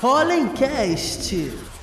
Hollencast. 0.00 1.79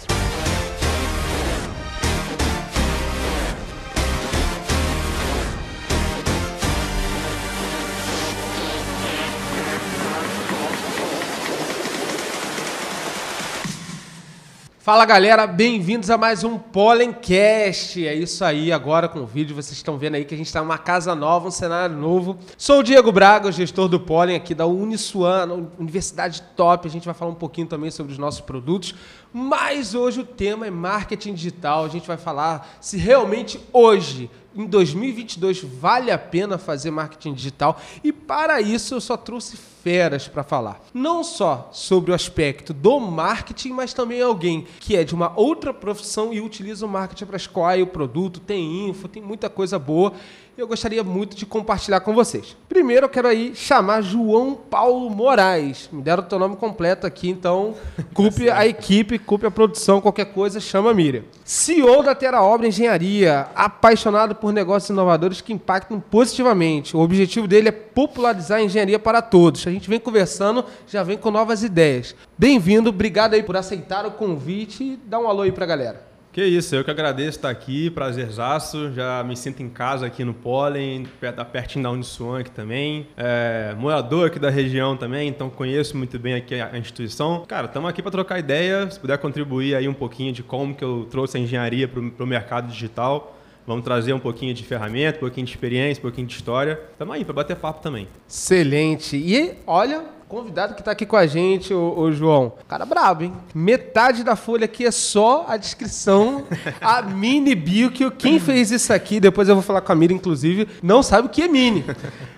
Fala 14.88 15.04
galera, 15.04 15.46
bem-vindos 15.46 16.10
a 16.10 16.18
mais 16.18 16.46
um 16.46 16.58
Pollencast. 16.58 18.08
É 18.08 18.16
isso 18.16 18.46
aí, 18.46 18.72
agora 18.72 19.10
com 19.10 19.20
o 19.20 19.26
vídeo 19.26 19.54
vocês 19.54 19.76
estão 19.76 19.98
vendo 19.98 20.16
aí 20.16 20.24
que 20.24 20.34
a 20.34 20.38
gente 20.38 20.48
está 20.48 20.62
numa 20.62 20.78
casa 20.78 21.14
nova, 21.14 21.50
um 21.50 21.52
cenário 21.52 21.94
novo. 21.94 22.38
Sou 22.58 22.80
o 22.80 22.84
Diego 22.84 23.12
Braga, 23.12 23.52
gestor 23.52 23.90
do 23.90 24.00
Pollen 24.00 24.38
aqui 24.38 24.56
da 24.56 24.66
Uniswan, 24.66 25.68
Universidade 25.78 26.42
Top. 26.56 26.88
A 26.88 26.90
gente 26.90 27.04
vai 27.04 27.14
falar 27.14 27.32
um 27.32 27.36
pouquinho 27.36 27.68
também 27.68 27.92
sobre 27.92 28.14
os 28.14 28.18
nossos 28.18 28.40
produtos, 28.40 28.96
mas 29.34 29.94
hoje 29.94 30.22
o 30.22 30.26
tema 30.26 30.68
é 30.68 30.72
marketing 30.72 31.34
digital. 31.34 31.86
A 31.86 31.90
gente 31.90 32.08
vai 32.08 32.18
falar 32.18 32.78
se 32.82 32.98
realmente 32.98 33.60
hoje 33.72 34.30
em 34.56 34.66
2022 34.66 35.62
vale 35.62 36.10
a 36.10 36.18
pena 36.18 36.58
fazer 36.58 36.90
marketing 36.90 37.34
digital 37.34 37.80
e 38.04 38.12
para 38.12 38.60
isso 38.60 38.96
eu 38.96 39.02
só 39.02 39.16
trouxe 39.16 39.56
feras 39.56 40.28
para 40.28 40.44
falar. 40.44 40.82
Não 40.94 41.24
só 41.24 41.70
sobre 41.72 42.12
o 42.12 42.16
aspecto 42.16 42.74
do 42.74 43.00
marketing, 43.00 43.70
mas 43.70 43.94
também 43.94 44.22
alguém 44.22 44.66
que 44.80 44.96
é 44.96 45.04
de 45.04 45.14
uma 45.14 45.32
outra 45.36 45.74
profissão 45.74 46.34
e 46.34 46.42
utiliza 46.42 46.86
o 46.86 46.90
marketing 46.90 47.26
para 47.26 47.38
escoar 47.38 47.80
o 47.80 47.88
produto, 47.88 48.40
tem 48.40 48.90
info, 48.90 49.08
tem 49.08 49.22
muita 49.22 49.50
coisa 49.50 49.78
boa 49.78 50.14
eu 50.58 50.68
gostaria 50.68 51.04
muito 51.04 51.38
de 51.38 51.46
compartilhar 51.46 52.00
com 52.00 52.16
vocês. 52.16 52.58
Primeiro 52.68 53.06
eu 53.06 53.10
quero 53.10 53.28
aí 53.28 53.54
chamar 53.56 54.02
João 54.02 54.56
Paulo 54.56 55.08
Moraes. 55.08 55.88
Me 55.92 56.02
deram 56.02 56.24
o 56.24 56.26
teu 56.26 56.40
nome 56.40 56.56
completo 56.56 57.06
aqui, 57.06 57.30
então 57.30 57.76
culpe 58.12 58.50
a 58.50 58.66
equipe, 58.66 59.20
culpe 59.20 59.46
a 59.46 59.52
produção, 59.52 60.02
qualquer 60.02 60.26
coisa, 60.26 60.60
chama 60.60 60.90
a 60.90 60.94
Miriam. 60.96 61.24
CEO 61.46 62.02
da 62.02 62.16
Terra 62.16 62.42
Obra 62.42 62.68
Engenharia, 62.68 63.48
apaixonado 63.54 64.34
por 64.34 64.52
negócios 64.52 64.90
inovadores 64.90 65.42
que 65.42 65.54
impactam 65.54 66.00
positivamente. 66.00 66.98
O 66.98 67.02
objetivo 67.02 67.48
dele 67.48 67.70
é 67.70 67.72
popularizar 67.72 68.58
a 68.58 68.64
engenharia 68.64 68.98
para 68.98 69.22
todos. 69.22 69.68
A 69.68 69.72
gente 69.72 69.88
vem 69.88 70.00
conversando, 70.00 70.66
já 70.88 71.04
vem 71.04 71.20
com 71.20 71.30
novas 71.30 71.62
ideias. 71.62 72.16
Bem-vindo, 72.36 72.90
obrigado 72.90 73.36
aí 73.36 73.44
por 73.44 73.56
aceitar 73.56 74.08
o 74.08 74.12
convite 74.12 74.84
e 74.84 75.00
dá 75.06 75.20
um 75.20 75.28
alô 75.28 75.44
aí 75.44 75.52
pra 75.52 75.68
galera. 75.68 76.07
Que 76.38 76.46
isso, 76.46 76.76
eu 76.76 76.84
que 76.84 76.92
agradeço 76.92 77.40
estar 77.40 77.50
aqui, 77.50 77.90
prazerzaço, 77.90 78.94
já 78.94 79.24
me 79.24 79.36
sinto 79.36 79.64
em 79.64 79.70
casa 79.70 80.06
aqui 80.06 80.24
no 80.24 80.36
Pólen, 80.36 81.08
tá 81.20 81.44
pertinho 81.44 81.82
da 81.82 81.90
Uniswan 81.90 82.42
aqui 82.42 82.52
também, 82.52 83.08
é, 83.18 83.74
morador 83.76 84.28
aqui 84.28 84.38
da 84.38 84.52
região 84.52 84.96
também, 84.96 85.28
então 85.28 85.50
conheço 85.50 85.98
muito 85.98 86.20
bem 86.20 86.36
aqui 86.36 86.54
a 86.62 86.78
instituição. 86.78 87.44
Cara, 87.48 87.66
estamos 87.66 87.90
aqui 87.90 88.04
para 88.04 88.12
trocar 88.12 88.38
ideia, 88.38 88.88
se 88.88 89.00
puder 89.00 89.18
contribuir 89.18 89.74
aí 89.74 89.88
um 89.88 89.96
pouquinho 89.96 90.32
de 90.32 90.44
como 90.44 90.76
que 90.76 90.84
eu 90.84 91.08
trouxe 91.10 91.38
a 91.38 91.40
engenharia 91.40 91.88
para 91.88 92.24
o 92.24 92.28
mercado 92.28 92.68
digital, 92.72 93.34
Vamos 93.66 93.84
trazer 93.84 94.14
um 94.14 94.20
pouquinho 94.20 94.54
de 94.54 94.64
ferramenta, 94.64 95.18
um 95.18 95.20
pouquinho 95.20 95.46
de 95.46 95.52
experiência, 95.52 96.00
um 96.00 96.04
pouquinho 96.04 96.26
de 96.26 96.34
história. 96.34 96.80
Estamos 96.94 97.14
aí 97.14 97.26
para 97.26 97.34
bater 97.34 97.58
papo 97.58 97.82
também. 97.82 98.08
Excelente. 98.26 99.18
E 99.18 99.56
olha, 99.68 100.06
convidado 100.28 100.74
que 100.74 100.82
está 100.82 100.92
aqui 100.92 101.06
com 101.06 101.16
a 101.16 101.26
gente, 101.26 101.74
o, 101.74 101.98
o, 101.98 102.12
João. 102.12 102.54
Cara 102.68 102.86
brabo, 102.86 103.24
hein? 103.24 103.34
Metade 103.54 104.24
da 104.24 104.36
folha 104.36 104.66
aqui 104.66 104.86
é 104.86 104.92
só 104.92 105.46
a 105.48 105.56
descrição, 105.56 106.46
a 106.82 107.02
mini 107.08 107.56
bio, 107.56 107.92
que 107.92 108.10
quem 108.12 108.40
fez 108.40 108.72
isso 108.72 108.92
aqui, 108.92 109.20
depois 109.20 109.48
eu 109.48 109.56
vou 109.56 109.64
falar 109.64 109.82
com 109.82 109.92
a 109.92 109.96
Mira, 109.96 110.14
inclusive, 110.14 110.68
não 110.84 111.02
sabe 111.02 111.28
o 111.28 111.30
que 111.30 111.42
é 111.42 111.48
mini. 111.48 111.86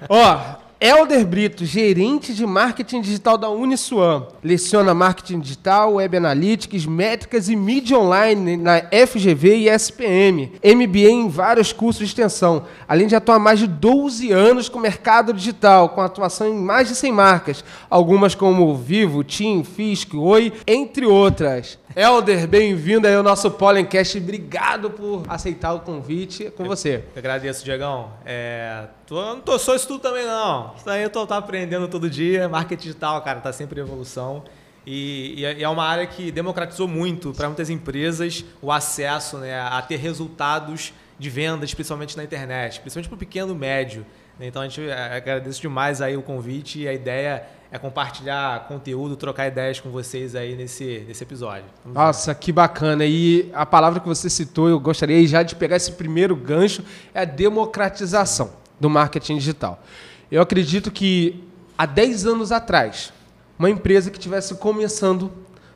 Ó, 0.08 0.40
Elder 0.81 1.28
Brito, 1.28 1.66
gerente 1.66 2.34
de 2.34 2.45
marketing 2.45 3.01
digital 3.01 3.38
da 3.38 3.50
Uniswan. 3.50 4.28
Leciona 4.41 4.94
marketing 4.94 5.41
digital, 5.41 5.95
web 5.95 6.16
analytics, 6.16 6.85
métricas 6.85 7.50
e 7.50 7.56
mídia 7.56 8.00
online 8.00 8.56
na 8.56 8.84
FGV 8.84 9.57
e 9.57 9.69
SPM. 9.69 10.53
MBA 10.63 11.09
em 11.09 11.28
vários 11.28 11.73
cursos 11.73 12.00
de 12.00 12.06
extensão, 12.06 12.63
além 12.88 13.07
de 13.07 13.16
atuar 13.16 13.40
mais 13.40 13.59
de 13.59 13.67
12 13.67 14.31
anos 14.31 14.69
com 14.69 14.79
mercado 14.79 15.34
digital, 15.34 15.90
com 15.90 16.00
atuação 16.00 16.47
em 16.47 16.56
mais 16.56 16.88
de 16.88 16.96
100 16.96 17.11
marcas, 17.11 17.66
algumas 17.90 18.34
como 18.34 18.73
Vivo, 18.73 19.22
Tim, 19.22 19.66
Fisk, 19.66 20.13
Oi, 20.13 20.53
entre 20.66 21.06
outras. 21.06 21.78
Elder, 21.96 22.48
bem-vindo 22.48 23.08
aí 23.08 23.16
ao 23.16 23.24
nosso 23.24 23.50
Pollencast. 23.50 24.20
Obrigado 24.20 24.92
por 24.92 25.24
aceitar 25.28 25.74
o 25.74 25.80
convite. 25.80 26.46
É 26.46 26.52
com 26.52 26.64
você. 26.64 27.04
Eu 27.16 27.20
agradeço, 27.20 27.66
Diegão. 27.66 28.12
É, 28.24 28.86
tô, 29.08 29.20
não 29.20 29.42
tô 29.42 29.58
só 29.58 29.76
isso 29.76 29.88
tudo 29.88 30.00
também, 30.00 30.24
não. 30.24 30.76
Isso 30.78 30.88
aí 30.88 31.02
eu 31.02 31.10
tô, 31.10 31.26
tô 31.26 31.34
aprendendo 31.34 31.88
todo 31.88 32.08
dia. 32.08 32.48
Marketing 32.48 32.84
digital, 32.84 33.20
cara, 33.24 33.40
tá 33.40 33.52
sempre 33.52 33.80
em 33.80 33.84
evolução. 33.84 34.44
E, 34.86 35.42
e, 35.42 35.64
é 35.64 35.68
uma 35.68 35.84
área 35.84 36.06
que 36.06 36.32
democratizou 36.32 36.88
muito 36.88 37.34
para 37.34 37.48
muitas 37.48 37.72
empresas 37.72 38.46
o 38.62 38.72
acesso 38.72 39.40
né, 39.40 39.60
a 39.60 39.82
ter 39.82 39.98
resultados 39.98 40.94
de 41.18 41.30
vendas, 41.30 41.74
principalmente 41.74 42.16
na 42.16 42.24
internet, 42.24 42.80
principalmente 42.82 43.10
para 43.10 43.16
o 43.16 43.20
pequeno 43.20 43.52
e 43.52 43.58
médio. 43.58 44.06
Então 44.40 44.62
a 44.62 44.68
gente 44.68 44.82
é, 44.90 45.18
agradece 45.18 45.60
demais 45.60 46.02
aí 46.02 46.16
o 46.16 46.22
convite 46.22 46.80
e 46.80 46.88
a 46.88 46.94
ideia 46.94 47.46
é 47.72 47.78
compartilhar 47.78 48.68
conteúdo, 48.68 49.16
trocar 49.16 49.48
ideias 49.48 49.80
com 49.80 49.90
vocês 49.92 50.34
aí 50.34 50.56
nesse, 50.56 51.04
nesse 51.08 51.24
episódio. 51.24 51.66
Vamos 51.84 51.98
Nossa, 51.98 52.34
ver. 52.34 52.40
que 52.40 52.52
bacana. 52.52 53.06
E 53.06 53.50
a 53.54 53.66
palavra 53.66 54.00
que 54.00 54.08
você 54.08 54.30
citou, 54.30 54.70
eu 54.70 54.80
gostaria 54.80 55.26
já 55.28 55.44
de 55.44 55.56
pegar 55.56 55.76
esse 55.76 55.92
primeiro 55.92 56.36
gancho, 56.36 56.84
é 57.14 57.22
a 57.22 57.26
democratização 57.26 58.52
do 58.80 58.90
marketing 58.90 59.38
digital. 59.38 59.84
Eu 60.32 60.42
acredito 60.42 60.90
que 60.90 61.44
há 61.78 61.86
10 61.86 62.26
anos 62.26 62.52
atrás, 62.52 63.14
uma 63.58 63.70
empresa 63.70 64.10
que 64.10 64.18
estivesse 64.18 64.56
começando 64.56 65.32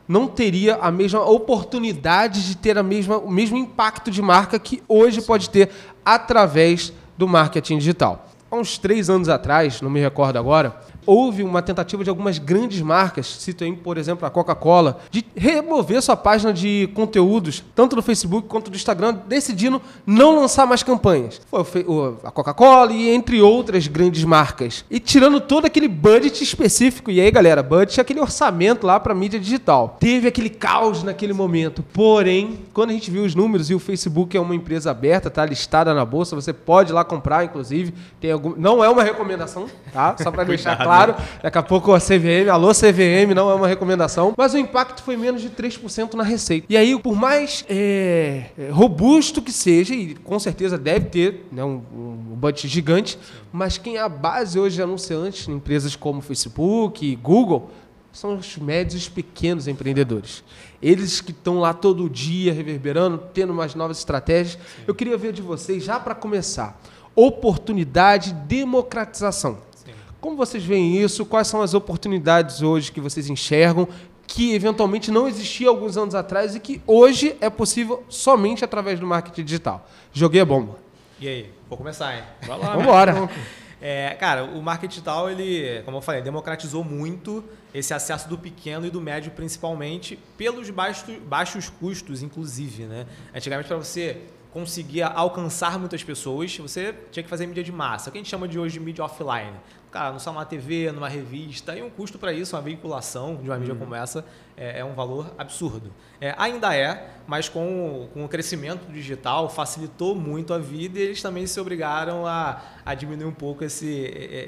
não 0.07 0.27
teria 0.27 0.75
a 0.75 0.91
mesma 0.91 1.23
oportunidade 1.23 2.47
de 2.47 2.57
ter 2.57 2.77
a 2.77 2.83
mesma, 2.83 3.17
o 3.17 3.29
mesmo 3.29 3.57
impacto 3.57 4.09
de 4.09 4.21
marca 4.21 4.57
que 4.57 4.81
hoje 4.87 5.21
pode 5.21 5.49
ter 5.49 5.69
através 6.03 6.91
do 7.17 7.27
marketing 7.27 7.77
digital. 7.77 8.32
Há 8.53 8.55
uns 8.55 8.77
três 8.77 9.09
anos 9.09 9.29
atrás, 9.29 9.81
não 9.81 9.89
me 9.89 9.99
recordo 9.99 10.37
agora, 10.37 10.75
houve 11.05 11.43
uma 11.43 11.61
tentativa 11.61 12.03
de 12.03 12.09
algumas 12.09 12.37
grandes 12.37 12.81
marcas, 12.81 13.27
cito 13.27 13.63
aí, 13.63 13.73
por 13.73 13.97
exemplo, 13.97 14.25
a 14.25 14.29
Coca-Cola, 14.29 14.99
de 15.11 15.25
remover 15.35 16.01
sua 16.01 16.15
página 16.15 16.53
de 16.53 16.89
conteúdos, 16.93 17.63
tanto 17.75 17.95
no 17.95 18.01
Facebook 18.01 18.47
quanto 18.47 18.69
no 18.69 18.75
Instagram, 18.75 19.17
decidindo 19.27 19.81
não 20.05 20.35
lançar 20.35 20.65
mais 20.65 20.83
campanhas. 20.83 21.41
Foi 21.49 21.85
a 22.23 22.31
Coca-Cola 22.31 22.91
e 22.91 23.09
entre 23.09 23.41
outras 23.41 23.87
grandes 23.87 24.23
marcas. 24.23 24.85
E 24.89 24.99
tirando 24.99 25.39
todo 25.39 25.65
aquele 25.65 25.87
budget 25.87 26.43
específico. 26.43 27.11
E 27.11 27.19
aí, 27.19 27.29
galera, 27.31 27.61
budget 27.61 27.99
é 27.99 28.01
aquele 28.01 28.19
orçamento 28.19 28.85
lá 28.85 28.99
para 28.99 29.13
mídia 29.13 29.39
digital. 29.39 29.97
Teve 29.99 30.27
aquele 30.27 30.49
caos 30.49 31.03
naquele 31.03 31.33
momento. 31.33 31.83
Porém, 31.93 32.59
quando 32.73 32.91
a 32.91 32.93
gente 32.93 33.11
viu 33.11 33.23
os 33.23 33.35
números 33.35 33.69
e 33.69 33.75
o 33.75 33.79
Facebook 33.79 34.35
é 34.35 34.39
uma 34.39 34.55
empresa 34.55 34.91
aberta, 34.91 35.29
tá 35.29 35.45
listada 35.45 35.93
na 35.93 36.05
bolsa, 36.05 36.35
você 36.35 36.53
pode 36.53 36.91
ir 36.91 36.93
lá 36.93 37.03
comprar, 37.03 37.43
inclusive. 37.43 37.93
Tem 38.19 38.31
algum... 38.31 38.53
Não 38.57 38.83
é 38.83 38.89
uma 38.89 39.03
recomendação, 39.03 39.67
tá? 39.91 40.15
Só 40.21 40.31
para 40.31 40.43
deixar 40.53 40.77
claro 40.77 40.92
claro. 40.93 41.15
Daqui 41.41 41.57
a 41.57 41.63
pouco 41.63 41.93
a 41.93 41.99
CVM, 41.99 42.49
alô 42.51 42.71
CVM, 42.71 43.33
não 43.35 43.49
é 43.49 43.55
uma 43.55 43.67
recomendação. 43.67 44.33
Mas 44.37 44.53
o 44.53 44.57
impacto 44.57 45.03
foi 45.03 45.17
menos 45.17 45.41
de 45.41 45.49
3% 45.49 46.13
na 46.13 46.23
receita. 46.23 46.67
E 46.69 46.77
aí, 46.77 46.97
por 46.99 47.15
mais 47.15 47.65
é, 47.69 48.45
é, 48.57 48.69
robusto 48.69 49.41
que 49.41 49.51
seja, 49.51 49.93
e 49.93 50.15
com 50.15 50.39
certeza 50.39 50.77
deve 50.77 51.07
ter 51.07 51.47
né, 51.51 51.63
um, 51.63 51.81
um 51.93 52.35
budget 52.35 52.67
gigante, 52.67 53.17
mas 53.51 53.77
quem 53.77 53.97
é 53.97 54.01
a 54.01 54.09
base 54.09 54.59
hoje 54.59 54.75
de 54.75 54.81
anunciantes, 54.81 55.47
empresas 55.47 55.95
como 55.95 56.21
Facebook, 56.21 57.15
Google, 57.17 57.69
são 58.11 58.35
os 58.35 58.57
médios 58.57 59.07
e 59.07 59.09
pequenos 59.09 59.67
empreendedores. 59.67 60.43
Eles 60.81 61.19
que 61.19 61.31
estão 61.31 61.59
lá 61.59 61.73
todo 61.73 62.07
dia 62.07 62.53
reverberando, 62.53 63.17
tendo 63.33 63.51
umas 63.51 63.73
novas 63.73 63.97
estratégias. 63.97 64.53
Sim. 64.53 64.83
Eu 64.85 64.93
queria 64.93 65.17
ver 65.17 65.33
de 65.33 65.41
vocês, 65.41 65.83
já 65.83 65.99
para 65.99 66.13
começar, 66.13 66.79
oportunidade, 67.15 68.33
democratização. 68.33 69.57
Como 70.23 70.37
vocês 70.37 70.63
veem 70.63 70.95
isso? 71.03 71.25
Quais 71.25 71.47
são 71.47 71.61
as 71.61 71.73
oportunidades 71.73 72.61
hoje 72.61 72.93
que 72.93 73.01
vocês 73.01 73.29
enxergam 73.29 73.85
que 74.25 74.55
eventualmente 74.55 75.11
não 75.11 75.27
existia 75.27 75.67
alguns 75.67 75.97
anos 75.97 76.15
atrás 76.15 76.55
e 76.55 76.61
que 76.61 76.81
hoje 76.87 77.35
é 77.41 77.49
possível 77.49 78.05
somente 78.07 78.63
através 78.63 79.01
do 79.01 79.05
marketing 79.05 79.43
digital? 79.43 79.85
Joguei 80.13 80.39
a 80.39 80.45
bomba. 80.45 80.77
E 81.19 81.27
aí? 81.27 81.51
Vou 81.67 81.77
começar, 81.77 82.15
hein? 82.15 82.23
Vai 82.47 82.57
lá. 82.57 82.67
Vamos 82.67 82.83
embora. 82.83 83.29
É, 83.81 84.15
cara, 84.17 84.45
o 84.45 84.61
marketing 84.61 84.91
digital, 84.91 85.29
ele, 85.29 85.81
como 85.83 85.97
eu 85.97 86.01
falei, 86.01 86.21
democratizou 86.21 86.85
muito 86.85 87.43
esse 87.73 87.93
acesso 87.93 88.29
do 88.29 88.37
pequeno 88.37 88.87
e 88.87 88.89
do 88.89 89.01
médio, 89.01 89.29
principalmente, 89.31 90.17
pelos 90.37 90.69
baixos, 90.69 91.17
baixos 91.27 91.69
custos, 91.69 92.23
inclusive. 92.23 92.83
Né? 92.83 93.05
Antigamente, 93.35 93.67
para 93.67 93.75
você 93.75 94.21
conseguir 94.53 95.01
alcançar 95.01 95.77
muitas 95.77 96.01
pessoas, 96.01 96.57
você 96.57 96.95
tinha 97.11 97.23
que 97.23 97.29
fazer 97.29 97.45
mídia 97.45 97.61
de 97.61 97.73
massa, 97.73 98.07
o 98.07 98.11
que 98.13 98.19
a 98.19 98.21
gente 98.21 98.29
chama 98.29 98.47
de 98.47 98.57
hoje 98.57 98.75
de 98.75 98.79
mídia 98.79 99.03
offline 99.03 99.51
cara, 99.93 100.11
no 100.11 100.19
numa 100.19 100.43
TV, 100.43 100.91
numa 100.91 101.07
revista, 101.07 101.77
e 101.77 101.83
um 101.83 101.89
custo 101.89 102.17
para 102.17 102.33
isso, 102.33 102.55
uma 102.55 102.61
veiculação 102.63 103.35
de 103.35 103.47
uma 103.47 103.57
mídia 103.59 103.75
como 103.75 103.93
essa, 103.93 104.25
é, 104.55 104.79
é 104.79 104.85
um 104.85 104.93
valor 104.93 105.33
absurdo. 105.37 105.91
É, 106.21 106.33
ainda 106.37 106.75
é, 106.75 107.09
mas 107.27 107.49
com, 107.49 108.07
com 108.13 108.25
o 108.25 108.29
crescimento 108.29 108.91
digital 108.91 109.49
facilitou 109.49 110.15
muito 110.15 110.53
a 110.53 110.57
vida 110.57 110.99
e 110.99 111.01
eles 111.01 111.21
também 111.21 111.45
se 111.47 111.59
obrigaram 111.59 112.25
a, 112.25 112.61
a 112.85 112.93
diminuir 112.93 113.25
um 113.25 113.33
pouco 113.33 113.63
esse, 113.63 113.87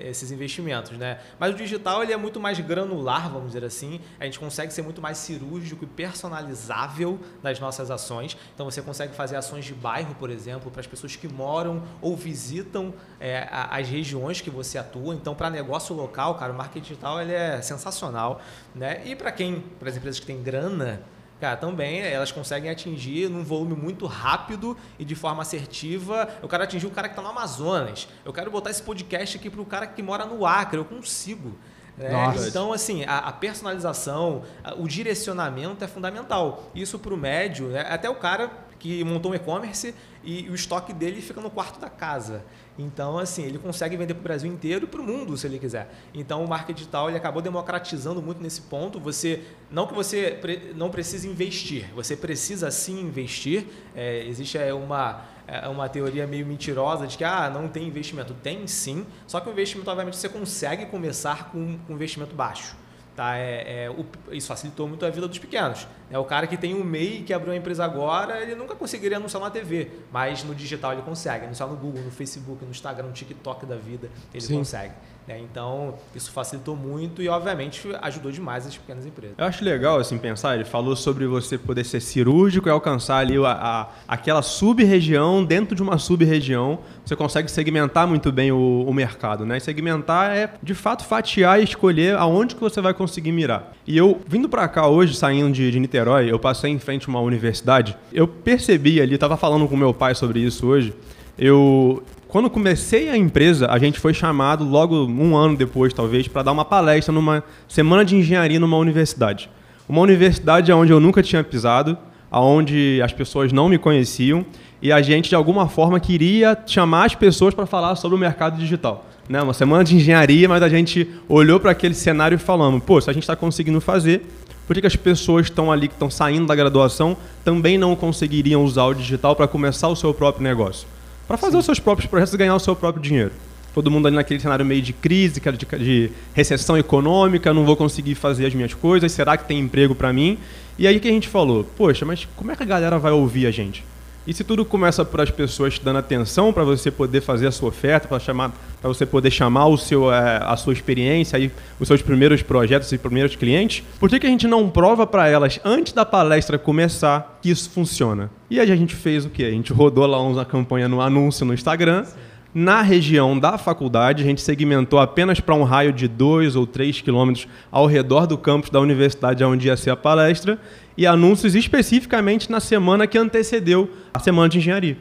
esses 0.04 0.32
investimentos. 0.32 0.92
Né? 0.98 1.20
Mas 1.40 1.54
o 1.54 1.58
digital 1.58 2.04
ele 2.04 2.14
é 2.14 2.18
muito 2.18 2.40
mais 2.40 2.60
granular, 2.60 3.30
vamos 3.30 3.48
dizer 3.48 3.66
assim. 3.66 4.00
A 4.20 4.26
gente 4.26 4.40
consegue 4.40 4.74
ser 4.74 4.82
muito 4.82 5.02
mais 5.02 5.18
cirúrgico 5.18 5.84
e 5.84 5.88
personalizável 5.88 7.20
nas 7.42 7.60
nossas 7.60 7.90
ações. 7.92 8.38
Então 8.54 8.66
você 8.70 8.82
consegue 8.82 9.14
fazer 9.14 9.36
ações 9.36 9.66
de 9.66 9.74
bairro, 9.74 10.16
por 10.16 10.30
exemplo, 10.30 10.72
para 10.72 10.82
as 10.82 10.88
pessoas 10.88 11.16
que 11.16 11.28
moram 11.28 11.84
ou 12.02 12.16
visitam 12.16 12.94
é, 13.20 13.48
as 13.52 13.88
regiões 13.90 14.42
que 14.42 14.50
você 14.50 14.78
atua. 14.78 15.16
Então, 15.16 15.36
para 15.36 15.50
negócio 15.50 15.96
local, 15.96 16.36
cara, 16.36 16.52
o 16.52 16.56
marketing 16.56 16.82
digital 16.82 17.22
ele 17.22 17.34
é 17.34 17.62
sensacional. 17.62 18.42
Né? 18.74 19.02
E 19.06 19.16
para 19.16 19.32
quem, 19.32 19.62
para 19.80 19.90
as 19.96 19.98
empresas 19.98 20.20
que 20.20 20.26
têm 20.26 20.44
grana, 20.44 21.02
Cara, 21.40 21.58
também 21.58 22.00
elas 22.00 22.32
conseguem 22.32 22.72
atingir 22.72 23.30
num 23.30 23.44
volume 23.44 23.76
muito 23.76 24.06
rápido 24.06 24.78
e 24.98 25.04
de 25.04 25.16
forma 25.16 25.42
assertiva. 25.42 26.30
Eu 26.42 26.48
quero 26.48 26.64
atingir 26.64 26.88
o 26.88 26.92
cara 26.92 27.10
que 27.10 27.12
está 27.12 27.22
no 27.22 27.28
Amazonas. 27.28 28.08
Eu 28.24 28.32
quero 28.32 28.50
botar 28.50 28.70
esse 28.70 28.82
podcast 28.82 29.38
aqui 29.38 29.50
para 29.50 29.62
o 29.62 29.66
cara 29.66 29.86
que 29.86 30.02
mora 30.02 30.26
no 30.26 30.46
Acre. 30.46 30.78
Eu 30.78 30.86
consigo. 30.86 31.58
É, 32.00 32.12
então, 32.48 32.74
assim, 32.74 33.04
a, 33.04 33.20
a 33.20 33.32
personalização, 33.34 34.44
a, 34.64 34.76
o 34.76 34.88
direcionamento 34.88 35.84
é 35.84 35.88
fundamental. 35.88 36.72
Isso 36.74 36.98
para 36.98 37.14
o 37.14 37.18
médio, 37.18 37.68
né? 37.68 37.86
até 37.90 38.10
o 38.10 38.16
cara 38.16 38.50
que 38.86 39.04
montou 39.04 39.32
um 39.32 39.36
e-commerce 39.36 39.96
e 40.24 40.48
o 40.48 40.54
estoque 40.54 40.94
dele 40.94 41.20
fica 41.20 41.42
no 41.42 41.50
quarto 41.50 41.80
da 41.80 41.90
casa. 41.90 42.46
Então, 42.78 43.18
assim, 43.18 43.42
ele 43.42 43.58
consegue 43.58 43.98
vender 43.98 44.14
para 44.14 44.20
o 44.20 44.24
Brasil 44.24 44.52
inteiro 44.52 44.86
e 44.86 44.88
para 44.88 45.02
o 45.02 45.04
mundo, 45.04 45.36
se 45.36 45.48
ele 45.48 45.58
quiser. 45.58 45.92
Então, 46.14 46.46
o 46.46 46.48
marketing 46.48 46.78
digital 46.78 47.10
ele 47.10 47.18
acabou 47.18 47.42
democratizando 47.42 48.22
muito 48.22 48.44
nesse 48.44 48.62
ponto. 48.62 49.00
Você 49.00 49.42
não 49.72 49.88
que 49.88 49.94
você 49.96 50.40
não 50.76 50.92
precise 50.92 51.28
investir, 51.28 51.92
você 51.96 52.16
precisa 52.16 52.70
sim 52.70 53.02
investir. 53.02 53.66
É, 53.96 54.24
existe 54.28 54.56
é, 54.56 54.72
uma 54.72 55.26
é 55.48 55.68
uma 55.68 55.90
teoria 55.90 56.28
meio 56.28 56.46
mentirosa 56.46 57.08
de 57.08 57.18
que 57.18 57.24
ah, 57.24 57.50
não 57.50 57.68
tem 57.68 57.88
investimento. 57.88 58.36
Tem 58.36 58.68
sim, 58.68 59.04
só 59.26 59.40
que 59.40 59.50
o 59.50 59.52
investimento, 59.52 59.90
obviamente, 59.90 60.16
você 60.16 60.30
consegue 60.30 60.86
começar 60.86 61.50
com 61.52 61.80
um 61.90 61.94
investimento 61.94 62.36
baixo. 62.36 62.76
Tá? 63.16 63.38
É, 63.38 63.86
é, 63.86 63.90
o, 63.90 64.06
isso 64.34 64.48
facilitou 64.48 64.88
muito 64.88 65.06
a 65.06 65.10
vida 65.10 65.28
dos 65.28 65.40
pequenos. 65.40 65.88
É, 66.12 66.20
o 66.20 66.26
cara 66.26 66.48
que 66.48 66.58
tem 66.58 66.76
um 66.76 66.84
MEI 66.84 67.24
que 67.24 67.34
abriu 67.34 67.54
uma 67.54 67.58
empresa 67.58 67.86
agora, 67.86 68.42
ele 68.42 68.56
nunca 68.56 68.76
conseguiria 68.76 69.18
anunciar 69.18 69.42
na 69.42 69.50
TV, 69.50 69.90
mas 70.12 70.44
no 70.44 70.54
digital 70.54 70.92
ele 70.92 71.02
consegue. 71.02 71.46
Anunciar 71.46 71.70
no 71.70 71.78
Google, 71.78 72.02
no 72.04 72.12
Facebook, 72.12 72.64
no 72.66 72.72
Instagram, 72.72 73.08
no 73.08 73.14
TikTok 73.14 73.66
da 73.66 73.78
vida, 73.78 74.12
ele 74.34 74.44
Sim. 74.44 74.58
consegue. 74.58 74.94
Né? 75.28 75.40
Então, 75.40 75.96
isso 76.16 76.32
facilitou 76.32 76.76
muito 76.76 77.22
e, 77.22 77.28
obviamente, 77.28 77.88
ajudou 78.02 78.32
demais 78.32 78.66
as 78.68 78.78
pequenas 78.78 79.06
empresas. 79.06 79.36
Eu 79.38 79.46
acho 79.46 79.64
legal, 79.64 80.00
assim, 80.00 80.18
pensar, 80.18 80.56
ele 80.56 80.66
falou 80.66 80.96
sobre 80.96 81.26
você 81.26 81.58
poder 81.58 81.84
ser 81.84 82.00
cirúrgico 82.00 82.70
e 82.70 82.72
alcançar 82.72 83.18
ali 83.18 83.38
a, 83.38 83.52
a 83.52 83.88
aquela 84.08 84.42
sub-região, 84.42 85.44
dentro 85.44 85.76
de 85.76 85.82
uma 85.82 85.98
sub-região, 85.98 86.80
você 87.04 87.16
consegue 87.16 87.50
segmentar 87.50 88.08
muito 88.08 88.32
bem 88.32 88.52
o, 88.52 88.86
o, 88.88 88.94
mercado, 88.94 89.46
né? 89.46 89.58
E 89.58 89.60
segmentar 89.60 90.36
é, 90.36 90.54
de 90.62 90.74
fato, 90.74 91.04
fatiar 91.06 91.60
e 91.60 91.64
escolher 91.64 92.16
aonde 92.16 92.56
que 92.56 92.62
você 92.62 92.80
vai 92.80 92.94
conseguir 92.94 93.32
mirar. 93.32 93.74
E 93.86 93.98
eu, 93.98 94.22
vindo 94.28 94.48
para 94.48 94.68
cá 94.68 94.88
hoje, 94.88 95.16
saindo 95.16 95.52
de, 95.52 95.72
de 95.72 95.80
Niterói, 95.80 96.32
eu 96.32 96.40
passei 96.40 96.72
em 96.72 96.80
frente 96.80 97.08
a 97.08 97.10
uma 97.10 97.20
universidade, 97.20 97.98
eu 98.14 98.28
percebi 98.28 99.02
ali, 99.02 99.16
estava 99.16 99.38
falando 99.38 99.68
com 99.68 99.76
meu 99.76 99.94
pai 99.94 100.16
sobre 100.16 100.40
isso 100.40 100.68
hoje, 100.68 100.94
eu 101.38 102.04
quando 102.28 102.50
comecei 102.50 103.10
a 103.10 103.18
empresa, 103.18 103.68
a 103.70 103.78
gente 103.78 104.00
foi 104.00 104.14
chamado 104.14 104.64
logo 104.64 105.06
um 105.06 105.36
ano 105.36 105.56
depois, 105.56 105.94
talvez, 105.94 106.28
para 106.28 106.44
dar 106.44 106.52
uma 106.52 106.66
palestra 106.66 107.14
numa 107.14 107.44
semana 107.68 108.04
de 108.04 108.16
engenharia 108.16 108.60
numa 108.60 108.78
universidade. 108.78 109.50
Uma 109.88 110.02
universidade 110.02 110.72
onde 110.72 110.92
eu 110.92 111.00
nunca 111.00 111.22
tinha 111.22 111.44
pisado, 111.44 111.98
onde 112.32 113.02
as 113.04 113.14
pessoas 113.14 113.54
não 113.54 113.70
me 113.70 113.78
conheciam 113.78 114.46
e 114.82 114.92
a 114.92 115.02
gente, 115.02 115.30
de 115.30 115.36
alguma 115.36 115.68
forma, 115.68 116.00
queria 116.00 116.58
chamar 116.66 117.06
as 117.06 117.16
pessoas 117.16 117.54
para 117.54 117.66
falar 117.66 117.96
sobre 117.96 118.16
o 118.16 118.20
mercado 118.20 118.58
digital. 118.58 119.06
Né? 119.28 119.42
Uma 119.42 119.54
semana 119.54 119.84
de 119.84 119.96
engenharia, 119.96 120.48
mas 120.48 120.62
a 120.62 120.70
gente 120.70 121.10
olhou 121.28 121.60
para 121.60 121.72
aquele 121.72 121.96
cenário 121.96 122.36
e 122.36 122.38
falamos: 122.38 122.84
pô, 122.84 123.00
se 123.02 123.10
a 123.10 123.14
gente 123.14 123.24
está 123.24 123.36
conseguindo 123.36 123.82
fazer, 123.82 124.26
por 124.68 124.80
que, 124.80 124.86
as 124.86 124.96
pessoas 124.96 125.48
estão 125.48 125.72
ali, 125.72 125.88
que 125.88 125.94
estão 125.94 126.10
saindo 126.10 126.46
da 126.46 126.56
graduação, 126.56 127.18
também 127.44 127.78
não 127.78 127.96
conseguiriam 127.96 128.64
usar 128.64 128.86
o 128.86 128.94
digital 128.94 129.36
para 129.36 129.48
começar 129.48 129.88
o 129.88 129.96
seu 129.96 130.14
próprio 130.14 130.44
negócio? 130.44 130.88
Para 131.28 131.38
fazer 131.38 131.54
Sim. 131.54 131.60
os 131.60 131.66
seus 131.66 131.80
próprios 131.80 132.10
projetos 132.10 132.34
e 132.34 132.38
ganhar 132.38 132.56
o 132.56 132.60
seu 132.60 132.76
próprio 132.76 133.02
dinheiro. 133.02 133.32
Todo 133.74 133.92
mundo 133.92 134.08
ali 134.08 134.16
naquele 134.16 134.40
cenário 134.40 134.66
meio 134.66 134.82
de 134.82 134.94
crise, 134.94 135.42
de, 135.42 135.78
de 135.78 136.12
recessão 136.34 136.78
econômica, 136.78 137.54
não 137.54 137.66
vou 137.66 137.76
conseguir 137.76 138.16
fazer 138.16 138.46
as 138.46 138.54
minhas 138.54 138.74
coisas, 138.74 139.12
será 139.12 139.36
que 139.36 139.46
tem 139.46 139.60
emprego 139.60 139.94
para 139.94 140.14
mim? 140.14 140.38
E 140.78 140.88
aí 140.88 141.00
que 141.00 141.08
a 141.08 141.12
gente 141.12 141.28
falou, 141.28 141.64
poxa, 141.76 142.06
mas 142.06 142.28
como 142.36 142.52
é 142.52 142.56
que 142.56 142.64
a 142.64 142.66
galera 142.66 142.98
vai 142.98 143.12
ouvir 143.12 143.48
a 143.48 143.52
gente? 143.52 143.84
E 144.28 144.34
se 144.34 144.44
tudo 144.44 144.66
começa 144.66 145.06
por 145.06 145.22
as 145.22 145.30
pessoas 145.30 145.76
te 145.76 145.86
dando 145.86 146.00
atenção 146.00 146.52
para 146.52 146.64
você 146.64 146.90
poder 146.90 147.22
fazer 147.22 147.46
a 147.46 147.52
sua 147.52 147.70
oferta, 147.70 148.08
para 148.08 148.20
chamar, 148.20 148.52
para 148.82 148.88
você 148.88 149.06
poder 149.06 149.30
chamar 149.30 149.68
o 149.68 149.78
seu, 149.78 150.12
é, 150.12 150.40
a 150.44 150.56
sua 150.58 150.74
experiência 150.74 151.38
e 151.38 151.52
os 151.80 151.88
seus 151.88 152.02
primeiros 152.02 152.42
projetos 152.42 152.92
e 152.92 152.98
primeiros 152.98 153.36
clientes, 153.36 153.84
por 154.00 154.10
que, 154.10 154.20
que 154.20 154.26
a 154.26 154.30
gente 154.30 154.48
não 154.48 154.68
prova 154.70 155.06
para 155.06 155.28
elas 155.28 155.60
antes 155.64 155.94
da 155.94 156.04
palestra 156.04 156.58
começar 156.58 157.40
que 157.42 157.52
isso 157.52 157.70
funciona? 157.70 158.32
E 158.50 158.60
aí 158.60 158.72
a 158.72 158.76
gente 158.76 158.96
fez 158.96 159.26
o 159.26 159.30
quê? 159.30 159.44
A 159.44 159.52
gente 159.52 159.72
rodou 159.72 160.08
lá 160.08 160.20
uma 160.20 160.44
campanha 160.44 160.88
no 160.88 161.02
anúncio 161.02 161.46
no 161.46 161.54
Instagram. 161.54 162.06
Sim 162.06 162.26
na 162.56 162.82
região 162.82 163.38
da 163.38 163.58
faculdade, 163.58 164.24
a 164.24 164.26
gente 164.26 164.40
segmentou 164.40 164.98
apenas 164.98 165.42
para 165.42 165.54
um 165.54 165.64
raio 165.64 165.92
de 165.92 166.08
2 166.08 166.56
ou 166.56 166.66
3 166.66 167.02
quilômetros 167.02 167.50
ao 167.70 167.86
redor 167.86 168.26
do 168.26 168.38
campus 168.38 168.70
da 168.70 168.80
universidade 168.80 169.44
onde 169.44 169.68
ia 169.68 169.76
ser 169.76 169.90
a 169.90 169.96
palestra, 169.98 170.58
e 170.98 171.06
anúncios 171.06 171.54
especificamente 171.54 172.50
na 172.50 172.62
semana 172.62 173.06
que 173.08 173.18
antecedeu 173.18 173.92
a 174.14 174.20
semana 174.20 174.48
de 174.48 174.60
engenharia. 174.60 174.98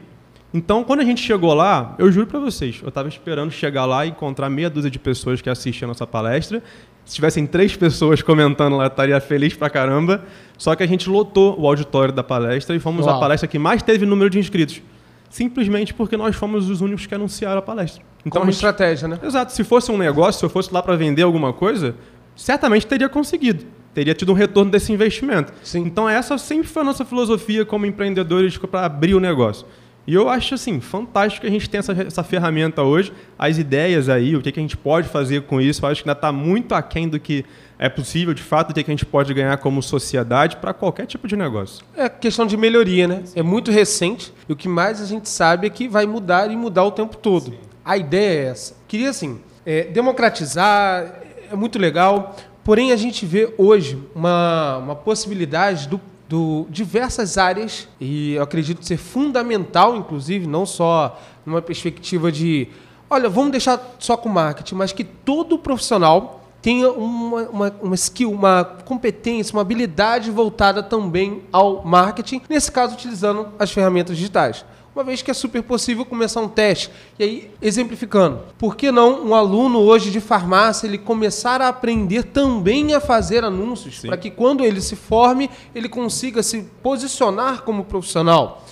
Então, 0.53 0.83
quando 0.83 0.99
a 0.99 1.05
gente 1.05 1.21
chegou 1.21 1.53
lá, 1.53 1.95
eu 1.97 2.11
juro 2.11 2.27
para 2.27 2.41
vocês, 2.41 2.81
eu 2.83 2.89
estava 2.89 3.07
esperando 3.07 3.51
chegar 3.51 3.85
lá 3.85 4.05
e 4.05 4.09
encontrar 4.09 4.49
meia 4.49 4.69
dúzia 4.69 4.91
de 4.91 4.99
pessoas 4.99 5.41
que 5.41 5.49
assistiam 5.49 5.87
a 5.87 5.91
nossa 5.91 6.05
palestra. 6.05 6.61
Se 7.05 7.15
tivessem 7.15 7.47
três 7.47 7.73
pessoas 7.73 8.21
comentando 8.21 8.75
lá, 8.75 8.83
eu 8.83 8.87
estaria 8.87 9.21
feliz 9.21 9.53
pra 9.53 9.69
caramba. 9.69 10.25
Só 10.57 10.75
que 10.75 10.83
a 10.83 10.87
gente 10.87 11.09
lotou 11.09 11.57
o 11.57 11.65
auditório 11.65 12.13
da 12.13 12.23
palestra 12.23 12.75
e 12.75 12.79
fomos 12.79 13.05
Uau. 13.05 13.15
a 13.15 13.19
palestra 13.19 13.47
que 13.47 13.57
mais 13.57 13.81
teve 13.81 14.05
número 14.05 14.29
de 14.29 14.39
inscritos 14.39 14.81
simplesmente 15.29 15.93
porque 15.93 16.15
nós 16.15 16.35
fomos 16.35 16.69
os 16.69 16.81
únicos 16.81 17.05
que 17.05 17.15
anunciaram 17.15 17.59
a 17.59 17.61
palestra. 17.61 18.03
Então, 18.25 18.41
Como 18.41 18.51
gente... 18.51 18.55
estratégia, 18.55 19.07
né? 19.07 19.19
Exato. 19.23 19.53
Se 19.53 19.63
fosse 19.63 19.91
um 19.91 19.97
negócio, 19.97 20.39
se 20.39 20.45
eu 20.45 20.49
fosse 20.49 20.73
lá 20.73 20.81
para 20.81 20.95
vender 20.95 21.21
alguma 21.21 21.53
coisa, 21.53 21.95
certamente 22.35 22.87
teria 22.87 23.07
conseguido. 23.07 23.65
Teria 23.93 24.13
tido 24.13 24.31
um 24.31 24.35
retorno 24.35 24.71
desse 24.71 24.91
investimento. 24.91 25.53
Sim. 25.63 25.79
Então, 25.81 26.09
essa 26.09 26.37
sempre 26.37 26.67
foi 26.67 26.81
a 26.81 26.85
nossa 26.85 27.05
filosofia 27.05 27.65
como 27.65 27.85
empreendedores 27.85 28.57
para 28.57 28.85
abrir 28.85 29.13
o 29.13 29.19
negócio. 29.19 29.65
E 30.07 30.13
eu 30.13 30.29
acho 30.29 30.53
assim, 30.53 30.79
fantástico 30.79 31.41
que 31.41 31.47
a 31.47 31.51
gente 31.51 31.69
tenha 31.69 31.79
essa, 31.79 31.93
essa 31.93 32.23
ferramenta 32.23 32.83
hoje, 32.83 33.11
as 33.39 33.57
ideias 33.57 34.07
aí, 34.07 34.35
o 34.35 34.41
que, 34.41 34.51
que 34.51 34.59
a 34.59 34.61
gente 34.61 34.77
pode 34.77 35.07
fazer 35.07 35.41
com 35.43 35.59
isso. 35.59 35.83
Eu 35.83 35.89
acho 35.89 36.03
que 36.03 36.09
ainda 36.09 36.17
está 36.17 36.31
muito 36.31 36.75
aquém 36.75 37.09
do 37.09 37.19
que 37.19 37.43
é 37.77 37.89
possível, 37.89 38.33
de 38.33 38.41
fato, 38.43 38.71
o 38.71 38.73
que 38.73 38.79
a 38.79 38.83
gente 38.83 39.05
pode 39.05 39.33
ganhar 39.33 39.57
como 39.57 39.81
sociedade 39.81 40.57
para 40.57 40.73
qualquer 40.73 41.05
tipo 41.07 41.27
de 41.27 41.35
negócio. 41.35 41.83
É 41.95 42.07
questão 42.07 42.45
de 42.45 42.55
melhoria, 42.55 43.07
né? 43.07 43.23
É 43.35 43.41
muito 43.41 43.71
recente 43.71 44.31
e 44.47 44.53
o 44.53 44.55
que 44.55 44.67
mais 44.67 45.01
a 45.01 45.05
gente 45.05 45.27
sabe 45.27 45.67
é 45.67 45.69
que 45.69 45.87
vai 45.87 46.05
mudar 46.05 46.49
e 46.51 46.55
mudar 46.55 46.83
o 46.85 46.91
tempo 46.91 47.17
todo. 47.17 47.51
Sim. 47.51 47.57
A 47.83 47.97
ideia 47.97 48.47
é 48.47 48.51
essa. 48.51 48.75
Queria, 48.87 49.09
assim, 49.09 49.39
é, 49.65 49.83
democratizar, 49.85 51.21
é 51.51 51.55
muito 51.55 51.77
legal, 51.77 52.35
porém 52.63 52.91
a 52.91 52.95
gente 52.95 53.25
vê 53.25 53.53
hoje 53.57 54.01
uma, 54.15 54.77
uma 54.77 54.95
possibilidade 54.95 55.87
do 55.87 55.99
do 56.27 56.65
diversas 56.69 57.37
áreas 57.37 57.87
e 57.99 58.33
eu 58.33 58.43
acredito 58.43 58.85
ser 58.85 58.97
fundamental, 58.97 59.95
inclusive, 59.95 60.47
não 60.47 60.65
só 60.65 61.19
numa 61.45 61.61
perspectiva 61.61 62.31
de, 62.31 62.67
olha, 63.09 63.29
vamos 63.29 63.51
deixar 63.51 63.95
só 63.99 64.17
com 64.17 64.29
marketing, 64.29 64.75
mas 64.75 64.91
que 64.91 65.03
todo 65.03 65.57
profissional 65.57 66.41
tenha 66.61 66.89
uma, 66.89 67.41
uma, 67.43 67.75
uma 67.81 67.95
skill, 67.95 68.31
uma 68.31 68.63
competência, 68.63 69.53
uma 69.53 69.61
habilidade 69.61 70.31
voltada 70.31 70.81
também 70.81 71.43
ao 71.51 71.85
marketing, 71.85 72.41
nesse 72.49 72.71
caso 72.71 72.95
utilizando 72.95 73.49
as 73.59 73.71
ferramentas 73.71 74.17
digitais 74.17 74.65
uma 74.95 75.03
vez 75.03 75.21
que 75.21 75.29
é 75.29 75.33
super 75.33 75.61
possível 75.61 76.05
começar 76.05 76.39
um 76.39 76.47
teste. 76.47 76.89
E 77.19 77.23
aí, 77.23 77.51
exemplificando, 77.61 78.39
por 78.57 78.77
que 78.77 78.91
não 78.93 79.25
um 79.25 79.35
aluno 79.35 79.79
hoje 79.79 80.09
de 80.09 80.21
farmácia 80.21 80.87
ele 80.87 80.97
começar 80.97 81.61
a 81.61 81.67
aprender 81.67 82.23
também 82.23 82.93
a 82.93 83.01
fazer 83.01 83.43
anúncios, 83.43 83.99
para 83.99 84.15
que 84.15 84.31
quando 84.31 84.63
ele 84.63 84.79
se 84.79 84.95
forme, 84.95 85.49
ele 85.75 85.89
consiga 85.89 86.41
se 86.41 86.61
posicionar 86.81 87.63
como 87.63 87.83
profissional? 87.83 88.63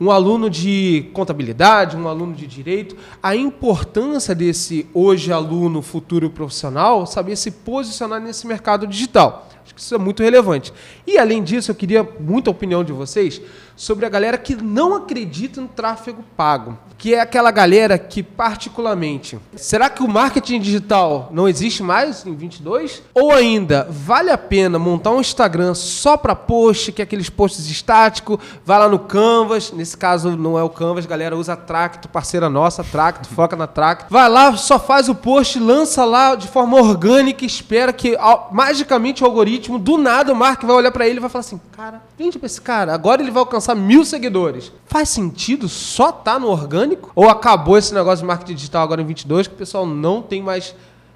um 0.00 0.12
aluno 0.12 0.48
de 0.48 1.10
contabilidade, 1.12 1.96
um 1.96 2.06
aluno 2.06 2.32
de 2.32 2.46
direito, 2.46 2.96
a 3.20 3.34
importância 3.34 4.32
desse 4.32 4.86
hoje 4.94 5.32
aluno 5.32 5.82
futuro 5.82 6.30
profissional 6.30 7.04
saber 7.04 7.34
se 7.34 7.50
posicionar 7.50 8.20
nesse 8.20 8.46
mercado 8.46 8.86
digital. 8.86 9.48
Isso 9.78 9.94
é 9.94 9.98
muito 9.98 10.22
relevante. 10.22 10.72
E 11.06 11.16
além 11.16 11.42
disso, 11.42 11.70
eu 11.70 11.74
queria 11.74 12.06
muita 12.18 12.50
opinião 12.50 12.82
de 12.82 12.92
vocês 12.92 13.40
sobre 13.76 14.04
a 14.04 14.08
galera 14.08 14.36
que 14.36 14.56
não 14.56 14.94
acredita 14.94 15.60
no 15.60 15.68
tráfego 15.68 16.24
pago, 16.36 16.76
que 16.98 17.14
é 17.14 17.20
aquela 17.20 17.50
galera 17.52 17.96
que 17.96 18.22
particularmente, 18.22 19.38
será 19.56 19.88
que 19.88 20.02
o 20.02 20.08
marketing 20.08 20.60
digital 20.60 21.28
não 21.32 21.48
existe 21.48 21.80
mais 21.82 22.26
em 22.26 22.34
22? 22.34 23.02
Ou 23.14 23.30
ainda 23.32 23.86
vale 23.88 24.30
a 24.30 24.36
pena 24.36 24.78
montar 24.80 25.10
um 25.12 25.20
Instagram 25.20 25.74
só 25.74 26.16
para 26.16 26.34
post, 26.34 26.90
que 26.90 27.00
é 27.00 27.04
aqueles 27.04 27.30
posts 27.30 27.70
estáticos, 27.70 28.38
vai 28.64 28.78
lá 28.80 28.88
no 28.88 28.98
Canvas, 28.98 29.70
nesse 29.72 29.96
caso 29.96 30.36
não 30.36 30.58
é 30.58 30.62
o 30.64 30.68
Canvas, 30.68 31.06
galera 31.06 31.36
usa 31.36 31.56
Tracto, 31.56 32.08
parceira 32.08 32.50
nossa, 32.50 32.82
Tracto, 32.82 33.28
foca 33.32 33.54
na 33.54 33.68
Tracto. 33.68 34.06
Vai 34.10 34.28
lá, 34.28 34.56
só 34.56 34.76
faz 34.78 35.08
o 35.08 35.14
post, 35.14 35.58
lança 35.60 36.04
lá 36.04 36.34
de 36.34 36.48
forma 36.48 36.76
orgânica, 36.80 37.44
espera 37.44 37.92
que 37.92 38.16
ao- 38.16 38.50
magicamente 38.52 39.22
o 39.22 39.26
algoritmo 39.26 39.78
do 39.78 39.96
nada 39.96 40.32
o 40.32 40.36
Mark 40.36 40.64
vai 40.64 40.74
olhar 40.74 40.90
para 40.90 41.06
ele 41.06 41.18
e 41.18 41.20
vai 41.20 41.30
falar 41.30 41.40
assim: 41.40 41.60
"Cara, 41.70 42.02
vende 42.18 42.38
para 42.40 42.46
esse 42.46 42.60
cara, 42.60 42.92
agora 42.92 43.22
ele 43.22 43.30
vai 43.30 43.40
alcançar 43.40 43.76
mil 43.76 44.04
seguidores". 44.04 44.72
Faz 44.86 45.10
sentido 45.10 45.68
só 45.68 46.10
tá 46.10 46.38
no 46.38 46.48
orgânico? 46.48 46.87
Ou 47.14 47.28
acabou 47.28 47.76
esse 47.76 47.92
negócio 47.92 48.18
de 48.18 48.26
marketing 48.26 48.54
digital 48.54 48.82
agora 48.82 49.02
em 49.02 49.06
22 49.06 49.48
que 49.48 49.54
o 49.54 49.56
pessoal 49.56 49.86
não 49.86 50.22
tem 50.22 50.42
mais 50.42 50.74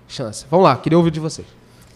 chance? 0.08 0.46
Vamos 0.50 0.64
lá, 0.64 0.76
queria 0.76 0.98
ouvir 0.98 1.10
de 1.10 1.20
vocês. 1.20 1.46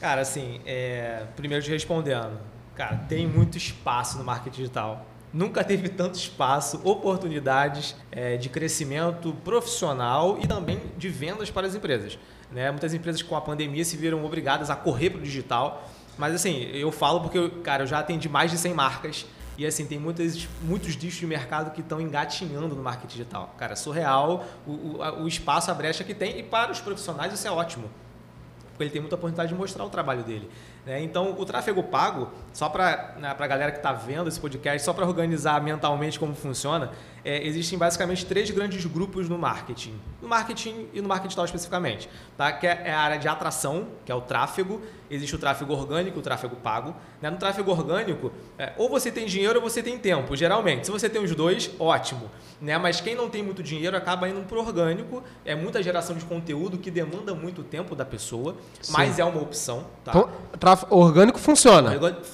Cara, 0.00 0.20
assim, 0.20 0.60
é, 0.66 1.24
primeiro 1.34 1.64
te 1.64 1.70
respondendo, 1.70 2.38
cara, 2.74 2.96
tem 3.08 3.26
muito 3.26 3.56
espaço 3.56 4.18
no 4.18 4.24
marketing 4.24 4.56
digital. 4.56 5.06
Nunca 5.32 5.64
teve 5.64 5.88
tanto 5.88 6.14
espaço, 6.14 6.80
oportunidades 6.84 7.96
é, 8.10 8.36
de 8.36 8.48
crescimento 8.48 9.32
profissional 9.44 10.38
e 10.40 10.46
também 10.46 10.80
de 10.96 11.08
vendas 11.08 11.50
para 11.50 11.66
as 11.66 11.74
empresas. 11.74 12.18
Né? 12.50 12.70
Muitas 12.70 12.94
empresas 12.94 13.22
com 13.22 13.36
a 13.36 13.40
pandemia 13.40 13.84
se 13.84 13.96
viram 13.96 14.24
obrigadas 14.24 14.70
a 14.70 14.76
correr 14.76 15.10
para 15.10 15.18
o 15.18 15.22
digital. 15.22 15.88
Mas 16.16 16.34
assim, 16.34 16.62
eu 16.72 16.90
falo 16.90 17.20
porque, 17.20 17.36
eu, 17.36 17.50
cara, 17.62 17.82
eu 17.82 17.86
já 17.86 17.98
atendi 17.98 18.28
mais 18.28 18.50
de 18.50 18.56
100 18.56 18.74
marcas 18.74 19.26
e 19.58 19.66
assim, 19.66 19.86
tem 19.86 19.98
muitas, 19.98 20.48
muitos 20.62 20.96
nichos 20.96 21.18
de 21.18 21.26
mercado 21.26 21.70
que 21.70 21.80
estão 21.80 22.00
engatinhando 22.00 22.74
no 22.74 22.82
marketing 22.82 23.08
digital. 23.08 23.54
Cara, 23.56 23.74
surreal 23.74 24.44
o, 24.66 24.70
o, 24.70 25.22
o 25.22 25.28
espaço, 25.28 25.70
a 25.70 25.74
brecha 25.74 26.04
que 26.04 26.14
tem 26.14 26.38
e 26.38 26.42
para 26.42 26.70
os 26.70 26.80
profissionais 26.80 27.32
isso 27.32 27.46
é 27.46 27.50
ótimo 27.50 27.88
porque 28.76 28.84
ele 28.84 28.90
tem 28.90 29.00
muita 29.00 29.16
oportunidade 29.16 29.48
de 29.48 29.54
mostrar 29.54 29.84
o 29.84 29.88
trabalho 29.88 30.22
dele. 30.22 30.48
né? 30.84 31.02
Então, 31.02 31.34
o 31.38 31.44
tráfego 31.44 31.82
pago, 31.82 32.30
só 32.52 32.68
para 32.68 33.14
né, 33.18 33.34
a 33.36 33.46
galera 33.46 33.72
que 33.72 33.78
está 33.78 33.92
vendo 33.92 34.28
esse 34.28 34.38
podcast, 34.38 34.84
só 34.84 34.92
para 34.92 35.06
organizar 35.06 35.60
mentalmente 35.62 36.18
como 36.18 36.34
funciona, 36.34 36.92
é, 37.26 37.44
existem 37.44 37.76
basicamente 37.76 38.24
três 38.24 38.52
grandes 38.52 38.86
grupos 38.86 39.28
no 39.28 39.36
marketing. 39.36 39.94
No 40.22 40.28
marketing 40.28 40.86
e 40.94 41.00
no 41.00 41.08
marketing 41.08 41.26
digital 41.26 41.44
especificamente. 41.44 42.08
Tá? 42.36 42.52
Que 42.52 42.68
é 42.68 42.92
a 42.92 43.00
área 43.00 43.18
de 43.18 43.26
atração, 43.26 43.88
que 44.04 44.12
é 44.12 44.14
o 44.14 44.20
tráfego. 44.20 44.80
Existe 45.10 45.34
o 45.34 45.38
tráfego 45.38 45.72
orgânico 45.72 46.18
e 46.18 46.20
o 46.20 46.22
tráfego 46.22 46.54
pago. 46.54 46.94
né? 47.20 47.28
No 47.28 47.36
tráfego 47.36 47.72
orgânico, 47.72 48.32
é, 48.56 48.72
ou 48.76 48.88
você 48.88 49.10
tem 49.10 49.26
dinheiro 49.26 49.60
ou 49.60 49.68
você 49.68 49.82
tem 49.82 49.98
tempo, 49.98 50.36
geralmente. 50.36 50.86
Se 50.86 50.92
você 50.92 51.08
tem 51.08 51.20
os 51.20 51.34
dois, 51.34 51.68
ótimo. 51.80 52.30
Né? 52.60 52.78
Mas 52.78 53.00
quem 53.00 53.16
não 53.16 53.28
tem 53.28 53.42
muito 53.42 53.60
dinheiro 53.60 53.96
acaba 53.96 54.28
indo 54.28 54.40
para 54.42 54.56
o 54.56 54.60
orgânico. 54.60 55.22
É 55.44 55.56
muita 55.56 55.82
geração 55.82 56.14
de 56.14 56.24
conteúdo 56.24 56.78
que 56.78 56.92
demanda 56.92 57.34
muito 57.34 57.64
tempo 57.64 57.96
da 57.96 58.04
pessoa, 58.04 58.56
mas 58.90 59.18
é 59.18 59.24
uma 59.24 59.42
opção. 59.42 59.86
Tá? 60.04 60.12
Então, 60.12 60.30
tráfego 60.60 60.94
orgânico 60.94 61.40
funciona. 61.40 61.90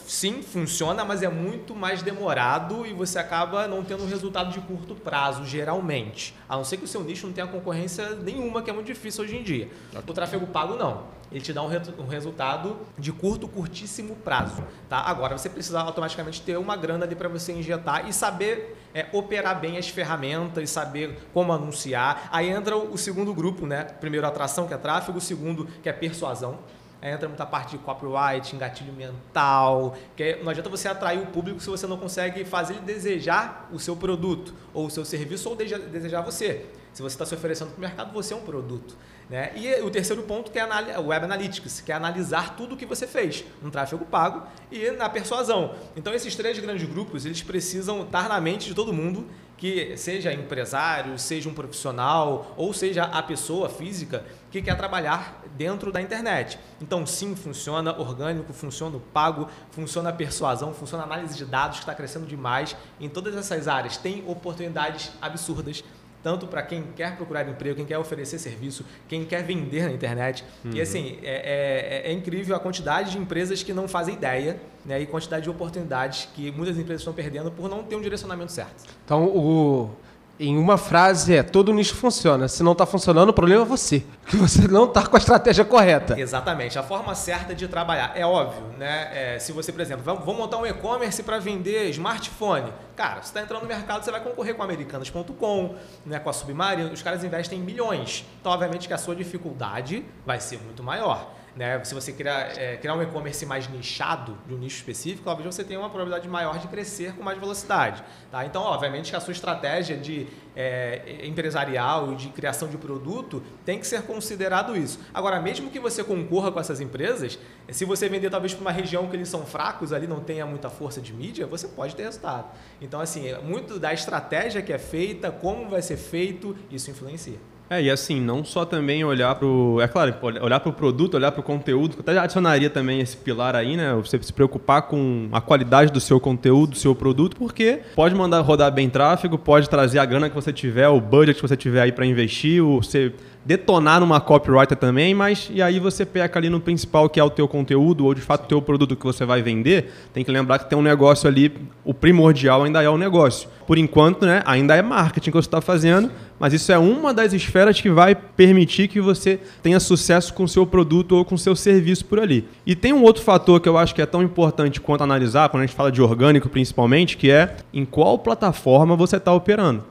Sim, 0.06 0.42
funciona, 0.42 1.02
mas 1.02 1.22
é 1.22 1.28
muito 1.28 1.74
mais 1.74 2.02
demorado 2.02 2.86
e 2.86 2.92
você 2.92 3.18
acaba 3.18 3.66
não 3.66 3.82
tendo 3.82 4.04
um 4.04 4.08
resultado 4.08 4.52
de 4.52 4.60
curto 4.60 4.81
prazo, 4.94 5.44
geralmente. 5.44 6.34
A 6.48 6.56
não 6.56 6.64
ser 6.64 6.76
que 6.76 6.84
o 6.84 6.88
seu 6.88 7.02
nicho 7.02 7.26
não 7.26 7.32
tenha 7.32 7.46
concorrência 7.46 8.10
nenhuma, 8.16 8.62
que 8.62 8.70
é 8.70 8.72
muito 8.72 8.86
difícil 8.86 9.24
hoje 9.24 9.36
em 9.36 9.42
dia. 9.42 9.70
O 10.06 10.12
tráfego 10.12 10.46
pago, 10.46 10.74
não. 10.76 11.22
Ele 11.30 11.40
te 11.40 11.50
dá 11.52 11.62
um, 11.62 11.66
retu- 11.68 11.94
um 11.98 12.06
resultado 12.06 12.76
de 12.98 13.10
curto, 13.10 13.48
curtíssimo 13.48 14.14
prazo. 14.16 14.62
Tá? 14.88 14.98
Agora, 14.98 15.38
você 15.38 15.48
precisa 15.48 15.80
automaticamente 15.80 16.42
ter 16.42 16.58
uma 16.58 16.76
grana 16.76 17.06
ali 17.06 17.14
para 17.14 17.28
você 17.28 17.52
injetar 17.52 18.06
e 18.06 18.12
saber 18.12 18.76
é, 18.92 19.06
operar 19.14 19.58
bem 19.58 19.78
as 19.78 19.88
ferramentas, 19.88 20.68
saber 20.68 21.18
como 21.32 21.50
anunciar. 21.52 22.28
Aí 22.30 22.50
entra 22.50 22.76
o, 22.76 22.92
o 22.92 22.98
segundo 22.98 23.32
grupo, 23.32 23.66
né? 23.66 23.84
Primeiro, 23.84 24.26
atração, 24.26 24.68
que 24.68 24.74
é 24.74 24.76
tráfego. 24.76 25.16
O 25.16 25.20
segundo, 25.22 25.66
que 25.82 25.88
é 25.88 25.92
persuasão. 25.92 26.58
Entra 27.02 27.28
muita 27.28 27.44
parte 27.44 27.72
de 27.76 27.78
copyright, 27.78 28.54
gatilho 28.56 28.92
mental, 28.92 29.96
que 30.16 30.22
é- 30.22 30.42
não 30.42 30.50
adianta 30.50 30.70
você 30.70 30.86
atrair 30.86 31.18
o 31.20 31.26
público 31.26 31.58
se 31.60 31.68
você 31.68 31.84
não 31.86 31.96
consegue 31.96 32.44
fazer 32.44 32.74
ele 32.74 32.82
desejar 32.82 33.68
o 33.72 33.78
seu 33.80 33.96
produto, 33.96 34.54
ou 34.72 34.86
o 34.86 34.90
seu 34.90 35.04
serviço, 35.04 35.48
ou 35.48 35.56
deseja- 35.56 35.78
desejar 35.78 36.20
você. 36.20 36.66
Se 36.92 37.02
você 37.02 37.14
está 37.14 37.26
se 37.26 37.34
oferecendo 37.34 37.70
para 37.70 37.78
o 37.78 37.80
mercado, 37.80 38.12
você 38.12 38.34
é 38.34 38.36
um 38.36 38.42
produto. 38.42 38.96
Né? 39.28 39.50
E 39.56 39.80
o 39.80 39.90
terceiro 39.90 40.22
ponto 40.24 40.50
que 40.50 40.58
é 40.58 40.98
o 40.98 41.06
Web 41.06 41.24
Analytics, 41.24 41.80
que 41.80 41.90
é 41.90 41.94
analisar 41.94 42.54
tudo 42.54 42.74
o 42.74 42.76
que 42.76 42.84
você 42.84 43.06
fez 43.06 43.44
no 43.62 43.70
tráfego 43.70 44.04
pago 44.04 44.46
e 44.70 44.90
na 44.90 45.08
persuasão. 45.08 45.74
Então, 45.96 46.12
esses 46.12 46.36
três 46.36 46.58
grandes 46.58 46.86
grupos, 46.86 47.24
eles 47.24 47.42
precisam 47.42 48.02
estar 48.02 48.28
na 48.28 48.38
mente 48.40 48.66
de 48.66 48.74
todo 48.74 48.92
mundo 48.92 49.26
que 49.62 49.96
seja 49.96 50.32
empresário, 50.32 51.16
seja 51.16 51.48
um 51.48 51.54
profissional 51.54 52.52
ou 52.56 52.72
seja 52.72 53.04
a 53.04 53.22
pessoa 53.22 53.68
física 53.68 54.24
que 54.50 54.60
quer 54.60 54.76
trabalhar 54.76 55.40
dentro 55.56 55.92
da 55.92 56.02
internet. 56.02 56.58
Então, 56.80 57.06
sim, 57.06 57.36
funciona 57.36 57.96
orgânico, 57.96 58.52
funciona 58.52 58.96
o 58.96 59.00
pago, 59.00 59.48
funciona 59.70 60.10
a 60.10 60.12
persuasão, 60.12 60.74
funciona 60.74 61.04
a 61.04 61.06
análise 61.06 61.36
de 61.36 61.44
dados 61.44 61.76
que 61.76 61.84
está 61.84 61.94
crescendo 61.94 62.26
demais. 62.26 62.74
Em 62.98 63.08
todas 63.08 63.36
essas 63.36 63.68
áreas 63.68 63.96
tem 63.96 64.24
oportunidades 64.26 65.12
absurdas 65.22 65.84
tanto 66.22 66.46
para 66.46 66.62
quem 66.62 66.84
quer 66.96 67.16
procurar 67.16 67.48
emprego, 67.48 67.76
quem 67.76 67.84
quer 67.86 67.98
oferecer 67.98 68.38
serviço, 68.38 68.84
quem 69.08 69.24
quer 69.24 69.42
vender 69.42 69.84
na 69.84 69.92
internet. 69.92 70.44
E 70.72 70.80
assim, 70.80 71.18
é, 71.22 72.02
é- 72.06 72.10
é 72.10 72.12
incrível 72.12 72.54
a 72.54 72.60
quantidade 72.60 73.10
de 73.12 73.18
empresas 73.18 73.62
que 73.62 73.72
não 73.72 73.88
fazem 73.88 74.14
ideia 74.14 74.60
né, 74.84 75.00
e 75.00 75.06
quantidade 75.06 75.44
de 75.44 75.50
oportunidades 75.50 76.28
que 76.34 76.50
muitas 76.52 76.76
empresas 76.78 77.00
estão 77.02 77.12
perdendo 77.12 77.50
por 77.50 77.68
não 77.68 77.82
ter 77.82 77.96
um 77.96 78.00
direcionamento 78.00 78.52
certo. 78.52 78.84
Então, 79.04 79.24
o, 79.24 79.90
em 80.38 80.58
uma 80.58 80.76
frase 80.76 81.36
é: 81.36 81.42
todo 81.42 81.72
nicho 81.72 81.94
funciona. 81.94 82.48
Se 82.48 82.62
não 82.62 82.72
está 82.72 82.86
funcionando, 82.86 83.28
o 83.28 83.32
problema 83.32 83.62
é 83.62 83.64
você. 83.64 84.02
Que 84.24 84.36
você 84.36 84.66
não 84.68 84.84
está 84.84 85.04
com 85.04 85.16
a 85.16 85.18
estratégia 85.18 85.64
correta. 85.64 86.18
Exatamente, 86.18 86.78
a 86.78 86.82
forma 86.82 87.14
certa 87.14 87.54
de 87.54 87.68
trabalhar. 87.68 88.12
É 88.14 88.24
óbvio, 88.24 88.62
né? 88.78 89.34
É, 89.34 89.38
se 89.38 89.52
você, 89.52 89.72
por 89.72 89.80
exemplo, 89.80 90.02
vamos, 90.04 90.24
vamos 90.24 90.40
montar 90.40 90.58
um 90.58 90.64
e-commerce 90.64 91.22
para 91.22 91.38
vender 91.38 91.90
smartphone. 91.90 92.72
Cara, 92.96 93.16
você 93.16 93.28
está 93.28 93.42
entrando 93.42 93.62
no 93.62 93.68
mercado, 93.68 94.02
você 94.02 94.10
vai 94.10 94.20
concorrer 94.20 94.54
com 94.54 94.62
americanas.com, 94.62 95.74
né, 96.06 96.18
com 96.18 96.30
a 96.30 96.32
Submarino. 96.32 96.92
Os 96.92 97.02
caras 97.02 97.24
investem 97.24 97.58
em 97.58 97.62
milhões. 97.62 98.24
Então, 98.40 98.52
obviamente, 98.52 98.86
que 98.86 98.94
a 98.94 98.98
sua 98.98 99.14
dificuldade 99.14 100.04
vai 100.24 100.40
ser 100.40 100.58
muito 100.58 100.82
maior. 100.82 101.41
Né? 101.54 101.82
Se 101.84 101.94
você 101.94 102.12
criar, 102.12 102.58
é, 102.58 102.76
criar 102.78 102.94
um 102.94 103.02
e-commerce 103.02 103.44
mais 103.44 103.68
nichado, 103.68 104.38
de 104.46 104.54
um 104.54 104.58
nicho 104.58 104.76
específico, 104.76 105.28
obviamente 105.28 105.54
você 105.54 105.64
tem 105.64 105.76
uma 105.76 105.90
probabilidade 105.90 106.26
maior 106.28 106.58
de 106.58 106.66
crescer 106.66 107.12
com 107.14 107.22
mais 107.22 107.38
velocidade. 107.38 108.02
Tá? 108.30 108.46
Então, 108.46 108.62
obviamente, 108.62 109.10
que 109.10 109.16
a 109.16 109.20
sua 109.20 109.32
estratégia 109.32 109.96
de 109.96 110.26
é, 110.56 111.20
empresarial 111.24 112.12
e 112.12 112.16
de 112.16 112.28
criação 112.30 112.68
de 112.68 112.78
produto 112.78 113.42
tem 113.66 113.78
que 113.78 113.86
ser 113.86 114.02
considerado 114.02 114.74
isso. 114.74 114.98
Agora, 115.12 115.40
mesmo 115.40 115.70
que 115.70 115.78
você 115.78 116.02
concorra 116.02 116.50
com 116.50 116.58
essas 116.58 116.80
empresas, 116.80 117.38
se 117.70 117.84
você 117.84 118.08
vender 118.08 118.30
talvez 118.30 118.54
para 118.54 118.62
uma 118.62 118.72
região 118.72 119.06
que 119.08 119.16
eles 119.16 119.28
são 119.28 119.44
fracos, 119.44 119.92
ali 119.92 120.06
não 120.06 120.20
tenha 120.20 120.46
muita 120.46 120.70
força 120.70 121.02
de 121.02 121.12
mídia, 121.12 121.46
você 121.46 121.68
pode 121.68 121.94
ter 121.94 122.04
resultado. 122.04 122.46
Então, 122.80 122.98
assim, 122.98 123.28
é 123.28 123.38
muito 123.38 123.78
da 123.78 123.92
estratégia 123.92 124.62
que 124.62 124.72
é 124.72 124.78
feita, 124.78 125.30
como 125.30 125.68
vai 125.68 125.82
ser 125.82 125.98
feito, 125.98 126.56
isso 126.70 126.90
influencia. 126.90 127.51
É, 127.72 127.84
e 127.84 127.90
assim, 127.90 128.20
não 128.20 128.44
só 128.44 128.66
também 128.66 129.02
olhar 129.02 129.34
pro. 129.34 129.78
É 129.80 129.88
claro, 129.88 130.14
olhar 130.42 130.60
pro 130.60 130.74
produto, 130.74 131.14
olhar 131.14 131.32
pro 131.32 131.42
conteúdo, 131.42 131.96
que 131.96 132.00
eu 132.00 132.02
até 132.02 132.18
adicionaria 132.18 132.68
também 132.68 133.00
esse 133.00 133.16
pilar 133.16 133.56
aí, 133.56 133.78
né? 133.78 133.94
Você 133.94 134.22
se 134.22 134.30
preocupar 134.30 134.82
com 134.82 135.30
a 135.32 135.40
qualidade 135.40 135.90
do 135.90 135.98
seu 135.98 136.20
conteúdo, 136.20 136.72
do 136.72 136.76
seu 136.76 136.94
produto, 136.94 137.34
porque 137.34 137.80
pode 137.94 138.14
mandar 138.14 138.42
rodar 138.42 138.70
bem 138.70 138.90
tráfego, 138.90 139.38
pode 139.38 139.70
trazer 139.70 140.00
a 140.00 140.04
grana 140.04 140.28
que 140.28 140.34
você 140.34 140.52
tiver, 140.52 140.86
o 140.86 141.00
budget 141.00 141.40
que 141.40 141.48
você 141.48 141.56
tiver 141.56 141.80
aí 141.80 141.92
para 141.92 142.04
investir, 142.04 142.62
ou 142.62 142.82
você 142.82 143.10
detonar 143.44 144.00
numa 144.00 144.20
copywriter 144.20 144.76
também, 144.76 145.14
mas 145.14 145.50
e 145.52 145.60
aí 145.60 145.80
você 145.80 146.06
peca 146.06 146.38
ali 146.38 146.48
no 146.48 146.60
principal 146.60 147.08
que 147.08 147.18
é 147.18 147.24
o 147.24 147.30
teu 147.30 147.48
conteúdo 147.48 148.04
ou 148.04 148.14
de 148.14 148.20
fato 148.20 148.44
o 148.44 148.48
teu 148.48 148.62
produto 148.62 148.94
que 148.94 149.04
você 149.04 149.24
vai 149.24 149.42
vender, 149.42 149.92
tem 150.12 150.24
que 150.24 150.30
lembrar 150.30 150.60
que 150.60 150.68
tem 150.68 150.78
um 150.78 150.82
negócio 150.82 151.28
ali, 151.28 151.52
o 151.84 151.92
primordial 151.92 152.62
ainda 152.62 152.82
é 152.82 152.88
o 152.88 152.96
negócio. 152.96 153.48
Por 153.66 153.78
enquanto, 153.78 154.26
né, 154.26 154.42
ainda 154.44 154.76
é 154.76 154.82
marketing 154.82 155.30
que 155.30 155.36
você 155.36 155.48
está 155.48 155.60
fazendo, 155.60 156.10
mas 156.42 156.52
isso 156.52 156.72
é 156.72 156.78
uma 156.78 157.14
das 157.14 157.32
esferas 157.32 157.80
que 157.80 157.88
vai 157.88 158.16
permitir 158.16 158.88
que 158.88 159.00
você 159.00 159.38
tenha 159.62 159.78
sucesso 159.78 160.34
com 160.34 160.44
seu 160.48 160.66
produto 160.66 161.12
ou 161.12 161.24
com 161.24 161.36
seu 161.36 161.54
serviço 161.54 162.04
por 162.04 162.18
ali. 162.18 162.48
E 162.66 162.74
tem 162.74 162.92
um 162.92 163.04
outro 163.04 163.22
fator 163.22 163.60
que 163.60 163.68
eu 163.68 163.78
acho 163.78 163.94
que 163.94 164.02
é 164.02 164.06
tão 164.06 164.24
importante 164.24 164.80
quanto 164.80 165.04
analisar, 165.04 165.48
quando 165.50 165.62
a 165.62 165.66
gente 165.66 165.76
fala 165.76 165.92
de 165.92 166.02
orgânico 166.02 166.48
principalmente, 166.48 167.16
que 167.16 167.30
é 167.30 167.54
em 167.72 167.84
qual 167.84 168.18
plataforma 168.18 168.96
você 168.96 169.18
está 169.18 169.32
operando. 169.32 169.84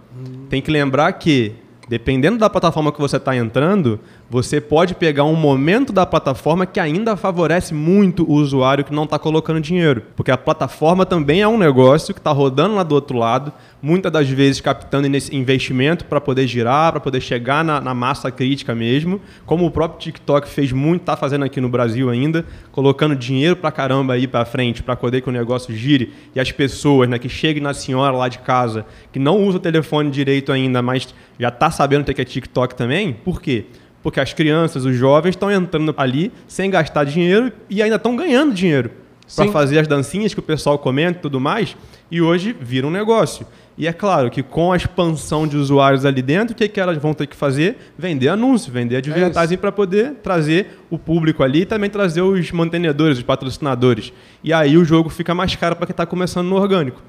Tem 0.50 0.62
que 0.62 0.70
lembrar 0.70 1.14
que 1.14 1.56
Dependendo 1.92 2.38
da 2.38 2.50
plataforma 2.50 2.90
que 2.90 3.02
você 3.02 3.18
está 3.18 3.36
entrando, 3.36 4.00
Você 4.32 4.62
pode 4.62 4.96
pegar 4.96 5.26
um 5.26 5.36
momento 5.36 5.92
da 5.92 6.06
plataforma 6.06 6.66
que 6.66 6.80
ainda 6.80 7.18
favorece 7.18 7.74
muito 7.74 8.24
o 8.24 8.36
usuário 8.36 8.86
que 8.86 8.94
não 8.94 9.04
está 9.04 9.20
colocando 9.20 9.60
dinheiro. 9.60 10.04
Porque 10.16 10.32
a 10.32 10.38
plataforma 10.38 11.06
também 11.06 11.42
é 11.42 11.48
um 11.50 11.58
negócio 11.58 12.14
que 12.14 12.20
está 12.22 12.32
rodando 12.32 12.76
lá 12.76 12.84
do 12.84 12.96
outro 12.96 13.18
lado, 13.18 13.52
muitas 13.82 14.10
das 14.10 14.30
vezes 14.30 14.62
captando 14.62 15.10
nesse 15.10 15.36
investimento 15.36 16.06
para 16.06 16.22
poder 16.22 16.48
girar, 16.48 16.94
para 16.94 17.02
poder 17.02 17.20
chegar 17.20 17.62
na, 17.62 17.82
na, 17.82 17.94
massa 17.94 18.32
crítica 18.32 18.74
mesmo, 18.74 19.20
como 19.46 19.66
o 19.66 19.72
próprio 19.72 20.00
TikTok 20.00 20.48
fez 20.48 20.72
muito, 20.72 21.02
está 21.02 21.18
fazendo 21.18 21.44
aqui 21.44 21.60
no 21.60 21.68
Brasil 21.68 22.10
ainda, 22.10 22.46
colocando 22.72 23.18
dinheiro 23.18 23.58
para 23.58 23.70
caramba 23.70 24.14
aí 24.14 24.28
para 24.28 24.46
frente, 24.46 24.82
para 24.82 24.96
poder 24.96 25.20
que 25.20 25.28
o 25.28 25.34
negócio 25.34 25.76
gire 25.76 26.14
e 26.34 26.40
as 26.40 26.54
pessoas, 26.54 27.10
né, 27.10 27.20
que 27.20 27.28
cheguem 27.28 27.62
na 27.62 27.74
senhora 27.74 28.16
lá 28.16 28.30
de 28.30 28.40
casa, 28.40 28.86
que 29.12 29.20
não 29.20 29.44
usa 29.44 29.58
o 29.58 29.60
telefone 29.60 30.10
direito 30.10 30.54
ainda, 30.54 30.82
mas 30.82 31.14
já 31.38 31.50
está 31.50 31.70
sabendo 31.70 32.06
que 32.06 32.22
é 32.22 32.24
TikTok 32.24 32.76
também, 32.76 33.12
por 33.12 33.42
quê? 33.42 33.66
Porque 34.02 34.20
as 34.20 34.34
crianças, 34.34 34.86
os 34.86 34.96
jovens 34.96 35.32
estão 35.32 35.52
entrando 35.52 35.94
ali 35.98 36.32
sem 36.48 36.70
gastar 36.70 37.04
dinheiro 37.04 37.52
e 37.70 37.82
ainda 37.82 37.98
estão 37.98 38.16
ganhando 38.16 38.54
dinheiro 38.54 38.92
para 39.36 39.52
fazer 39.52 39.80
as 39.80 39.88
dancinhas 39.88 40.34
que 40.34 40.40
o 40.40 40.44
pessoal 40.44 40.78
comenta 40.78 41.20
e 41.20 41.22
tudo 41.22 41.40
mais. 41.40 41.76
E 42.10 42.22
hoje 42.22 42.56
vira 42.60 42.86
um 42.86 42.92
negócio. 42.92 43.46
E 43.78 43.88
é 43.88 43.94
claro 43.94 44.30
que 44.30 44.44
com 44.44 44.72
a 44.72 44.78
expansão 44.78 45.48
de 45.48 45.56
usuários 45.56 46.06
ali 46.06 46.22
dentro, 46.22 46.54
o 46.54 46.58
que, 46.58 46.68
que 46.68 46.80
elas 46.80 46.98
vão 46.98 47.14
ter 47.14 47.26
que 47.26 47.36
fazer? 47.36 47.78
Vender 47.98 48.28
anúncio, 48.28 48.72
vender 48.72 48.98
advertising 48.98 49.54
é 49.54 49.58
para 49.58 49.72
poder 49.72 50.16
trazer 50.22 50.80
o 50.90 51.00
público 51.00 51.42
ali 51.42 51.62
e 51.62 51.66
também 51.66 51.90
trazer 51.90 52.22
os 52.22 52.52
mantenedores, 52.52 53.18
os 53.18 53.24
patrocinadores. 53.24 54.12
E 54.44 54.52
aí 54.52 54.78
o 54.78 54.84
jogo 54.84 55.10
fica 55.10 55.34
mais 55.34 55.56
caro 55.56 55.76
para 55.76 55.88
quem 55.88 55.94
está 55.94 56.06
começando 56.06 56.48
no 56.48 56.58
orgânico. 56.58 57.02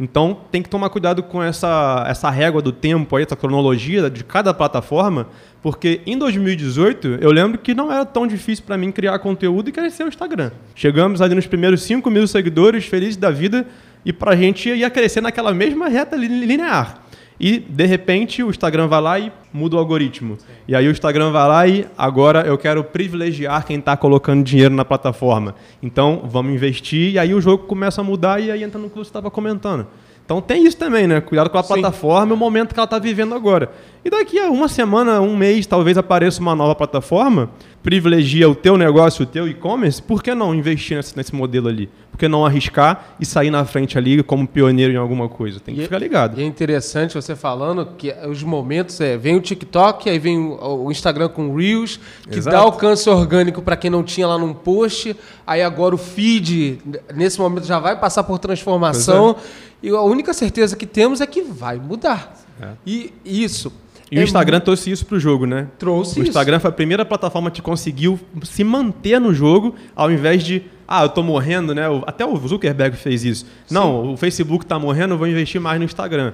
Então 0.00 0.38
tem 0.50 0.62
que 0.62 0.68
tomar 0.70 0.88
cuidado 0.88 1.22
com 1.22 1.42
essa, 1.42 2.06
essa 2.08 2.30
régua 2.30 2.62
do 2.62 2.72
tempo, 2.72 3.14
aí, 3.16 3.22
essa 3.22 3.36
cronologia 3.36 4.08
de 4.08 4.24
cada 4.24 4.54
plataforma, 4.54 5.28
porque 5.62 6.00
em 6.06 6.16
2018 6.16 7.18
eu 7.20 7.30
lembro 7.30 7.58
que 7.58 7.74
não 7.74 7.92
era 7.92 8.06
tão 8.06 8.26
difícil 8.26 8.64
para 8.64 8.78
mim 8.78 8.90
criar 8.90 9.18
conteúdo 9.18 9.68
e 9.68 9.72
crescer 9.72 10.04
o 10.04 10.08
Instagram. 10.08 10.52
Chegamos 10.74 11.20
ali 11.20 11.34
nos 11.34 11.46
primeiros 11.46 11.82
5 11.82 12.10
mil 12.10 12.26
seguidores, 12.26 12.86
felizes 12.86 13.18
da 13.18 13.30
vida, 13.30 13.66
e 14.02 14.10
para 14.10 14.30
a 14.32 14.36
gente 14.36 14.70
ia 14.70 14.88
crescer 14.88 15.20
naquela 15.20 15.52
mesma 15.52 15.86
reta 15.86 16.16
linear. 16.16 17.02
E, 17.40 17.58
de 17.58 17.86
repente, 17.86 18.42
o 18.42 18.50
Instagram 18.50 18.86
vai 18.86 19.00
lá 19.00 19.18
e 19.18 19.32
muda 19.50 19.76
o 19.76 19.78
algoritmo. 19.78 20.36
Sim. 20.38 20.46
E 20.68 20.76
aí 20.76 20.86
o 20.86 20.90
Instagram 20.90 21.30
vai 21.30 21.48
lá 21.48 21.66
e 21.66 21.86
agora 21.96 22.42
eu 22.42 22.58
quero 22.58 22.84
privilegiar 22.84 23.64
quem 23.64 23.78
está 23.78 23.96
colocando 23.96 24.44
dinheiro 24.44 24.74
na 24.74 24.84
plataforma. 24.84 25.54
Então, 25.82 26.22
vamos 26.24 26.52
investir. 26.52 27.14
E 27.14 27.18
aí 27.18 27.32
o 27.32 27.40
jogo 27.40 27.64
começa 27.64 28.02
a 28.02 28.04
mudar 28.04 28.40
e 28.40 28.50
aí 28.50 28.62
entra 28.62 28.78
no 28.78 28.90
que 28.90 28.96
você 28.96 29.08
estava 29.08 29.30
comentando. 29.30 29.86
Então 30.30 30.40
tem 30.40 30.64
isso 30.64 30.76
também, 30.76 31.08
né? 31.08 31.20
Cuidado 31.20 31.50
com 31.50 31.58
a 31.58 31.62
Sim. 31.62 31.74
plataforma 31.74 32.32
e 32.32 32.34
o 32.34 32.36
momento 32.36 32.72
que 32.72 32.78
ela 32.78 32.84
está 32.84 33.00
vivendo 33.00 33.34
agora. 33.34 33.72
E 34.04 34.08
daqui 34.08 34.38
a 34.38 34.48
uma 34.48 34.68
semana, 34.68 35.20
um 35.20 35.36
mês, 35.36 35.66
talvez 35.66 35.98
apareça 35.98 36.40
uma 36.40 36.54
nova 36.54 36.72
plataforma, 36.72 37.50
privilegia 37.82 38.48
o 38.48 38.54
teu 38.54 38.76
negócio, 38.76 39.22
o 39.22 39.26
teu 39.26 39.48
e-commerce, 39.48 40.02
por 40.02 40.22
que 40.22 40.34
não 40.34 40.54
investir 40.54 40.96
nesse, 40.96 41.16
nesse, 41.16 41.34
modelo 41.34 41.68
ali? 41.68 41.88
Por 42.10 42.18
que 42.18 42.28
não 42.28 42.44
arriscar 42.44 43.14
e 43.18 43.24
sair 43.24 43.50
na 43.50 43.64
frente 43.64 43.96
ali 43.96 44.22
como 44.22 44.46
pioneiro 44.46 44.92
em 44.92 44.96
alguma 44.96 45.28
coisa? 45.28 45.58
Tem 45.60 45.74
que 45.74 45.80
e, 45.80 45.84
ficar 45.84 45.98
ligado. 45.98 46.38
E 46.38 46.42
é 46.42 46.46
interessante 46.46 47.14
você 47.14 47.34
falando 47.34 47.86
que 47.96 48.14
os 48.28 48.42
momentos 48.42 49.00
é, 49.00 49.16
vem 49.16 49.36
o 49.36 49.40
TikTok, 49.40 50.10
aí 50.10 50.18
vem 50.18 50.38
o, 50.38 50.84
o 50.84 50.90
Instagram 50.90 51.28
com 51.28 51.54
Reels, 51.54 51.98
que 52.28 52.38
Exato. 52.38 52.56
dá 52.56 52.62
alcance 52.62 53.08
orgânico 53.08 53.62
para 53.62 53.76
quem 53.76 53.90
não 53.90 54.02
tinha 54.02 54.26
lá 54.26 54.36
num 54.36 54.52
post, 54.52 55.16
aí 55.46 55.62
agora 55.62 55.94
o 55.94 55.98
feed, 55.98 56.80
nesse 57.14 57.38
momento, 57.38 57.66
já 57.66 57.78
vai 57.78 57.98
passar 57.98 58.24
por 58.24 58.38
transformação. 58.38 59.36
E 59.82 59.88
a 59.88 60.02
única 60.02 60.34
certeza 60.34 60.76
que 60.76 60.84
temos 60.84 61.22
é 61.22 61.26
que 61.26 61.40
vai 61.40 61.78
mudar. 61.78 62.34
É. 62.60 62.68
E 62.86 63.12
isso. 63.24 63.72
E 64.10 64.18
é 64.18 64.20
o 64.20 64.24
Instagram 64.24 64.56
muito... 64.56 64.64
trouxe 64.64 64.90
isso 64.90 65.06
para 65.06 65.16
o 65.16 65.20
jogo, 65.20 65.46
né? 65.46 65.68
Trouxe 65.78 66.20
O 66.20 66.22
Instagram 66.22 66.58
foi 66.58 66.70
a 66.70 66.72
primeira 66.72 67.04
plataforma 67.04 67.50
que 67.50 67.62
conseguiu 67.62 68.18
se 68.42 68.64
manter 68.64 69.20
no 69.20 69.32
jogo, 69.32 69.74
ao 69.94 70.10
invés 70.10 70.42
de, 70.42 70.62
ah, 70.86 71.02
eu 71.02 71.06
estou 71.06 71.22
morrendo, 71.22 71.74
né? 71.74 71.84
Até 72.06 72.26
o 72.26 72.36
Zuckerberg 72.36 72.96
fez 72.96 73.24
isso. 73.24 73.46
Sim. 73.66 73.74
Não, 73.74 74.12
o 74.12 74.16
Facebook 74.16 74.64
está 74.64 74.78
morrendo, 74.78 75.14
eu 75.14 75.18
vou 75.18 75.28
investir 75.28 75.60
mais 75.60 75.78
no 75.78 75.84
Instagram. 75.84 76.32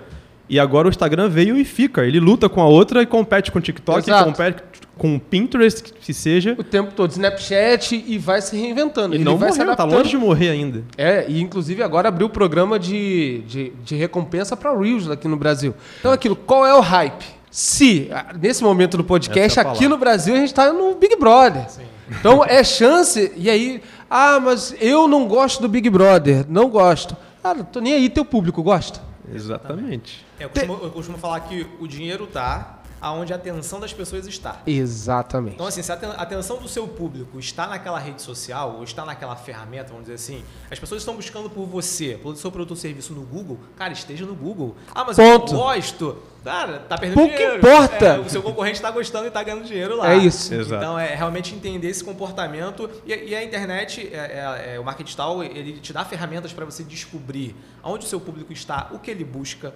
E 0.48 0.60
agora 0.60 0.86
o 0.86 0.90
Instagram 0.90 1.28
veio 1.28 1.56
e 1.56 1.64
fica. 1.64 2.04
Ele 2.06 2.20
luta 2.20 2.48
com 2.48 2.60
a 2.60 2.66
outra 2.66 3.02
e 3.02 3.06
compete 3.06 3.50
com 3.50 3.58
o 3.58 3.62
TikTok, 3.62 4.08
Exato. 4.08 4.30
compete 4.30 4.62
com 4.96 5.16
o 5.16 5.20
Pinterest, 5.20 5.92
que 5.92 6.14
seja. 6.14 6.54
O 6.56 6.64
tempo 6.64 6.92
todo, 6.94 7.10
Snapchat 7.10 8.02
e 8.06 8.16
vai 8.16 8.40
se 8.40 8.56
reinventando. 8.56 9.14
E 9.14 9.18
Ele 9.18 9.24
não 9.24 9.36
vai 9.36 9.50
morreu, 9.50 9.76
tá 9.76 9.84
longe 9.84 10.10
de 10.10 10.16
morrer 10.16 10.50
ainda. 10.50 10.84
É, 10.96 11.26
e 11.28 11.40
inclusive 11.42 11.82
agora 11.82 12.08
abriu 12.08 12.28
o 12.28 12.30
programa 12.30 12.78
de, 12.78 13.42
de, 13.46 13.72
de 13.84 13.96
recompensa 13.96 14.56
para 14.56 14.74
Reels 14.76 15.10
aqui 15.10 15.28
no 15.28 15.36
Brasil. 15.36 15.74
Então 15.98 16.12
aquilo, 16.12 16.36
qual 16.36 16.64
é 16.64 16.72
o 16.72 16.80
hype? 16.80 17.35
Se, 17.56 18.10
nesse 18.38 18.62
momento 18.62 18.98
do 18.98 19.02
podcast, 19.02 19.58
é 19.58 19.62
aqui 19.62 19.88
no 19.88 19.96
Brasil, 19.96 20.34
a 20.34 20.36
gente 20.36 20.48
está 20.48 20.70
no 20.74 20.94
Big 20.96 21.16
Brother. 21.16 21.70
Sim. 21.70 21.86
Então 22.10 22.44
é 22.44 22.62
chance, 22.62 23.32
e 23.34 23.48
aí, 23.48 23.82
ah, 24.10 24.38
mas 24.38 24.74
eu 24.78 25.08
não 25.08 25.26
gosto 25.26 25.62
do 25.62 25.66
Big 25.66 25.88
Brother, 25.88 26.44
não 26.50 26.68
gosto. 26.68 27.16
Ah, 27.42 27.54
tô 27.54 27.80
nem 27.80 27.94
aí, 27.94 28.10
teu 28.10 28.26
público 28.26 28.62
gosta. 28.62 29.00
Exatamente. 29.32 30.22
É, 30.38 30.44
eu, 30.44 30.50
costumo, 30.50 30.78
eu, 30.82 30.90
costumo, 30.90 31.16
falar 31.16 31.40
que 31.40 31.66
o 31.80 31.88
dinheiro 31.88 32.26
tá 32.26 32.75
aonde 33.06 33.32
a 33.32 33.36
atenção 33.36 33.80
das 33.80 33.92
pessoas 33.92 34.26
está. 34.26 34.60
Exatamente. 34.66 35.54
Então, 35.54 35.66
assim, 35.66 35.82
se 35.82 35.92
a 35.92 35.94
atenção 35.94 36.58
do 36.58 36.68
seu 36.68 36.86
público 36.88 37.38
está 37.38 37.66
naquela 37.66 37.98
rede 37.98 38.22
social 38.22 38.76
ou 38.76 38.84
está 38.84 39.04
naquela 39.04 39.36
ferramenta, 39.36 39.88
vamos 39.88 40.02
dizer 40.02 40.14
assim, 40.14 40.44
as 40.70 40.78
pessoas 40.78 41.02
estão 41.02 41.14
buscando 41.14 41.48
por 41.48 41.66
você, 41.66 42.18
pelo 42.20 42.36
seu 42.36 42.50
produto 42.50 42.70
ou 42.72 42.76
serviço 42.76 43.12
no 43.12 43.22
Google, 43.22 43.58
cara, 43.76 43.92
esteja 43.92 44.26
no 44.26 44.34
Google. 44.34 44.76
Ah, 44.94 45.04
mas 45.04 45.16
Ponto. 45.16 45.52
eu 45.52 45.58
gosto. 45.58 46.18
Cara, 46.44 46.78
tá 46.78 46.96
perdendo 46.96 47.18
Pouco 47.18 47.34
dinheiro. 47.34 47.56
importa. 47.56 48.04
É, 48.04 48.18
o 48.20 48.30
seu 48.30 48.40
concorrente 48.40 48.76
está 48.76 48.90
gostando 48.90 49.24
e 49.24 49.28
está 49.28 49.42
ganhando 49.42 49.64
dinheiro 49.64 49.96
lá. 49.96 50.12
É 50.12 50.16
isso. 50.16 50.54
Exato. 50.54 50.80
Então, 50.80 50.96
é 50.96 51.12
realmente 51.12 51.52
entender 51.52 51.88
esse 51.88 52.04
comportamento. 52.04 52.88
E, 53.04 53.12
e 53.12 53.34
a 53.34 53.42
internet, 53.42 54.08
é, 54.12 54.16
é, 54.16 54.74
é 54.74 54.80
o 54.80 54.84
marketing 54.84 55.06
digital, 55.06 55.42
ele 55.42 55.80
te 55.80 55.92
dá 55.92 56.04
ferramentas 56.04 56.52
para 56.52 56.64
você 56.64 56.84
descobrir 56.84 57.56
onde 57.82 58.06
o 58.06 58.08
seu 58.08 58.20
público 58.20 58.52
está, 58.52 58.90
o 58.92 59.00
que 59.00 59.10
ele 59.10 59.24
busca, 59.24 59.74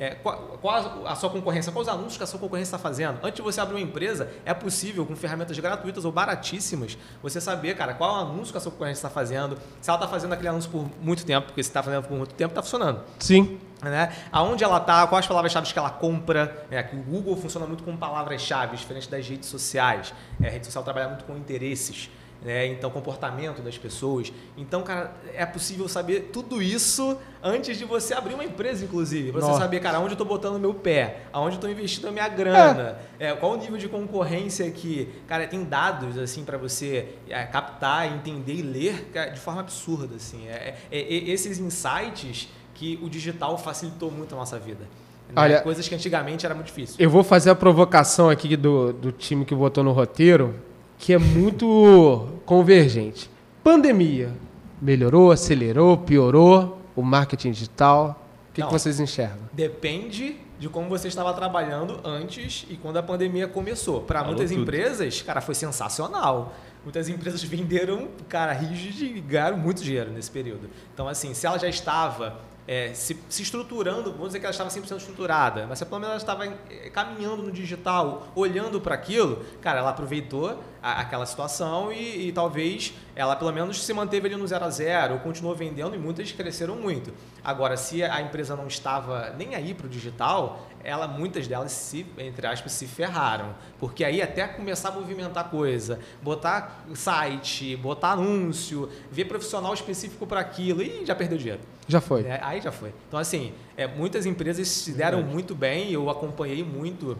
é, 0.00 0.14
qual, 0.14 0.58
qual, 0.62 1.06
a 1.06 1.14
sua 1.14 1.28
concorrência, 1.28 1.70
quais 1.70 1.86
os 1.86 1.92
anúncios 1.92 2.16
que 2.16 2.22
a 2.22 2.26
sua 2.26 2.40
concorrência 2.40 2.74
está 2.74 2.78
fazendo. 2.78 3.18
Antes 3.22 3.34
de 3.34 3.42
você 3.42 3.60
abrir 3.60 3.74
uma 3.74 3.82
empresa, 3.82 4.32
é 4.46 4.54
possível, 4.54 5.04
com 5.04 5.14
ferramentas 5.14 5.58
gratuitas 5.58 6.06
ou 6.06 6.10
baratíssimas, 6.10 6.96
você 7.22 7.38
saber, 7.38 7.76
cara, 7.76 7.92
qual 7.92 8.10
é 8.10 8.18
o 8.24 8.26
anúncio 8.30 8.50
que 8.50 8.56
a 8.56 8.60
sua 8.62 8.72
concorrência 8.72 9.00
está 9.00 9.10
fazendo, 9.10 9.58
se 9.78 9.90
ela 9.90 9.98
está 9.98 10.08
fazendo 10.08 10.32
aquele 10.32 10.48
anúncio 10.48 10.70
por 10.70 10.88
muito 11.02 11.26
tempo, 11.26 11.48
porque 11.48 11.62
se 11.62 11.68
está 11.68 11.82
fazendo 11.82 12.04
por 12.04 12.16
muito 12.16 12.32
tempo, 12.32 12.52
está 12.52 12.62
funcionando. 12.62 13.02
Sim. 13.18 13.60
Né? 13.82 14.10
Aonde 14.32 14.64
ela 14.64 14.78
está, 14.78 15.06
quais 15.06 15.24
as 15.24 15.28
palavras-chave 15.28 15.70
que 15.70 15.78
ela 15.78 15.90
compra. 15.90 16.66
É, 16.70 16.82
que 16.82 16.96
o 16.96 17.02
Google 17.02 17.36
funciona 17.36 17.66
muito 17.66 17.84
com 17.84 17.94
palavras-chave, 17.94 18.78
diferente 18.78 19.10
das 19.10 19.28
redes 19.28 19.50
sociais. 19.50 20.14
É, 20.40 20.48
a 20.48 20.50
rede 20.50 20.64
social 20.64 20.82
trabalha 20.82 21.08
muito 21.08 21.26
com 21.26 21.36
interesses 21.36 22.08
né? 22.42 22.66
Então, 22.66 22.90
comportamento 22.90 23.60
das 23.62 23.76
pessoas. 23.76 24.32
Então, 24.56 24.82
cara, 24.82 25.12
é 25.34 25.44
possível 25.44 25.88
saber 25.88 26.30
tudo 26.32 26.62
isso 26.62 27.18
antes 27.42 27.76
de 27.76 27.84
você 27.84 28.14
abrir 28.14 28.34
uma 28.34 28.44
empresa, 28.44 28.84
inclusive. 28.84 29.32
Pra 29.32 29.40
você 29.40 29.58
saber, 29.58 29.80
cara, 29.80 29.98
onde 29.98 30.10
eu 30.10 30.12
estou 30.12 30.26
botando 30.26 30.58
meu 30.58 30.74
pé, 30.74 31.22
aonde 31.32 31.54
eu 31.54 31.58
estou 31.58 31.70
investindo 31.70 32.08
a 32.08 32.12
minha 32.12 32.28
grana, 32.28 32.98
é. 33.18 33.28
É, 33.30 33.34
qual 33.34 33.52
o 33.52 33.56
nível 33.56 33.76
de 33.76 33.88
concorrência 33.88 34.66
aqui. 34.66 35.08
Cara, 35.26 35.46
tem 35.46 35.64
dados, 35.64 36.16
assim, 36.16 36.44
para 36.44 36.56
você 36.56 37.08
é, 37.28 37.44
captar, 37.44 38.06
entender 38.12 38.54
e 38.54 38.62
ler 38.62 39.10
cara, 39.12 39.30
de 39.30 39.40
forma 39.40 39.60
absurda, 39.60 40.16
assim. 40.16 40.48
É, 40.48 40.76
é, 40.90 40.98
é, 40.98 41.30
esses 41.30 41.58
insights 41.58 42.48
que 42.74 42.98
o 43.02 43.10
digital 43.10 43.58
facilitou 43.58 44.10
muito 44.10 44.34
a 44.34 44.38
nossa 44.38 44.58
vida. 44.58 44.84
Né? 45.28 45.34
Olha, 45.36 45.60
Coisas 45.60 45.86
que 45.86 45.94
antigamente 45.94 46.46
era 46.46 46.54
muito 46.54 46.68
difícil. 46.68 46.96
Eu 46.98 47.10
vou 47.10 47.22
fazer 47.22 47.50
a 47.50 47.54
provocação 47.54 48.30
aqui 48.30 48.56
do, 48.56 48.92
do 48.92 49.12
time 49.12 49.44
que 49.44 49.54
votou 49.54 49.84
no 49.84 49.92
roteiro 49.92 50.54
que 51.00 51.14
é 51.14 51.18
muito 51.18 52.28
convergente. 52.44 53.28
Pandemia. 53.64 54.32
Melhorou, 54.80 55.32
acelerou, 55.32 55.96
piorou 55.96 56.78
o 56.94 57.02
marketing 57.02 57.52
digital? 57.52 58.22
O 58.50 58.52
que, 58.52 58.62
que 58.62 58.70
vocês 58.70 59.00
enxergam? 59.00 59.48
Depende 59.52 60.36
de 60.58 60.68
como 60.68 60.90
você 60.90 61.08
estava 61.08 61.32
trabalhando 61.32 62.00
antes 62.04 62.66
e 62.68 62.76
quando 62.76 62.98
a 62.98 63.02
pandemia 63.02 63.48
começou. 63.48 64.02
Para 64.02 64.22
muitas 64.22 64.50
tudo. 64.50 64.60
empresas, 64.60 65.22
cara, 65.22 65.40
foi 65.40 65.54
sensacional. 65.54 66.54
Muitas 66.84 67.08
empresas 67.08 67.42
venderam, 67.42 68.08
cara, 68.28 68.52
rios 68.52 69.00
e 69.00 69.20
ganharam 69.20 69.56
muito 69.56 69.82
dinheiro 69.82 70.10
nesse 70.10 70.30
período. 70.30 70.68
Então, 70.92 71.08
assim, 71.08 71.32
se 71.32 71.46
ela 71.46 71.58
já 71.58 71.68
estava 71.68 72.40
é, 72.70 72.94
se, 72.94 73.18
se, 73.28 73.42
estruturando, 73.42 74.12
vamos 74.12 74.28
dizer 74.28 74.38
que 74.38 74.46
ela 74.46 74.52
estava 74.52 74.70
100% 74.70 74.96
estruturada, 74.96 75.66
mas 75.66 75.80
se 75.80 75.84
pelo 75.84 76.00
menos 76.00 76.10
ela 76.10 76.16
estava 76.18 76.46
é, 76.46 76.88
caminhando 76.90 77.42
no 77.42 77.50
digital, 77.50 78.28
olhando 78.32 78.80
para 78.80 78.94
aquilo, 78.94 79.44
cara, 79.60 79.80
ela 79.80 79.90
aproveitou 79.90 80.56
a, 80.82 81.00
aquela 81.00 81.26
situação 81.26 81.92
e, 81.92 82.28
e, 82.28 82.32
talvez 82.32 82.94
ela 83.14 83.36
pelo 83.36 83.52
menos 83.52 83.84
se 83.84 83.92
manteve 83.92 84.28
ali 84.28 84.36
no 84.36 84.46
zero 84.46 84.64
a 84.64 84.70
zero, 84.70 85.14
ou 85.14 85.20
continuou 85.20 85.54
vendendo 85.54 85.94
e 85.94 85.98
muitas 85.98 86.32
cresceram 86.32 86.76
muito. 86.76 87.12
Agora, 87.44 87.76
se 87.76 88.02
a 88.02 88.20
empresa 88.20 88.56
não 88.56 88.66
estava 88.66 89.34
nem 89.36 89.54
aí 89.54 89.74
para 89.74 89.86
o 89.86 89.88
digital, 89.90 90.66
ela, 90.82 91.06
muitas 91.06 91.46
delas, 91.46 91.72
se, 91.72 92.06
entre 92.18 92.46
aspas, 92.46 92.72
se 92.72 92.86
ferraram. 92.86 93.54
Porque 93.78 94.04
aí 94.04 94.22
até 94.22 94.46
começar 94.46 94.88
a 94.88 94.92
movimentar 94.92 95.50
coisa, 95.50 95.98
botar 96.22 96.84
site, 96.94 97.76
botar 97.76 98.12
anúncio, 98.12 98.88
ver 99.10 99.26
profissional 99.26 99.74
específico 99.74 100.26
para 100.26 100.40
aquilo, 100.40 100.82
e 100.82 101.04
já 101.04 101.14
perdeu 101.14 101.36
dinheiro. 101.36 101.60
Já 101.86 102.00
foi. 102.00 102.22
É, 102.22 102.40
aí 102.42 102.60
já 102.60 102.72
foi. 102.72 102.92
Então, 103.08 103.18
assim, 103.18 103.52
é, 103.76 103.86
muitas 103.86 104.24
empresas 104.24 104.68
se 104.68 104.92
deram 104.92 105.22
muito 105.22 105.54
bem, 105.54 105.90
eu 105.90 106.08
acompanhei 106.08 106.64
muito 106.64 107.18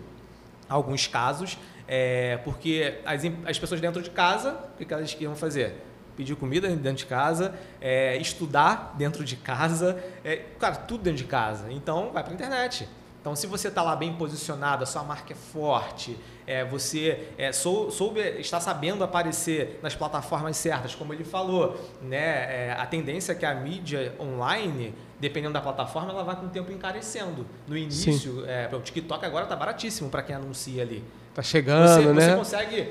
alguns 0.69 1.07
casos, 1.07 1.59
é, 1.93 2.37
porque 2.45 3.01
as, 3.05 3.21
as 3.45 3.59
pessoas 3.59 3.81
dentro 3.81 4.01
de 4.01 4.11
casa, 4.11 4.53
o 4.53 4.79
que 4.79 4.85
que 4.85 4.95
elas 4.95 5.13
queriam 5.13 5.35
fazer? 5.35 5.75
Pedir 6.17 6.37
comida 6.37 6.69
dentro 6.69 6.93
de 6.93 7.07
casa, 7.07 7.53
é, 7.81 8.17
estudar 8.17 8.95
dentro 8.97 9.25
de 9.25 9.35
casa, 9.35 10.01
é, 10.25 10.37
cara, 10.61 10.77
tudo 10.77 11.03
dentro 11.03 11.19
de 11.19 11.25
casa. 11.25 11.67
Então, 11.73 12.13
vai 12.13 12.23
para 12.23 12.33
a 12.33 12.35
internet. 12.35 12.89
Então, 13.21 13.35
se 13.35 13.49
você 13.49 13.67
está 13.67 13.83
lá 13.83 13.97
bem 13.97 14.15
posicionado, 14.15 14.85
a 14.85 14.87
sua 14.87 15.03
marca 15.03 15.33
é 15.33 15.37
forte, 15.37 16.17
é, 16.47 16.65
você 16.65 17.29
é, 17.37 17.51
sou, 17.51 17.91
soube, 17.91 18.21
está 18.39 18.61
sabendo 18.61 19.03
aparecer 19.03 19.81
nas 19.83 19.95
plataformas 19.97 20.57
certas, 20.57 20.95
como 20.95 21.13
ele 21.13 21.25
falou, 21.25 21.77
né? 22.01 22.69
É, 22.69 22.77
a 22.79 22.87
tendência 22.87 23.33
é 23.33 23.35
que 23.35 23.45
a 23.45 23.55
mídia 23.55 24.15
online, 24.19 24.95
dependendo 25.19 25.55
da 25.55 25.61
plataforma, 25.61 26.13
ela 26.13 26.23
vai 26.23 26.37
com 26.37 26.47
o 26.47 26.51
tempo 26.51 26.71
encarecendo. 26.71 27.45
No 27.67 27.77
início, 27.77 28.47
é, 28.47 28.71
o 28.73 28.81
TikTok 28.81 29.27
agora 29.27 29.45
está 29.45 29.57
baratíssimo 29.57 30.09
para 30.09 30.23
quem 30.23 30.37
anuncia 30.37 30.83
ali. 30.83 31.05
Tá 31.35 31.43
Você, 31.43 31.49
chegando, 31.49 32.15
você 32.15 32.27
né? 32.27 32.37
consegue, 32.37 32.91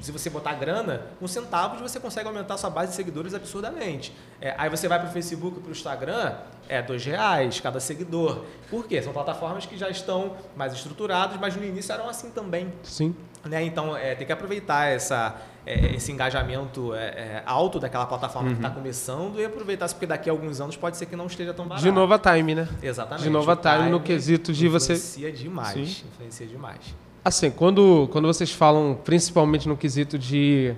se 0.00 0.12
você 0.12 0.30
botar 0.30 0.54
grana, 0.54 1.02
com 1.18 1.26
centavos 1.26 1.80
você 1.80 1.98
consegue 1.98 2.28
aumentar 2.28 2.56
sua 2.56 2.70
base 2.70 2.90
de 2.90 2.96
seguidores 2.96 3.34
absurdamente. 3.34 4.14
É, 4.40 4.54
aí 4.56 4.70
você 4.70 4.86
vai 4.88 4.98
para 5.00 5.08
o 5.08 5.12
Facebook 5.12 5.58
e 5.58 5.60
para 5.60 5.68
o 5.68 5.72
Instagram, 5.72 6.34
é 6.68 6.80
dois 6.80 7.04
reais 7.04 7.58
cada 7.60 7.80
seguidor. 7.80 8.44
Por 8.70 8.86
quê? 8.86 9.02
São 9.02 9.12
plataformas 9.12 9.66
que 9.66 9.76
já 9.76 9.90
estão 9.90 10.36
mais 10.56 10.72
estruturadas, 10.72 11.38
mas 11.40 11.56
no 11.56 11.64
início 11.64 11.92
eram 11.92 12.08
assim 12.08 12.30
também. 12.30 12.72
Sim. 12.82 13.14
Né? 13.44 13.64
Então, 13.64 13.96
é, 13.96 14.14
tem 14.14 14.26
que 14.26 14.32
aproveitar 14.32 14.86
essa, 14.86 15.34
é, 15.66 15.94
esse 15.96 16.12
engajamento 16.12 16.94
é, 16.94 16.98
é, 17.06 17.42
alto 17.46 17.80
daquela 17.80 18.06
plataforma 18.06 18.50
que 18.50 18.56
está 18.56 18.70
começando 18.70 19.40
e 19.40 19.44
aproveitar 19.44 19.86
isso, 19.86 19.94
porque 19.94 20.06
daqui 20.06 20.28
a 20.28 20.32
alguns 20.32 20.60
anos 20.60 20.76
pode 20.76 20.96
ser 20.96 21.06
que 21.06 21.16
não 21.16 21.26
esteja 21.26 21.52
tão 21.52 21.66
barato. 21.66 21.82
De 21.82 21.90
novo 21.90 22.12
a 22.14 22.18
time, 22.18 22.54
né? 22.54 22.68
Exatamente. 22.82 23.24
de 23.24 23.30
novo 23.30 23.50
a 23.50 23.54
O 23.54 23.56
time 23.56 23.90
no 23.90 24.00
quesito 24.00 24.52
de 24.52 24.68
você- 24.68 24.92
Influencia 24.92 25.32
demais. 25.32 25.72
Sim. 25.72 26.06
Influencia 26.12 26.46
demais. 26.46 26.94
Assim, 27.22 27.50
quando, 27.50 28.08
quando 28.12 28.26
vocês 28.26 28.50
falam, 28.50 28.98
principalmente 29.04 29.68
no 29.68 29.76
quesito 29.76 30.18
de, 30.18 30.74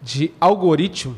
de 0.00 0.32
algoritmo, 0.40 1.16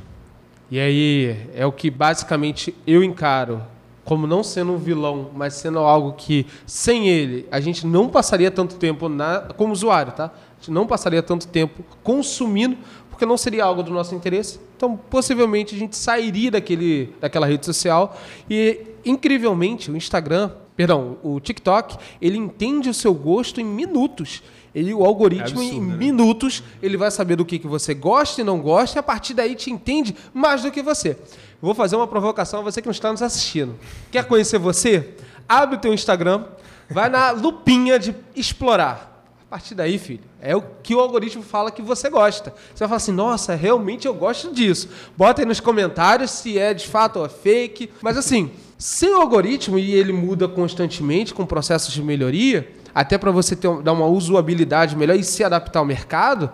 e 0.70 0.80
aí 0.80 1.50
é 1.54 1.66
o 1.66 1.72
que 1.72 1.90
basicamente 1.90 2.74
eu 2.86 3.04
encaro 3.04 3.62
como 4.04 4.26
não 4.26 4.42
sendo 4.42 4.72
um 4.72 4.78
vilão, 4.78 5.30
mas 5.34 5.54
sendo 5.54 5.78
algo 5.78 6.12
que, 6.12 6.46
sem 6.66 7.08
ele, 7.08 7.46
a 7.50 7.58
gente 7.58 7.86
não 7.86 8.08
passaria 8.08 8.50
tanto 8.50 8.76
tempo 8.76 9.08
na, 9.08 9.40
como 9.56 9.72
usuário, 9.72 10.12
tá? 10.12 10.26
A 10.26 10.60
gente 10.60 10.70
não 10.70 10.86
passaria 10.86 11.22
tanto 11.22 11.48
tempo 11.48 11.82
consumindo, 12.02 12.76
porque 13.08 13.24
não 13.24 13.38
seria 13.38 13.64
algo 13.64 13.82
do 13.82 13.90
nosso 13.90 14.14
interesse. 14.14 14.60
Então, 14.76 14.96
possivelmente, 14.96 15.74
a 15.74 15.78
gente 15.78 15.96
sairia 15.96 16.50
daquele, 16.50 17.14
daquela 17.20 17.46
rede 17.46 17.64
social 17.64 18.16
e, 18.48 18.80
incrivelmente, 19.04 19.90
o 19.90 19.96
Instagram, 19.96 20.50
perdão, 20.76 21.18
o 21.22 21.38
TikTok, 21.40 21.96
ele 22.20 22.36
entende 22.38 22.88
o 22.88 22.94
seu 22.94 23.14
gosto 23.14 23.60
em 23.60 23.64
minutos. 23.64 24.42
Ele, 24.74 24.92
o 24.92 25.04
algoritmo, 25.04 25.60
É 25.60 25.64
em 25.64 25.68
absurdo, 25.68 25.86
né? 25.90 25.96
minutos, 25.96 26.62
ele 26.82 26.96
vai 26.96 27.10
saber 27.10 27.36
do 27.36 27.44
que, 27.44 27.60
que 27.60 27.66
você 27.66 27.94
gosta 27.94 28.40
e 28.40 28.44
não 28.44 28.60
gosta, 28.60 28.98
e 28.98 29.00
a 29.00 29.02
partir 29.04 29.32
daí 29.32 29.54
te 29.54 29.70
entende 29.70 30.16
mais 30.32 30.62
do 30.62 30.70
que 30.72 30.82
você. 30.82 31.16
Vou 31.62 31.74
fazer 31.74 31.94
uma 31.94 32.08
provocação 32.08 32.60
a 32.60 32.62
você 32.62 32.82
que 32.82 32.88
não 32.88 32.92
está 32.92 33.10
nos 33.12 33.22
assistindo. 33.22 33.76
Quer 34.10 34.24
conhecer 34.24 34.58
você? 34.58 35.14
Abre 35.48 35.76
o 35.76 35.78
teu 35.78 35.94
Instagram, 35.94 36.44
vai 36.90 37.08
na 37.08 37.30
lupinha 37.32 37.98
de 37.98 38.14
explorar. 38.34 39.12
A 39.46 39.54
partir 39.54 39.76
daí, 39.76 39.98
filho, 39.98 40.24
é 40.40 40.56
o 40.56 40.62
que 40.82 40.92
o 40.96 40.98
algoritmo 40.98 41.44
fala 41.44 41.70
que 41.70 41.80
você 41.80 42.10
gosta. 42.10 42.50
Você 42.74 42.80
vai 42.80 42.88
falar 42.88 42.96
assim, 42.96 43.12
nossa, 43.12 43.54
realmente 43.54 44.08
eu 44.08 44.12
gosto 44.12 44.52
disso. 44.52 44.88
Bota 45.16 45.42
aí 45.42 45.46
nos 45.46 45.60
comentários 45.60 46.32
se 46.32 46.58
é 46.58 46.74
de 46.74 46.88
fato 46.88 47.20
ou 47.20 47.26
é 47.26 47.28
fake. 47.28 47.88
Mas 48.02 48.16
assim, 48.18 48.50
sem 48.78 49.14
o 49.14 49.20
algoritmo, 49.20 49.78
e 49.78 49.92
ele 49.94 50.12
muda 50.12 50.48
constantemente 50.48 51.32
com 51.32 51.46
processos 51.46 51.92
de 51.92 52.02
melhoria, 52.02 52.70
até 52.94 53.18
para 53.18 53.30
você 53.30 53.56
ter, 53.56 53.70
dar 53.82 53.92
uma 53.92 54.06
usabilidade 54.06 54.96
melhor 54.96 55.16
e 55.16 55.24
se 55.24 55.42
adaptar 55.42 55.80
ao 55.80 55.84
mercado, 55.84 56.50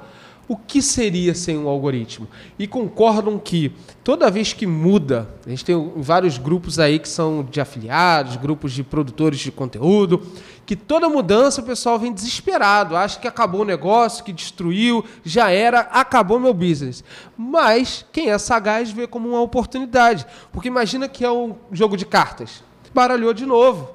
o 0.51 0.57
que 0.57 0.83
seria 0.83 1.33
sem 1.33 1.57
um 1.57 1.69
algoritmo? 1.69 2.27
E 2.59 2.67
concordam 2.67 3.39
que 3.39 3.73
toda 4.03 4.29
vez 4.29 4.53
que 4.53 4.67
muda, 4.67 5.33
a 5.47 5.49
gente 5.49 5.65
tem 5.65 5.93
vários 5.95 6.39
grupos 6.39 6.81
aí 6.81 6.99
que 6.99 7.09
são 7.09 7.45
de 7.49 7.61
afiliados, 7.61 8.35
grupos 8.35 8.73
de 8.73 8.83
produtores 8.83 9.39
de 9.39 9.53
conteúdo, 9.53 10.27
que 10.67 10.75
toda 10.75 11.09
mudança 11.09 11.61
o 11.61 11.65
pessoal 11.65 12.01
vem 12.01 12.13
desesperado, 12.13 12.97
acha 12.97 13.21
que 13.21 13.29
acabou 13.29 13.61
o 13.61 13.65
negócio, 13.65 14.25
que 14.25 14.33
destruiu, 14.33 15.05
já 15.25 15.53
era, 15.53 15.83
acabou 15.83 16.41
meu 16.41 16.53
business. 16.53 17.05
Mas 17.39 18.05
quem 18.13 18.31
é 18.31 18.37
sagaz 18.37 18.91
vê 18.91 19.07
como 19.07 19.29
uma 19.29 19.41
oportunidade, 19.41 20.27
porque 20.51 20.67
imagina 20.67 21.09
que 21.09 21.25
é 21.25 21.31
um 21.31 21.55
jogo 21.71 21.97
de 21.97 22.05
cartas, 22.05 22.65
baralhou 22.93 23.33
de 23.33 23.47
novo. 23.47 23.89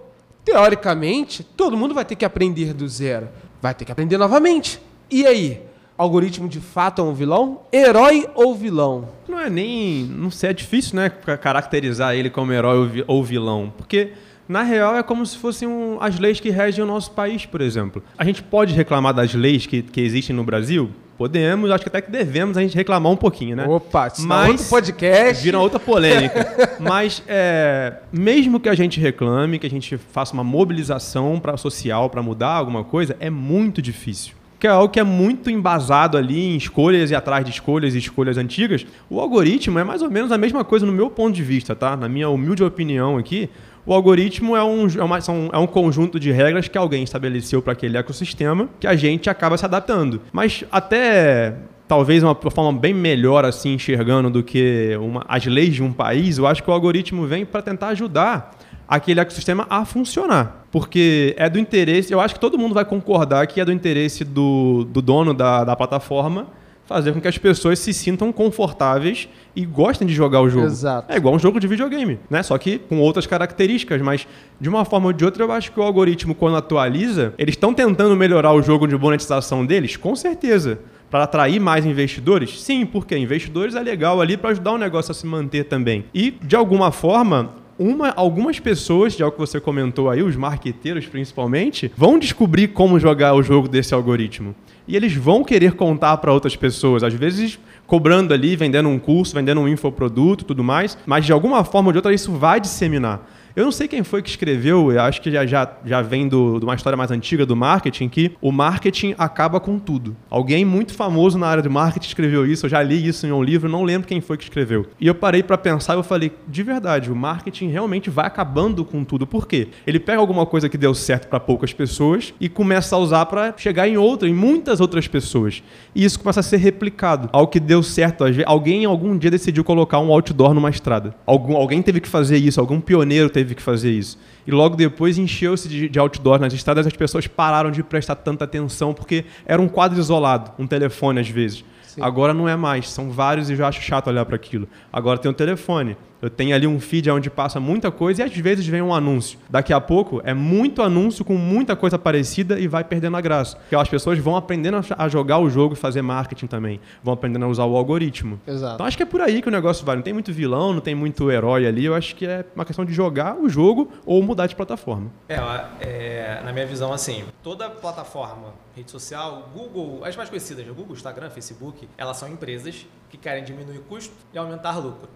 Teoricamente, 0.46 1.44
todo 1.44 1.76
mundo 1.76 1.94
vai 1.94 2.06
ter 2.06 2.16
que 2.16 2.24
aprender 2.24 2.74
do 2.74 2.88
zero, 2.88 3.28
vai 3.62 3.74
ter 3.74 3.84
que 3.84 3.92
aprender 3.92 4.18
novamente. 4.18 4.82
E 5.12 5.28
aí? 5.28 5.65
Algoritmo 5.98 6.48
de 6.50 6.60
fato 6.60 7.02
é 7.02 7.06
um 7.06 7.14
vilão? 7.14 7.62
Herói 7.72 8.28
ou 8.36 8.54
vilão? 8.54 9.08
Não 9.30 9.40
é 9.40 9.50
nem. 9.50 10.04
Não 10.04 10.30
sei, 10.30 10.50
é 10.50 10.54
difícil, 10.54 10.96
né? 10.98 11.10
ca- 11.10 11.38
Caracterizar 11.38 12.14
ele 12.16 12.30
como 12.30 12.52
herói 12.52 12.78
ou 12.78 12.86
vi- 12.88 13.04
ou 13.08 13.24
vilão. 13.24 13.72
Porque, 13.78 14.12
na 14.48 14.62
real, 14.62 14.98
é 14.98 15.04
como 15.04 15.26
se 15.26 15.38
fossem 15.38 15.68
um- 15.68 15.98
as 16.02 16.20
leis 16.20 16.40
que 16.40 16.50
regem 16.50 16.84
o 16.84 16.88
nosso 16.88 17.12
país, 17.12 17.46
por 17.46 17.62
exemplo. 17.62 18.04
A 18.18 18.26
gente 18.26 18.44
pode 18.44 18.74
reclamar 18.74 19.14
das 19.14 19.34
leis 19.34 19.66
que, 19.66 19.82
que 19.82 20.02
existem 20.02 20.36
no 20.36 20.44
Brasil? 20.44 20.90
Podemos, 21.18 21.72
acho 21.72 21.82
que 21.84 21.88
até 21.88 22.02
que 22.02 22.12
devemos 22.12 22.58
a 22.58 22.62
gente 22.62 22.76
reclamar 22.76 23.10
um 23.10 23.16
pouquinho, 23.16 23.56
né? 23.56 23.66
Opa, 23.66 24.08
isso 24.08 24.28
Mas- 24.28 24.50
outro 24.50 24.66
podcast. 24.66 25.42
Vira 25.42 25.58
outra 25.60 25.80
polêmica. 25.80 26.76
Mas, 26.78 27.24
é, 27.26 28.00
mesmo 28.12 28.60
que 28.60 28.68
a 28.68 28.76
gente 28.76 29.00
reclame, 29.00 29.58
que 29.58 29.66
a 29.66 29.70
gente 29.70 29.96
faça 29.98 30.34
uma 30.34 30.44
mobilização 30.44 31.40
pra, 31.40 31.56
social 31.56 32.10
para 32.10 32.22
mudar 32.22 32.50
alguma 32.50 32.84
coisa, 32.84 33.16
é 33.22 33.30
muito 33.30 33.82
difícil. 33.82 34.35
Que 34.60 34.68
é 34.68 34.70
algo 34.70 34.90
que 34.90 35.00
é 35.00 35.04
muito 35.04 35.50
embasado 35.50 36.18
ali 36.18 36.54
em 36.54 36.56
escolhas 36.56 37.12
e 37.12 37.16
atrás 37.16 37.44
de 37.44 37.52
escolhas 37.52 37.94
e 37.94 37.98
escolhas 37.98 38.38
antigas. 38.38 38.86
O 39.10 39.20
algoritmo 39.20 39.78
é 39.80 39.84
mais 39.84 40.02
ou 40.02 40.10
menos 40.10 40.32
a 40.32 40.38
mesma 40.38 40.64
coisa 40.64 40.86
no 40.86 40.92
meu 40.94 41.10
ponto 41.10 41.36
de 41.36 41.44
vista, 41.44 41.76
tá? 41.76 41.96
Na 41.98 42.08
minha 42.08 42.30
humilde 42.30 42.64
opinião 42.64 43.18
aqui, 43.18 43.50
o 43.86 43.94
algoritmo 43.94 44.56
é 44.56 44.64
um, 44.64 44.88
é 44.88 45.04
uma- 45.04 45.20
é 45.54 45.58
um 45.58 45.68
conjunto 45.68 46.20
de 46.20 46.32
regras 46.32 46.68
que 46.68 46.78
alguém 46.78 47.04
estabeleceu 47.04 47.62
para 47.62 47.74
aquele 47.74 47.98
ecossistema 47.98 48.70
que 48.80 48.88
a 48.88 48.96
gente 48.96 49.30
acaba 49.30 49.58
se 49.58 49.66
adaptando. 49.66 50.22
Mas 50.32 50.64
até 50.72 51.56
talvez 51.88 52.24
uma 52.24 52.34
forma 52.34 52.74
bem 52.80 52.94
melhor 52.96 53.46
assim 53.46 53.74
enxergando 53.74 54.30
do 54.30 54.42
que 54.42 54.98
uma- 55.00 55.24
as 55.28 55.46
leis 55.46 55.76
de 55.76 55.84
um 55.84 55.94
país, 55.94 56.38
eu 56.40 56.48
acho 56.48 56.64
que 56.64 56.70
o 56.70 56.74
algoritmo 56.74 57.28
vem 57.28 57.46
para 57.46 57.62
tentar 57.62 57.90
ajudar 57.90 58.56
aquele 58.88 59.20
ecossistema 59.20 59.66
a 59.70 59.86
funcionar. 59.86 60.66
Porque 60.72 61.34
é 61.38 61.50
do 61.50 61.58
interesse, 61.58 62.12
eu 62.12 62.20
acho 62.20 62.34
que 62.34 62.40
todo 62.40 62.58
mundo 62.58 62.74
vai 62.74 62.86
concordar 62.86 63.48
que 63.48 63.62
é 63.62 63.66
do 63.66 63.72
interesse 63.72 64.24
do, 64.24 64.86
do 64.86 65.02
dono 65.02 65.34
da, 65.34 65.64
da 65.64 65.76
plataforma 65.76 66.48
fazer 66.86 67.14
com 67.14 67.20
que 67.20 67.28
as 67.28 67.38
pessoas 67.38 67.80
se 67.80 67.92
sintam 67.94 68.32
confortáveis 68.32 69.28
e 69.56 69.66
gostem 69.66 70.08
de 70.08 70.14
jogar 70.14 70.42
o 70.42 70.50
jogo. 70.50 70.68
Exato. 70.68 71.12
É 71.12 71.18
igual 71.18 71.34
um 71.34 71.40
jogo 71.40 71.60
de 71.60 71.68
videogame, 71.68 72.20
né? 72.30 72.44
Só 72.44 72.58
que 72.58 72.78
com 72.78 73.00
outras 73.00 73.26
características, 73.26 74.02
mas 74.02 74.28
de 74.60 74.70
uma 74.70 74.86
forma 74.86 75.08
ou 75.08 75.14
de 75.14 75.26
outra 75.26 75.44
eu 75.44 75.52
acho 75.52 75.72
que 75.72 75.80
o 75.80 75.84
algoritmo 75.84 76.36
quando 76.36 76.58
atualiza, 76.58 77.34
eles 77.38 77.56
estão 77.56 77.74
tentando 77.74 78.16
melhorar 78.16 78.54
o 78.54 78.62
jogo 78.62 78.88
de 78.88 78.96
monetização 78.96 79.66
deles, 79.66 79.98
com 79.98 80.16
certeza. 80.16 80.80
Para 81.10 81.24
atrair 81.24 81.60
mais 81.60 81.86
investidores? 81.86 82.62
Sim, 82.62 82.86
porque 82.86 83.16
investidores 83.18 83.76
é 83.76 83.80
legal 83.80 84.20
ali 84.20 84.36
para 84.36 84.50
ajudar 84.50 84.74
o 84.74 84.78
negócio 84.78 85.12
a 85.12 85.14
se 85.14 85.26
manter 85.26 85.66
também. 85.66 86.06
E, 86.14 86.32
de 86.32 86.56
alguma 86.56 86.92
forma, 86.92 87.54
uma- 87.78 88.14
algumas 88.16 88.60
pessoas, 88.60 89.14
de 89.14 89.24
algo 89.24 89.36
que 89.36 89.40
você 89.42 89.60
comentou 89.60 90.10
aí, 90.10 90.24
os 90.24 90.36
marqueteiros 90.36 91.06
principalmente, 91.06 91.92
vão 91.98 92.18
descobrir 92.18 92.70
como 92.70 93.00
jogar 93.00 93.34
o 93.34 93.44
jogo 93.44 93.68
desse 93.68 93.94
algoritmo. 93.94 94.56
E 94.88 94.96
eles 94.96 95.14
vão 95.14 95.44
querer 95.44 95.74
contar 95.74 96.16
para 96.18 96.32
outras 96.32 96.56
pessoas, 96.56 97.04
às 97.04 97.14
vezes 97.14 97.60
cobrando 97.88 98.34
ali, 98.34 98.56
vendendo 98.56 98.90
um 98.90 98.98
curso, 99.00 99.34
vendendo 99.36 99.62
um 99.62 99.68
infoproduto 99.68 100.46
tudo 100.46 100.64
mais, 100.64 100.98
mas 101.06 101.26
de 101.26 101.32
alguma 101.32 101.64
forma 101.64 101.90
ou 101.90 101.92
de 101.92 101.98
outra 101.98 102.14
isso 102.14 102.32
vai 102.32 102.60
disseminar. 102.60 103.22
Eu 103.56 103.64
não 103.64 103.72
sei 103.72 103.88
quem 103.88 104.04
foi 104.04 104.22
que 104.22 104.28
escreveu, 104.30 104.92
eu 104.92 105.00
acho 105.00 105.22
que 105.22 105.32
já, 105.32 105.46
já, 105.46 105.78
já 105.86 106.02
vem 106.02 106.28
do, 106.28 106.60
de 106.60 106.66
uma 106.66 106.76
história 106.76 106.98
mais 106.98 107.10
antiga 107.10 107.46
do 107.46 107.56
marketing, 107.56 108.10
que 108.10 108.34
o 108.42 108.52
marketing 108.52 109.16
acaba 109.18 109.62
com 109.62 109.80
tudo. 109.80 110.14
Alguém 110.30 110.66
muito 110.66 110.94
famoso 110.94 111.38
na 111.38 111.48
área 111.48 111.64
de 111.64 111.70
marketing 111.70 112.06
escreveu 112.06 112.46
isso, 112.46 112.66
eu 112.66 112.70
já 112.70 112.84
li 112.84 113.08
isso 113.08 113.26
em 113.26 113.32
um 113.32 113.42
livro, 113.42 113.70
não 113.70 113.86
lembro 113.86 114.10
quem 114.10 114.20
foi 114.20 114.36
que 114.36 114.44
escreveu. 114.44 114.86
E 115.00 115.08
eu 115.08 115.16
parei 115.16 115.42
para 115.42 115.58
pensar 115.58 115.94
e 115.94 116.00
eu 116.00 116.04
falei, 116.04 116.34
de 116.46 116.64
verdade, 116.64 117.10
o 117.10 117.16
marketing 117.16 117.70
realmente 117.70 118.10
vai 118.10 118.26
acabando 118.26 118.84
com 118.84 119.06
tudo. 119.06 119.26
Por 119.26 119.48
quê? 119.48 119.70
Ele 119.88 120.02
pega 120.02 120.20
alguma 120.20 120.46
coisa 120.46 120.68
que 120.68 120.78
deu 120.78 120.94
certo 120.94 121.30
para 121.30 121.40
poucas 121.40 121.72
pessoas 121.72 122.34
e 122.42 122.50
começa 122.50 122.98
a 122.98 123.00
usar 123.00 123.26
para 123.26 123.54
chegar 123.56 123.88
em 123.88 123.96
outra, 123.96 124.28
em 124.28 124.34
muitas 124.34 124.82
outras 124.82 125.08
pessoas. 125.08 125.64
E 125.96 126.04
isso 126.04 126.20
começa 126.20 126.42
a 126.42 126.44
ser 126.44 126.58
replicado. 126.58 127.30
Algo 127.32 127.50
que 127.50 127.62
deu 127.62 127.82
certo, 127.82 128.26
alguém 128.46 128.84
algum 128.84 129.18
dia 129.18 129.32
decidiu 129.32 129.64
colocar 129.64 130.00
um 130.00 130.12
outdoor 130.12 130.54
numa 130.54 130.70
estrada. 130.70 131.16
Algum, 131.26 131.56
alguém 131.56 131.82
teve 131.82 132.02
que 132.02 132.10
fazer 132.10 132.36
isso, 132.36 132.60
algum 132.60 132.82
pioneiro 132.82 133.30
teve 133.30 133.45
que 133.54 133.62
fazer 133.62 133.92
isso. 133.92 134.18
E 134.48 134.52
logo 134.52 134.76
depois 134.76 135.18
encheu-se 135.18 135.68
de, 135.68 135.90
de 135.90 136.00
outdoor 136.00 136.40
nas 136.40 136.54
estradas, 136.54 136.88
as 136.88 136.94
pessoas 136.94 137.28
pararam 137.28 137.70
de 137.70 137.84
prestar 137.84 138.16
tanta 138.16 138.46
atenção 138.46 138.94
porque 138.94 139.26
era 139.46 139.62
um 139.62 139.68
quadro 139.68 140.00
isolado, 140.00 140.52
um 140.58 140.66
telefone 140.66 141.20
às 141.20 141.30
vezes. 141.30 141.64
Agora 142.02 142.34
não 142.34 142.48
é 142.48 142.56
mais, 142.56 142.90
são 142.90 143.12
vários 143.12 143.50
e 143.50 143.54
eu 143.54 143.58
já 143.58 143.68
acho 143.68 143.82
chato 143.82 144.08
olhar 144.08 144.26
para 144.26 144.36
aquilo. 144.36 144.68
Agora 144.92 145.18
tem 145.18 145.30
o 145.30 145.34
telefone. 145.34 145.96
Eu 146.26 146.30
tenho 146.32 146.56
ali 146.56 146.66
um 146.66 146.80
feed 146.80 147.08
onde 147.12 147.30
passa 147.30 147.60
muita 147.60 147.92
coisa 147.92 148.24
e 148.24 148.26
às 148.26 148.36
vezes 148.36 148.66
vem 148.66 148.82
um 148.82 148.92
anúncio. 148.92 149.38
Daqui 149.48 149.72
a 149.72 149.80
pouco 149.80 150.24
é 150.26 150.34
muito 150.34 150.82
anúncio 150.82 151.24
com 151.24 151.36
muita 151.36 151.76
coisa 151.76 152.00
parecida 152.00 152.60
e 152.60 152.68
vai 152.68 152.84
perdendo 152.84 153.16
a 153.16 153.22
graça. 153.22 153.58
Porque 153.58 153.76
as 153.76 153.88
pessoas 153.88 154.18
vão 154.18 154.36
aprendendo 154.36 154.84
a 154.98 155.08
jogar 155.08 155.38
o 155.38 155.48
jogo 155.52 155.76
e 155.76 155.78
fazer 155.78 156.02
marketing 156.02 156.48
também. 156.48 156.82
Vão 157.04 157.14
aprendendo 157.14 157.46
a 157.46 157.48
usar 157.48 157.66
o 157.66 157.78
algoritmo. 157.78 158.42
Exato. 158.48 158.74
Então 158.74 158.88
acho 158.88 158.98
que 158.98 159.04
é 159.04 159.06
por 159.06 159.22
aí 159.22 159.40
que 159.40 159.48
o 159.48 159.52
negócio 159.52 159.86
vai. 159.86 159.96
Não 159.96 160.02
tem 160.02 160.14
muito 160.14 160.34
vilão, 160.34 160.74
não 160.74 160.82
tem 160.82 160.96
muito 160.96 161.30
herói 161.30 161.68
ali. 161.68 161.86
Eu 161.86 161.94
acho 161.94 162.16
que 162.16 162.26
é 162.26 162.44
uma 162.56 162.66
questão 162.66 162.84
de 162.84 162.92
jogar 162.92 163.38
o 163.40 163.48
jogo 163.48 163.92
ou 164.04 164.24
mudar 164.24 164.48
de 164.48 164.56
plataforma. 164.56 165.12
É, 165.30 165.36
é 165.80 166.42
na 166.44 166.52
minha 166.52 166.66
visão, 166.66 166.92
assim, 166.92 167.24
toda 167.44 167.70
plataforma, 167.70 168.56
rede 168.76 168.90
social, 168.90 169.48
Google, 169.54 170.04
as 170.04 170.16
mais 170.16 170.28
conhecidas, 170.28 170.66
Google, 170.66 170.96
Instagram, 170.96 171.30
Facebook, 171.30 171.88
elas 171.96 172.18
são 172.18 172.28
empresas 172.28 172.88
que 173.12 173.18
querem 173.18 173.44
diminuir 173.44 173.80
custo 173.88 174.14
e 174.34 174.40
aumentar 174.40 174.80
lucro. 174.80 175.08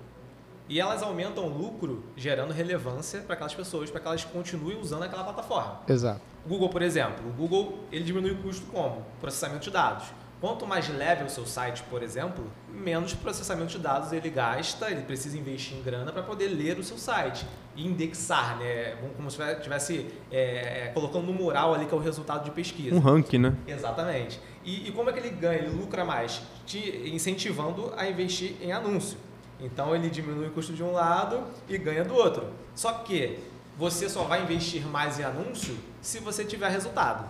E 0.69 0.79
elas 0.79 1.01
aumentam 1.01 1.45
o 1.45 1.49
lucro 1.49 2.03
gerando 2.15 2.53
relevância 2.53 3.21
para 3.21 3.33
aquelas 3.33 3.55
pessoas, 3.55 3.89
para 3.89 3.99
que 3.99 4.07
elas 4.07 4.23
continuem 4.23 4.79
usando 4.79 5.01
aquela 5.01 5.23
plataforma. 5.23 5.81
Exato. 5.87 6.21
O 6.45 6.49
Google, 6.49 6.69
por 6.69 6.83
exemplo, 6.83 7.27
o 7.27 7.33
Google 7.33 7.79
ele 7.91 8.03
diminui 8.03 8.31
o 8.31 8.37
custo 8.37 8.67
como? 8.67 9.03
Processamento 9.19 9.63
de 9.63 9.71
dados. 9.71 10.05
Quanto 10.39 10.65
mais 10.65 10.87
leve 10.87 11.23
é 11.23 11.25
o 11.25 11.29
seu 11.29 11.45
site, 11.45 11.83
por 11.89 12.01
exemplo, 12.01 12.45
menos 12.71 13.13
processamento 13.13 13.71
de 13.71 13.79
dados 13.79 14.13
ele 14.13 14.29
gasta, 14.29 14.89
ele 14.89 15.01
precisa 15.01 15.37
investir 15.37 15.77
em 15.77 15.81
grana 15.81 16.13
para 16.13 16.23
poder 16.23 16.47
ler 16.47 16.79
o 16.79 16.83
seu 16.83 16.97
site 16.97 17.45
e 17.75 17.85
indexar, 17.85 18.57
né? 18.57 18.95
Como 19.17 19.29
se 19.29 19.41
estivesse 19.41 20.07
é, 20.31 20.85
é, 20.85 20.91
colocando 20.93 21.25
no 21.25 21.33
mural 21.33 21.73
ali 21.73 21.85
que 21.85 21.93
é 21.93 21.97
o 21.97 21.99
resultado 21.99 22.45
de 22.45 22.51
pesquisa. 22.51 22.95
Um 22.95 22.99
ranking, 22.99 23.39
né? 23.39 23.53
Exatamente. 23.67 24.39
E, 24.63 24.87
e 24.87 24.91
como 24.93 25.09
é 25.09 25.13
que 25.13 25.19
ele 25.19 25.31
ganha? 25.31 25.57
Ele 25.57 25.75
lucra 25.75 26.05
mais? 26.05 26.41
Te 26.65 27.09
incentivando 27.13 27.91
a 27.97 28.07
investir 28.07 28.55
em 28.61 28.71
anúncio. 28.71 29.17
Então 29.59 29.93
ele 29.95 30.09
diminui 30.09 30.47
o 30.47 30.51
custo 30.51 30.73
de 30.73 30.83
um 30.83 30.91
lado 30.91 31.43
e 31.67 31.77
ganha 31.77 32.03
do 32.03 32.15
outro. 32.15 32.47
Só 32.73 32.93
que 32.93 33.39
você 33.77 34.09
só 34.09 34.23
vai 34.23 34.43
investir 34.43 34.85
mais 34.87 35.19
em 35.19 35.23
anúncio 35.23 35.77
se 36.01 36.19
você 36.19 36.45
tiver 36.45 36.69
resultado. 36.69 37.27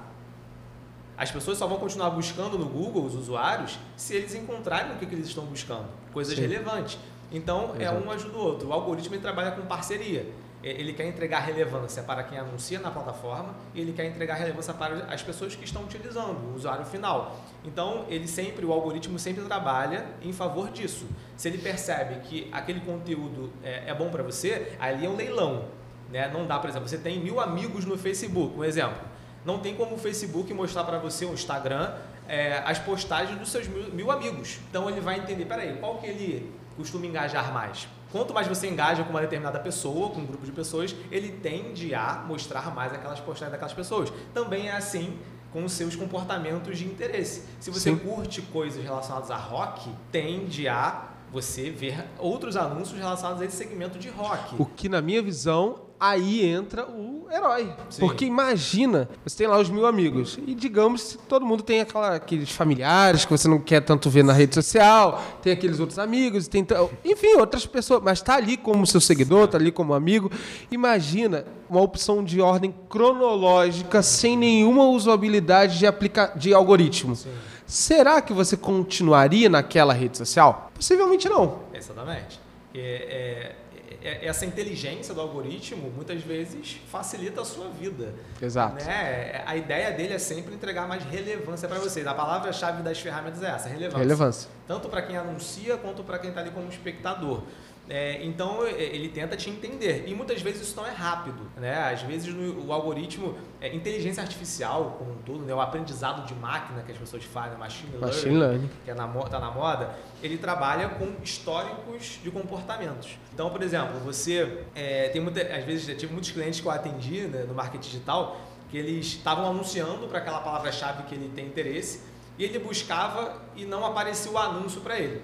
As 1.18 1.32
pessoas 1.32 1.58
só 1.58 1.68
vão 1.68 1.78
continuar 1.78 2.12
buscando 2.12 2.58
no 2.58 2.66
Google, 2.66 3.06
os 3.06 3.14
usuários, 3.14 3.78
se 3.98 4.16
eles 4.16 4.34
encontrarem 4.36 4.94
o 4.94 4.98
que, 4.98 5.06
que 5.06 5.14
eles 5.14 5.28
estão 5.28 5.44
buscando, 5.46 5.88
coisas 6.14 6.34
Sim. 6.34 6.42
relevantes. 6.42 6.98
Então, 7.32 7.76
é 7.78 7.84
Exato. 7.84 7.98
é 7.98 8.08
um 8.08 8.12
ajuda 8.12 8.38
o 8.38 8.42
outro. 8.42 8.70
O 8.70 8.74
algoritmo 8.74 9.20
trabalha 9.20 9.52
com 9.52 9.62
parceria. 9.64 10.26
Ele 10.62 10.94
quer 10.94 11.06
entregar 11.06 11.40
relevância 11.40 12.04
para 12.04 12.24
quem 12.24 12.38
anuncia 12.38 12.80
na 12.80 12.92
plataforma 12.92 13.56
e 13.74 13.80
ele 13.80 13.94
quer 13.94 14.06
entregar 14.06 14.36
relevância 14.36 14.74
para 14.74 15.06
as 15.06 15.24
pessoas 15.24 15.56
que 15.56 15.64
estão 15.64 15.84
utilizando, 15.84 16.52
o 16.52 16.56
usuário 16.56 16.86
final. 16.86 17.40
Então, 17.64 18.06
ele 18.10 18.28
sempre, 18.28 18.66
o 18.66 18.74
algoritmo 18.74 19.18
sempre 19.18 19.44
trabalha 19.46 20.06
em 20.22 20.34
favor 20.34 20.70
disso. 20.70 21.08
Se 21.38 21.48
ele 21.48 21.58
percebe 21.58 22.20
que 22.28 22.50
aquele 22.52 22.82
conteúdo 22.82 23.52
é, 23.64 23.90
é 23.90 23.94
bom 23.94 24.10
para 24.10 24.22
você, 24.22 24.76
ali 24.80 25.06
é 25.06 25.10
um 25.10 25.16
leilão. 25.16 25.66
Né? 26.12 26.28
Não 26.28 26.46
dá, 26.46 26.60
por 26.60 26.70
exemplo, 26.70 26.90
você 26.90 26.98
tem 26.98 27.20
mil 27.20 27.40
amigos 27.40 27.86
no 27.86 27.98
Facebook, 27.98 28.58
um 28.58 28.64
exemplo 28.64 29.10
não 29.46 29.60
tem 29.60 29.76
como 29.76 29.96
o 29.96 29.98
Facebook 29.98 30.54
mostrar 30.54 30.84
para 30.84 30.98
você, 30.98 31.26
o 31.26 31.34
Instagram, 31.34 31.94
é, 32.28 32.62
as 32.66 32.78
postagens 32.80 33.38
dos 33.40 33.50
seus 33.50 33.68
mil, 33.68 33.92
mil, 33.92 34.12
amigos. 34.12 34.60
Então 34.70 34.90
ele 34.90 35.00
vai 35.00 35.18
entender, 35.18 35.46
peraí, 35.46 35.78
qual 35.78 35.98
que 35.98 36.08
ele 36.08 36.54
costuma 36.76 37.06
engajar 37.06 37.54
mais? 37.54 37.88
Quanto 38.12 38.34
mais 38.34 38.48
você 38.48 38.68
engaja 38.68 39.04
com 39.04 39.12
uma 39.12 39.22
determinada 39.22 39.60
pessoa, 39.60 40.10
com 40.10 40.22
um 40.22 40.26
grupo 40.26 40.46
de 40.46 40.52
pessoas, 40.52 40.96
ele 41.12 41.32
tende 41.32 41.94
a 41.94 42.24
mostrar 42.28 42.74
mais 42.74 42.92
aquelas 42.92 43.20
postagens 43.20 43.52
daquelas 43.52 43.74
pessoas. 43.74 44.12
Também 44.34 44.68
é 44.68 44.76
assim 44.76 45.18
com 45.52 45.64
os 45.64 45.72
seus 45.74 45.96
comportamentos 45.96 46.78
de 46.78 46.86
interesse. 46.86 47.44
Se 47.60 47.72
você 47.72 47.92
Sim. 47.92 47.98
curte 47.98 48.42
coisas 48.42 48.84
relacionadas 48.84 49.32
a 49.32 49.36
rock, 49.36 49.90
tende 50.12 50.68
a 50.68 51.10
você 51.32 51.70
ver 51.70 52.06
outros 52.18 52.56
anúncios 52.56 52.98
relacionados 52.98 53.42
a 53.42 53.46
esse 53.46 53.56
segmento 53.58 54.00
de 54.00 54.10
rock. 54.10 54.56
O 54.58 54.66
que, 54.66 54.90
na 54.90 55.02
minha 55.02 55.22
visão, 55.22 55.82
aí 56.00 56.46
entra 56.46 56.88
o 56.88 57.19
herói. 57.34 57.72
Sim. 57.90 58.02
Porque 58.02 58.26
imagina, 58.26 59.10
você 59.24 59.38
tem 59.38 59.48
lá 59.48 59.58
os 59.58 59.70
mil 59.70 59.86
amigos. 59.86 60.40
E 60.46 60.54
digamos 60.54 61.14
que 61.14 61.18
todo 61.20 61.46
mundo 61.46 61.64
tem 61.64 61.82
aquela, 61.82 62.16
aqueles 62.16 62.52
familiares 62.52 63.26
que 63.26 63.32
você 63.32 63.48
não 63.48 63.60
quer 63.60 63.82
tanto 63.82 64.10
ver 64.10 64.24
na 64.24 64.34
rede 64.34 64.56
social, 64.56 65.22
tem 65.42 65.54
aqueles 65.54 65.80
outros 65.80 66.00
amigos, 66.00 66.48
tem, 66.48 66.66
enfim, 67.06 67.34
outras 67.38 67.66
pessoas, 67.66 68.02
mas 68.04 68.20
está 68.20 68.36
ali 68.36 68.58
como 68.58 68.86
seu 68.86 69.02
seguidor, 69.02 69.46
está 69.46 69.58
ali 69.58 69.72
como 69.72 69.94
amigo. 69.94 70.32
Imagina 70.72 71.46
uma 71.70 71.82
opção 71.82 72.24
de 72.24 72.42
ordem 72.42 72.74
cronológica 72.90 74.02
sem 74.02 74.36
nenhuma 74.36 74.86
usabilidade 74.86 75.78
de, 75.80 75.86
aplica 75.86 76.32
de 76.36 76.54
algoritmo. 76.54 77.16
Sim. 77.16 77.30
Será 77.66 78.20
que 78.20 78.34
você 78.34 78.58
continuaria 78.58 79.48
naquela 79.48 79.94
rede 79.94 80.18
social? 80.18 80.72
Possivelmente 80.74 81.30
não. 81.30 81.60
Exatamente. 81.72 82.40
É, 82.74 82.80
é, 82.80 83.56
essa 84.02 84.46
inteligência 84.46 85.14
do 85.14 85.22
algoritmo 85.22 85.92
muitas 85.96 86.22
vezes 86.22 86.80
facilita 86.90 87.42
a 87.42 87.46
sua 87.46 87.70
vida. 87.70 88.14
Exato. 88.42 88.84
Né? 88.84 89.44
A 89.46 89.56
ideia 89.56 89.92
dele 89.92 90.14
é 90.14 90.20
sempre 90.20 90.54
entregar 90.54 90.88
mais 90.88 91.04
relevância 91.04 91.68
para 91.68 91.80
vocês. 91.80 92.06
A 92.08 92.14
palavra-chave 92.14 92.82
das 92.82 93.00
ferramentas 93.00 93.44
é 93.44 93.48
essa, 93.48 93.68
relevância. 93.68 94.00
Relevância. 94.00 94.50
Tanto 94.68 94.88
para 94.90 95.02
quem 95.02 95.18
anuncia 95.18 95.78
quanto 95.78 96.04
para 96.04 96.20
quem 96.20 96.30
está 96.30 96.42
ali 96.42 96.52
como 96.52 96.70
espectador. 96.70 97.44
É, 97.90 98.24
então 98.24 98.68
ele 98.68 99.10
tenta 99.10 99.36
te 99.36 99.50
entender 99.50 100.04
e 100.08 100.14
muitas 100.14 100.42
vezes 100.44 100.62
isso 100.62 100.76
não 100.78 100.86
é 100.86 100.92
rápido, 100.92 101.50
né? 101.58 101.92
Às 101.92 102.04
vezes 102.04 102.32
no, 102.32 102.68
o 102.68 102.72
algoritmo, 102.72 103.36
é, 103.60 103.74
inteligência 103.74 104.22
artificial 104.22 104.96
como 105.00 105.14
um 105.14 105.18
todo, 105.24 105.44
né? 105.44 105.54
o 105.54 105.60
aprendizado 105.60 106.26
de 106.28 106.36
máquina 106.36 106.84
que 106.84 106.92
as 106.92 106.98
pessoas 107.00 107.24
fazem, 107.24 107.58
machine, 107.58 107.98
machine 107.98 108.38
learning, 108.38 108.40
learning, 108.40 108.70
que 108.86 108.92
é 108.92 108.94
na, 108.94 109.08
tá 109.08 109.40
na 109.40 109.50
moda, 109.50 109.96
ele 110.22 110.38
trabalha 110.38 110.90
com 110.90 111.16
históricos 111.24 112.20
de 112.24 112.30
comportamentos. 112.30 113.18
Então, 113.34 113.50
por 113.50 113.64
exemplo, 113.64 114.00
você 114.02 114.66
é, 114.76 115.10
tem 115.10 115.20
muita, 115.20 115.42
às 115.42 115.64
vezes 115.64 115.90
eu 115.90 115.98
tive 115.98 116.14
muitos 116.14 116.30
clientes 116.30 116.62
que 116.62 116.68
eu 116.68 116.72
atendi 116.72 117.22
né, 117.22 117.44
no 117.48 117.56
marketing 117.56 117.90
digital 117.90 118.40
que 118.70 118.78
eles 118.78 119.08
estavam 119.08 119.50
anunciando 119.50 120.08
para 120.08 120.20
aquela 120.20 120.42
palavra-chave 120.42 121.04
que 121.04 121.16
ele 121.16 121.30
tem 121.30 121.48
interesse 121.48 122.02
e 122.38 122.44
ele 122.44 122.60
buscava 122.60 123.42
e 123.56 123.66
não 123.66 123.84
aparecia 123.84 124.32
o 124.32 124.38
anúncio 124.38 124.82
para 124.82 125.00
ele. 125.00 125.24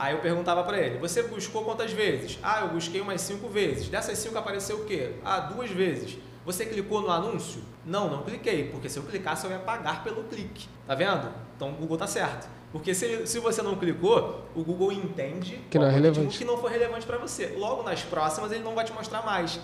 Aí 0.00 0.14
eu 0.14 0.18
perguntava 0.20 0.64
para 0.64 0.78
ele: 0.78 0.96
Você 0.98 1.22
buscou 1.24 1.62
quantas 1.62 1.92
vezes? 1.92 2.38
Ah, 2.42 2.62
eu 2.62 2.68
busquei 2.68 3.02
umas 3.02 3.20
cinco 3.20 3.48
vezes. 3.48 3.90
Dessas 3.90 4.16
cinco 4.16 4.38
apareceu 4.38 4.78
o 4.78 4.84
quê? 4.86 5.12
Ah, 5.22 5.40
duas 5.40 5.70
vezes. 5.70 6.16
Você 6.46 6.64
clicou 6.64 7.02
no 7.02 7.10
anúncio? 7.10 7.60
Não, 7.84 8.08
não 8.08 8.22
cliquei, 8.22 8.70
porque 8.70 8.88
se 8.88 8.98
eu 8.98 9.02
clicasse 9.02 9.44
eu 9.44 9.50
ia 9.50 9.58
pagar 9.58 10.02
pelo 10.02 10.24
clique. 10.24 10.66
Tá 10.86 10.94
vendo? 10.94 11.30
Então 11.54 11.68
o 11.68 11.72
Google 11.72 11.98
tá 11.98 12.06
certo. 12.06 12.48
Porque 12.72 12.94
se, 12.94 13.26
se 13.26 13.38
você 13.40 13.60
não 13.60 13.76
clicou, 13.76 14.42
o 14.54 14.64
Google 14.64 14.90
entende 14.90 15.60
que 15.70 15.78
não 15.78 15.86
é 15.86 15.90
relevante. 15.90 16.38
que 16.38 16.44
não 16.46 16.56
foi 16.56 16.70
relevante 16.70 17.04
para 17.04 17.18
você. 17.18 17.54
Logo 17.58 17.82
nas 17.82 18.02
próximas 18.02 18.50
ele 18.52 18.64
não 18.64 18.74
vai 18.74 18.86
te 18.86 18.94
mostrar 18.94 19.22
mais. 19.22 19.60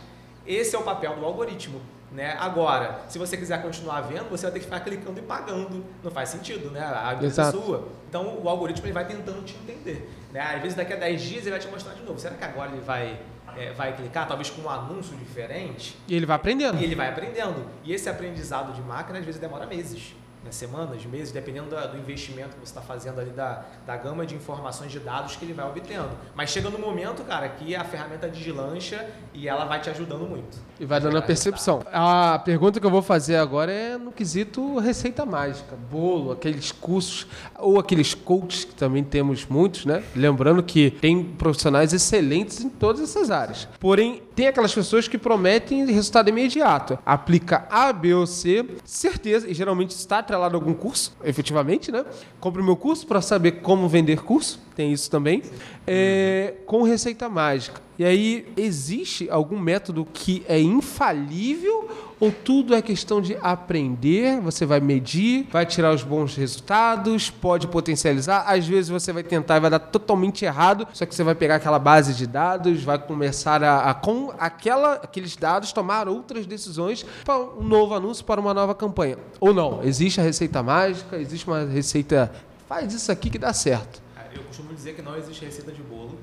Esse 0.47 0.77
é 0.77 0.79
o 0.79 0.83
papel 0.83 1.17
do 1.17 1.25
algoritmo. 1.25 1.81
Né? 2.17 2.35
Agora, 2.41 3.01
se 3.11 3.19
você 3.19 3.37
quiser 3.37 3.61
continuar 3.61 4.01
vendo, 4.01 4.31
você 4.31 4.45
vai 4.45 4.53
ter 4.53 4.61
que 4.61 4.65
ficar 4.65 4.81
clicando 4.81 5.19
e 5.19 5.23
pagando. 5.23 5.85
Não 6.03 6.11
faz 6.11 6.31
sentido, 6.31 6.71
né? 6.71 6.81
A 6.81 7.13
vida 7.13 7.27
é 7.27 7.51
sua. 7.51 7.89
Então, 8.09 8.41
o 8.43 8.49
algoritmo 8.49 8.87
ele 8.87 8.95
vai 8.95 9.07
tentando 9.07 9.45
te 9.45 9.55
entender. 9.55 10.11
Né? 10.33 10.41
Às 10.41 10.63
vezes, 10.63 10.75
daqui 10.75 10.95
a 10.95 10.97
10 10.97 11.21
dias, 11.21 11.43
ele 11.43 11.51
vai 11.51 11.59
te 11.59 11.69
mostrar 11.69 11.93
de 11.93 12.03
novo. 12.03 12.19
Será 12.19 12.35
que 12.35 12.43
agora 12.43 12.73
ele 12.73 12.81
vai, 12.81 13.21
é, 13.55 13.71
vai 13.75 13.95
clicar, 13.95 14.27
talvez 14.27 14.49
com 14.49 14.63
um 14.63 14.71
anúncio 14.71 15.15
diferente? 15.19 15.99
E 16.09 16.17
ele 16.17 16.25
vai 16.25 16.37
aprendendo. 16.37 16.81
E 16.81 16.85
ele 16.85 16.95
vai 16.95 17.11
aprendendo. 17.11 17.67
E 17.85 17.93
esse 17.93 18.09
aprendizado 18.09 18.73
de 18.73 18.81
máquina, 18.81 19.19
às 19.19 19.25
vezes, 19.27 19.39
demora 19.39 19.67
meses 19.67 20.15
né, 20.47 20.53
semanas, 20.53 21.05
meses, 21.05 21.33
dependendo 21.33 21.69
do, 21.71 21.89
do 21.93 21.99
investimento 21.99 22.51
que 22.51 22.61
você 22.61 22.65
está 22.65 22.81
fazendo 22.81 23.21
ali, 23.21 23.31
da, 23.31 23.65
da 23.87 23.97
gama 23.97 24.25
de 24.25 24.35
informações 24.35 24.91
de 24.91 24.99
dados 24.99 25.37
que 25.37 25.45
ele 25.45 25.53
vai 25.53 25.67
obtendo. 25.67 26.11
Mas 26.35 26.51
chega 26.51 26.71
no 26.71 26.79
momento, 26.79 27.23
cara, 27.25 27.49
que 27.49 27.75
a 27.75 27.85
ferramenta 27.85 28.29
deslancha 28.29 29.09
e 29.35 29.49
ela 29.49 29.65
vai 29.65 29.81
te 29.81 29.91
ajudando 29.91 30.27
muito. 30.27 30.59
E 30.79 30.85
vai 30.85 31.01
dando 31.01 31.19
a 31.19 31.23
percepção. 31.23 31.83
A 31.93 32.39
pergunta 32.39 32.81
que 32.81 32.87
eu 32.87 32.91
vou 32.91 33.03
fazer 33.03 33.37
agora 33.37 33.73
é 33.73 33.97
no 33.97 34.13
quesito 34.13 34.79
receita 34.79 35.27
mágica, 35.27 35.77
bolo, 35.91 36.33
aqueles 36.33 36.73
cursos, 36.73 37.27
ou 37.59 37.79
aqueles 37.79 38.15
coaches, 38.15 38.65
que 38.65 38.75
também 38.75 39.03
temos 39.03 39.47
muitos, 39.47 39.85
né? 39.85 40.03
Lembrando 40.15 40.63
que 40.63 40.91
tem 40.91 41.23
profissionais 41.23 41.93
excelentes 41.93 42.61
em 42.61 42.69
todas 42.69 43.03
essas 43.03 43.31
áreas. 43.31 43.69
Porém, 43.81 44.23
tem 44.37 44.47
aquelas 44.47 44.75
pessoas 44.75 45.09
que 45.09 45.17
prometem 45.17 45.87
resultado 45.87 46.29
imediato. 46.29 46.99
Aplica 47.07 47.67
A, 47.71 47.91
B 47.91 48.13
ou 48.13 48.27
C, 48.27 48.67
certeza, 48.85 49.49
e 49.49 49.55
geralmente 49.55 49.93
está 49.93 50.19
atrelado 50.19 50.55
a 50.55 50.59
algum 50.59 50.75
curso, 50.75 51.17
efetivamente, 51.25 51.91
né? 51.91 52.05
Compre 52.39 52.61
o 52.61 52.65
meu 52.65 52.77
curso 52.77 53.07
para 53.07 53.23
saber 53.23 53.63
como 53.63 53.89
vender 53.89 54.23
curso, 54.23 54.61
tem 54.77 54.93
isso 54.93 55.11
também, 55.11 55.43
é, 55.87 56.53
com 56.67 56.83
receita 56.83 57.31
mágica. 57.31 57.86
E 57.99 58.05
aí, 58.05 58.47
existe 58.57 59.31
algum 59.31 59.59
método 59.59 60.07
que 60.13 60.45
é 60.47 60.61
infalível 60.61 61.89
ou 62.19 62.33
tudo 62.33 62.75
é 62.75 62.83
questão 62.83 63.21
de 63.21 63.37
aprender? 63.43 64.41
Você 64.41 64.65
vai 64.65 64.81
medir, 64.81 65.47
vai 65.51 65.65
tirar 65.65 65.95
os 65.95 66.03
bons 66.03 66.35
resultados, 66.37 67.31
pode 67.31 67.67
potencializar. 67.69 68.45
Às 68.47 68.67
vezes 68.67 68.91
você 68.91 69.13
vai 69.13 69.23
tentar 69.23 69.57
e 69.57 69.61
vai 69.61 69.71
dar 69.71 69.79
totalmente 69.79 70.45
errado, 70.45 70.87
só 70.93 71.07
que 71.07 71.15
você 71.15 71.23
vai 71.23 71.35
pegar 71.35 71.57
aquela 71.57 71.79
base 71.79 72.15
de 72.15 72.27
dados, 72.27 72.83
vai 72.83 72.99
começar 72.99 73.63
a, 73.63 73.91
a 73.91 73.95
com 73.95 74.33
aquela, 74.39 74.95
aqueles 74.95 75.37
dados 75.37 75.73
tomar 75.73 76.09
outras 76.09 76.47
decisões 76.47 77.05
para 77.25 77.39
um 77.39 77.63
novo 77.63 77.95
anúncio, 77.95 78.25
para 78.25 78.41
uma 78.41 78.53
nova 78.53 78.75
campanha. 78.75 79.19
Ou 79.41 79.55
não? 79.55 79.83
Existe 79.83 80.21
a 80.21 80.25
receita 80.25 80.63
mágica, 80.63 81.17
existe 81.17 81.47
uma 81.47 81.65
receita. 81.65 82.33
Faz 82.69 82.93
isso 82.93 83.13
aqui 83.13 83.31
que 83.31 83.39
dá 83.39 83.53
certo. 83.53 84.03
Eu 84.35 84.43
costumo 84.43 84.75
dizer 84.75 84.95
que 84.95 85.01
não 85.01 85.17
existe 85.17 85.45
receita 85.45 85.73
de 85.73 85.83
bolo 85.83 86.19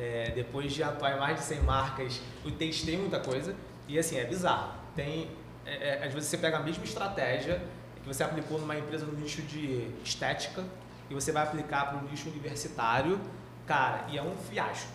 é, 0.00 0.32
depois 0.34 0.72
de 0.72 0.82
atuar 0.82 1.14
em 1.14 1.20
mais 1.20 1.36
de 1.36 1.44
100 1.44 1.60
marcas, 1.60 2.22
eu 2.42 2.52
testei 2.52 2.96
muita 2.96 3.20
coisa 3.20 3.54
e 3.86 3.98
assim, 3.98 4.16
é 4.16 4.24
bizarro. 4.24 4.72
Tem, 4.96 5.30
é, 5.66 5.88
é, 5.88 6.06
às 6.06 6.14
vezes 6.14 6.30
você 6.30 6.38
pega 6.38 6.56
a 6.56 6.62
mesma 6.62 6.84
estratégia 6.84 7.62
que 8.02 8.08
você 8.08 8.22
aplicou 8.22 8.58
numa 8.58 8.78
empresa 8.78 9.04
no 9.04 9.12
nicho 9.12 9.42
de 9.42 9.90
estética 10.02 10.64
e 11.10 11.14
você 11.14 11.30
vai 11.32 11.42
aplicar 11.42 11.90
para 11.90 11.98
um 11.98 12.08
nicho 12.08 12.30
universitário, 12.30 13.20
cara, 13.66 14.06
e 14.08 14.16
é 14.16 14.22
um 14.22 14.34
fiasco. 14.36 14.88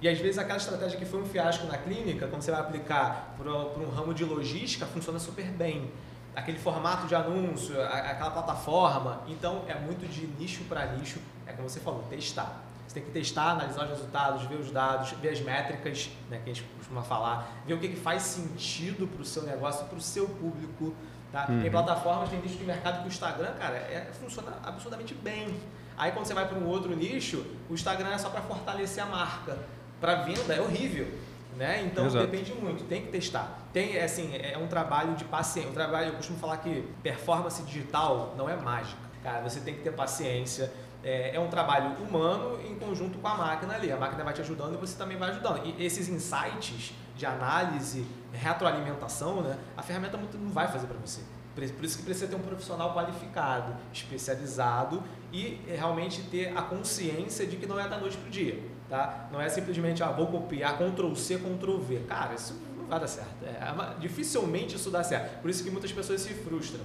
E 0.00 0.08
às 0.08 0.18
vezes 0.18 0.38
aquela 0.38 0.58
estratégia 0.58 0.98
que 0.98 1.04
foi 1.04 1.20
um 1.20 1.26
fiasco 1.26 1.66
na 1.66 1.76
clínica, 1.76 2.28
quando 2.28 2.42
você 2.42 2.52
vai 2.52 2.60
aplicar 2.60 3.34
para 3.36 3.50
um 3.50 3.90
ramo 3.90 4.14
de 4.14 4.24
logística, 4.24 4.86
funciona 4.86 5.18
super 5.18 5.46
bem. 5.46 5.90
Aquele 6.36 6.58
formato 6.58 7.08
de 7.08 7.14
anúncio, 7.14 7.80
aquela 7.80 8.30
plataforma. 8.30 9.22
Então 9.26 9.64
é 9.66 9.74
muito 9.74 10.06
de 10.06 10.26
nicho 10.26 10.62
para 10.64 10.86
nicho, 10.92 11.18
é 11.44 11.52
como 11.52 11.68
você 11.68 11.80
falou, 11.80 12.04
testar. 12.08 12.62
Você 12.94 13.00
tem 13.00 13.02
que 13.02 13.10
testar, 13.10 13.50
analisar 13.50 13.86
os 13.86 13.90
resultados, 13.90 14.44
ver 14.44 14.54
os 14.54 14.70
dados, 14.70 15.10
ver 15.20 15.30
as 15.30 15.40
métricas, 15.40 16.10
né, 16.30 16.40
que 16.44 16.50
a 16.50 16.54
gente 16.54 16.64
costuma 16.78 17.02
falar, 17.02 17.52
ver 17.66 17.74
o 17.74 17.78
que, 17.80 17.88
que 17.88 17.96
faz 17.96 18.22
sentido 18.22 19.08
para 19.08 19.20
o 19.20 19.24
seu 19.24 19.42
negócio, 19.42 19.84
para 19.86 19.98
o 19.98 20.00
seu 20.00 20.28
público. 20.28 20.94
Tá? 21.32 21.46
Uhum. 21.48 21.60
Tem 21.60 21.70
plataformas, 21.72 22.28
tem 22.28 22.40
nicho 22.40 22.56
de 22.56 22.62
mercado 22.62 23.00
que 23.00 23.06
o 23.06 23.08
Instagram, 23.08 23.52
cara, 23.54 23.74
é, 23.74 24.12
funciona 24.20 24.52
absolutamente 24.62 25.12
bem. 25.12 25.58
Aí 25.96 26.12
quando 26.12 26.26
você 26.26 26.34
vai 26.34 26.46
para 26.46 26.56
um 26.56 26.68
outro 26.68 26.94
nicho, 26.94 27.44
o 27.68 27.74
Instagram 27.74 28.10
é 28.10 28.18
só 28.18 28.30
para 28.30 28.42
fortalecer 28.42 29.02
a 29.02 29.06
marca. 29.06 29.58
Para 30.00 30.22
venda 30.22 30.54
é 30.54 30.60
horrível. 30.60 31.12
Né? 31.56 31.82
Então 31.86 32.06
Exato. 32.06 32.26
depende 32.26 32.54
muito, 32.54 32.84
tem 32.84 33.06
que 33.06 33.10
testar. 33.10 33.58
Tem 33.72 33.98
assim, 33.98 34.36
é 34.36 34.56
um 34.56 34.68
trabalho 34.68 35.14
de 35.14 35.24
paciência. 35.24 35.68
Um 35.68 35.74
trabalho, 35.74 36.10
eu 36.10 36.14
costumo 36.14 36.38
falar 36.38 36.58
que 36.58 36.88
performance 37.02 37.60
digital 37.64 38.34
não 38.36 38.48
é 38.48 38.54
mágica. 38.54 39.02
Cara, 39.24 39.40
você 39.40 39.58
tem 39.58 39.74
que 39.74 39.80
ter 39.80 39.90
paciência, 39.90 40.70
é, 41.04 41.36
é, 41.36 41.40
um 41.40 41.48
trabalho 41.48 41.94
humano 42.02 42.58
em 42.66 42.74
conjunto 42.76 43.18
com 43.18 43.28
a 43.28 43.34
máquina 43.34 43.74
ali. 43.74 43.92
A 43.92 43.96
máquina 43.96 44.24
vai 44.24 44.32
te 44.32 44.40
ajudando 44.40 44.74
e 44.74 44.76
você 44.78 44.96
também 44.96 45.16
vai 45.16 45.30
ajudando. 45.30 45.60
E 45.64 45.84
esses 45.84 46.08
insights 46.08 46.94
de 47.14 47.26
análise, 47.26 48.06
retroalimentação, 48.32 49.42
né, 49.42 49.56
a 49.76 49.82
ferramenta 49.82 50.16
não 50.16 50.50
vai 50.50 50.66
fazer 50.66 50.86
para 50.86 50.96
você. 50.98 51.20
Por 51.54 51.84
isso 51.84 51.98
que 51.98 52.02
precisa 52.02 52.26
ter 52.26 52.34
um 52.34 52.40
profissional 52.40 52.92
qualificado, 52.92 53.76
especializado 53.92 55.00
e 55.32 55.60
realmente 55.68 56.22
ter 56.22 56.56
a 56.56 56.62
consciência 56.62 57.46
de 57.46 57.56
que 57.56 57.66
não 57.66 57.78
é 57.78 57.86
da 57.86 57.98
noite 57.98 58.16
para 58.16 58.26
o 58.26 58.30
dia. 58.30 58.60
Tá? 58.88 59.28
Não 59.30 59.40
é 59.40 59.48
simplesmente, 59.48 60.02
ah, 60.02 60.10
vou 60.10 60.26
copiar, 60.26 60.76
Ctrl 60.76 61.14
C, 61.14 61.38
Ctrl 61.38 61.78
V. 61.78 62.00
Cara, 62.08 62.34
isso 62.34 62.60
não 62.76 62.86
vai 62.86 62.98
dar 62.98 63.06
certo. 63.06 63.44
É, 63.44 64.00
dificilmente 64.00 64.74
isso 64.74 64.90
dá 64.90 65.04
certo. 65.04 65.40
Por 65.40 65.48
isso 65.48 65.62
que 65.62 65.70
muitas 65.70 65.92
pessoas 65.92 66.22
se 66.22 66.34
frustram 66.34 66.82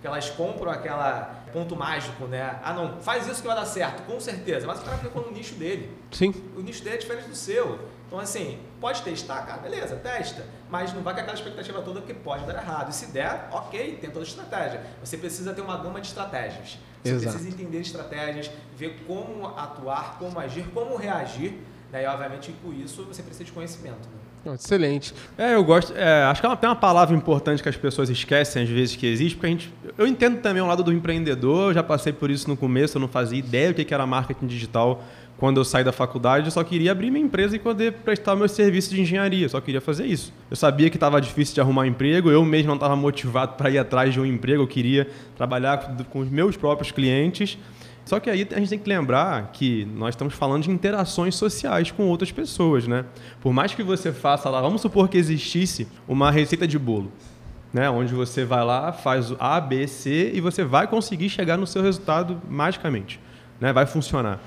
que 0.00 0.06
elas 0.06 0.30
compram 0.30 0.70
aquela 0.70 1.44
ponto 1.52 1.74
mágico, 1.74 2.26
né? 2.26 2.58
Ah, 2.62 2.72
não, 2.72 3.00
faz 3.00 3.26
isso 3.26 3.40
que 3.40 3.46
vai 3.46 3.56
dar 3.56 3.66
certo, 3.66 4.02
com 4.04 4.20
certeza. 4.20 4.66
Mas 4.66 4.80
o 4.80 4.82
cara 4.82 4.96
aplicou 4.96 5.22
no 5.22 5.32
nicho 5.32 5.54
dele. 5.54 5.90
Sim. 6.10 6.32
O 6.56 6.60
nicho 6.60 6.84
dele 6.84 6.96
é 6.96 6.98
diferente 6.98 7.28
do 7.28 7.34
seu. 7.34 7.78
Então, 8.06 8.18
assim, 8.18 8.58
pode 8.80 9.02
testar, 9.02 9.42
cara, 9.42 9.58
beleza, 9.58 9.96
testa. 9.96 10.46
Mas 10.70 10.92
não 10.94 11.02
vai 11.02 11.14
com 11.14 11.20
aquela 11.20 11.36
expectativa 11.36 11.82
toda 11.82 12.00
porque 12.00 12.14
pode 12.14 12.44
dar 12.46 12.54
errado. 12.54 12.90
E 12.90 12.94
se 12.94 13.06
der, 13.06 13.48
ok, 13.52 13.98
tem 14.00 14.10
toda 14.10 14.24
a 14.24 14.28
estratégia. 14.28 14.82
Você 15.02 15.18
precisa 15.18 15.52
ter 15.52 15.60
uma 15.60 15.76
gama 15.76 16.00
de 16.00 16.06
estratégias. 16.06 16.78
Você 17.02 17.10
Exato. 17.10 17.36
precisa 17.36 17.54
entender 17.54 17.80
estratégias, 17.80 18.50
ver 18.76 19.04
como 19.06 19.46
atuar, 19.48 20.16
como 20.18 20.38
agir, 20.38 20.66
como 20.72 20.96
reagir. 20.96 21.58
Né? 21.92 22.04
E, 22.04 22.06
obviamente, 22.06 22.52
com 22.62 22.72
isso, 22.72 23.04
você 23.04 23.22
precisa 23.22 23.44
de 23.44 23.52
conhecimento. 23.52 24.08
Né? 24.08 24.17
Excelente. 24.54 25.14
É, 25.36 25.54
eu 25.54 25.64
gosto. 25.64 25.94
É, 25.96 26.24
acho 26.24 26.40
que 26.40 26.46
ela 26.46 26.56
tem 26.56 26.68
uma 26.68 26.76
palavra 26.76 27.16
importante 27.16 27.62
que 27.62 27.68
as 27.68 27.76
pessoas 27.76 28.08
esquecem 28.10 28.62
às 28.62 28.68
vezes 28.68 28.96
que 28.96 29.06
existe, 29.06 29.36
porque 29.36 29.46
a 29.46 29.50
gente. 29.50 29.72
Eu 29.96 30.06
entendo 30.06 30.40
também 30.40 30.62
o 30.62 30.66
lado 30.66 30.82
do 30.82 30.92
empreendedor, 30.92 31.70
eu 31.70 31.74
já 31.74 31.82
passei 31.82 32.12
por 32.12 32.30
isso 32.30 32.48
no 32.48 32.56
começo, 32.56 32.96
eu 32.96 33.00
não 33.00 33.08
fazia 33.08 33.38
ideia 33.38 33.72
do 33.72 33.84
que 33.84 33.92
era 33.92 34.06
marketing 34.06 34.46
digital 34.46 35.02
quando 35.38 35.58
eu 35.58 35.64
saí 35.64 35.84
da 35.84 35.92
faculdade, 35.92 36.46
eu 36.46 36.50
só 36.50 36.64
queria 36.64 36.90
abrir 36.90 37.12
minha 37.12 37.24
empresa 37.24 37.54
e 37.54 37.60
poder 37.60 37.92
prestar 37.92 38.34
meu 38.34 38.48
serviço 38.48 38.92
de 38.92 39.00
engenharia, 39.00 39.44
eu 39.44 39.48
só 39.48 39.60
queria 39.60 39.80
fazer 39.80 40.04
isso. 40.04 40.32
Eu 40.50 40.56
sabia 40.56 40.90
que 40.90 40.96
estava 40.96 41.20
difícil 41.20 41.54
de 41.54 41.60
arrumar 41.60 41.82
um 41.82 41.84
emprego, 41.84 42.28
eu 42.28 42.44
mesmo 42.44 42.66
não 42.66 42.74
estava 42.74 42.96
motivado 42.96 43.52
para 43.52 43.70
ir 43.70 43.78
atrás 43.78 44.12
de 44.12 44.20
um 44.20 44.26
emprego, 44.26 44.64
eu 44.64 44.66
queria 44.66 45.08
trabalhar 45.36 45.96
com 46.10 46.18
os 46.18 46.28
meus 46.28 46.56
próprios 46.56 46.90
clientes. 46.90 47.56
Só 48.08 48.18
que 48.18 48.30
aí 48.30 48.48
a 48.54 48.58
gente 48.58 48.70
tem 48.70 48.78
que 48.78 48.88
lembrar 48.88 49.50
que 49.52 49.84
nós 49.94 50.14
estamos 50.14 50.32
falando 50.32 50.62
de 50.62 50.70
interações 50.70 51.34
sociais 51.34 51.90
com 51.90 52.08
outras 52.08 52.32
pessoas, 52.32 52.88
né? 52.88 53.04
Por 53.38 53.52
mais 53.52 53.74
que 53.74 53.82
você 53.82 54.14
faça 54.14 54.48
lá, 54.48 54.62
vamos 54.62 54.80
supor 54.80 55.10
que 55.10 55.18
existisse 55.18 55.86
uma 56.08 56.30
receita 56.30 56.66
de 56.66 56.78
bolo, 56.78 57.12
né? 57.70 57.90
Onde 57.90 58.14
você 58.14 58.46
vai 58.46 58.64
lá, 58.64 58.94
faz 58.94 59.34
A, 59.38 59.60
B, 59.60 59.86
C 59.86 60.30
e 60.32 60.40
você 60.40 60.64
vai 60.64 60.86
conseguir 60.86 61.28
chegar 61.28 61.58
no 61.58 61.66
seu 61.66 61.82
resultado 61.82 62.40
magicamente, 62.48 63.20
né? 63.60 63.74
Vai 63.74 63.84
funcionar. 63.84 64.40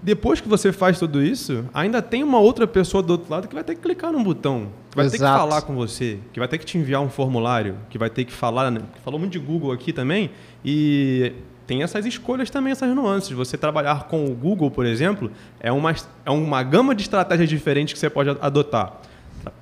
Depois 0.00 0.40
que 0.40 0.48
você 0.48 0.70
faz 0.70 1.00
tudo 1.00 1.20
isso, 1.20 1.64
ainda 1.74 2.00
tem 2.00 2.22
uma 2.22 2.38
outra 2.38 2.64
pessoa 2.64 3.02
do 3.02 3.10
outro 3.10 3.28
lado 3.28 3.48
que 3.48 3.54
vai 3.56 3.64
ter 3.64 3.74
que 3.74 3.80
clicar 3.80 4.12
num 4.12 4.22
botão, 4.22 4.68
que 4.88 4.96
vai 4.96 5.06
Exato. 5.06 5.18
ter 5.18 5.26
que 5.26 5.36
falar 5.36 5.62
com 5.62 5.74
você, 5.74 6.20
que 6.32 6.38
vai 6.38 6.46
ter 6.46 6.58
que 6.58 6.64
te 6.64 6.78
enviar 6.78 7.00
um 7.00 7.08
formulário, 7.08 7.74
que 7.90 7.98
vai 7.98 8.08
ter 8.08 8.24
que 8.24 8.32
falar, 8.32 8.70
né? 8.70 8.82
falou 9.04 9.18
muito 9.18 9.32
de 9.32 9.40
Google 9.40 9.72
aqui 9.72 9.92
também, 9.92 10.30
e 10.64 11.32
tem 11.68 11.82
essas 11.82 12.06
escolhas 12.06 12.48
também, 12.48 12.72
essas 12.72 12.92
nuances. 12.94 13.30
Você 13.32 13.58
trabalhar 13.58 14.04
com 14.04 14.24
o 14.24 14.34
Google, 14.34 14.70
por 14.70 14.86
exemplo, 14.86 15.30
é 15.60 15.70
uma, 15.70 15.94
é 16.24 16.30
uma 16.30 16.62
gama 16.62 16.94
de 16.94 17.02
estratégias 17.02 17.46
diferentes 17.46 17.92
que 17.92 18.00
você 18.00 18.08
pode 18.08 18.30
adotar. 18.40 18.94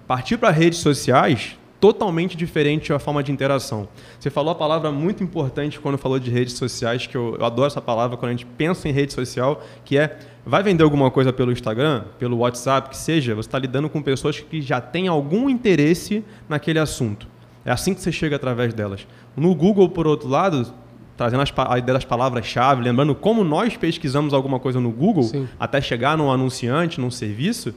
Partir 0.06 0.36
para 0.36 0.50
redes 0.50 0.78
sociais, 0.78 1.58
totalmente 1.80 2.36
diferente 2.36 2.92
a 2.92 3.00
forma 3.00 3.24
de 3.24 3.32
interação. 3.32 3.88
Você 4.20 4.30
falou 4.30 4.52
a 4.52 4.54
palavra 4.54 4.92
muito 4.92 5.24
importante 5.24 5.80
quando 5.80 5.98
falou 5.98 6.20
de 6.20 6.30
redes 6.30 6.54
sociais, 6.54 7.08
que 7.08 7.16
eu, 7.16 7.36
eu 7.40 7.44
adoro 7.44 7.66
essa 7.66 7.82
palavra 7.82 8.16
quando 8.16 8.30
a 8.30 8.34
gente 8.34 8.46
pensa 8.46 8.88
em 8.88 8.92
rede 8.92 9.12
social, 9.12 9.60
que 9.84 9.98
é 9.98 10.16
vai 10.46 10.62
vender 10.62 10.84
alguma 10.84 11.10
coisa 11.10 11.32
pelo 11.32 11.50
Instagram, 11.50 12.04
pelo 12.20 12.38
WhatsApp, 12.38 12.88
que 12.88 12.96
seja, 12.96 13.34
você 13.34 13.48
está 13.48 13.58
lidando 13.58 13.90
com 13.90 14.00
pessoas 14.00 14.38
que 14.38 14.62
já 14.62 14.80
têm 14.80 15.08
algum 15.08 15.50
interesse 15.50 16.24
naquele 16.48 16.78
assunto. 16.78 17.26
É 17.64 17.72
assim 17.72 17.92
que 17.92 18.00
você 18.00 18.12
chega 18.12 18.36
através 18.36 18.72
delas. 18.72 19.04
No 19.36 19.52
Google, 19.56 19.88
por 19.88 20.06
outro 20.06 20.28
lado, 20.28 20.72
trazendo 21.16 21.42
as, 21.42 21.52
a 21.56 21.78
ideia 21.78 21.94
das 21.94 22.04
palavras-chave, 22.04 22.82
lembrando 22.82 23.14
como 23.14 23.42
nós 23.42 23.76
pesquisamos 23.76 24.34
alguma 24.34 24.60
coisa 24.60 24.80
no 24.80 24.90
Google 24.90 25.24
Sim. 25.24 25.48
até 25.58 25.80
chegar 25.80 26.16
num 26.16 26.30
anunciante, 26.30 27.00
num 27.00 27.10
serviço, 27.10 27.74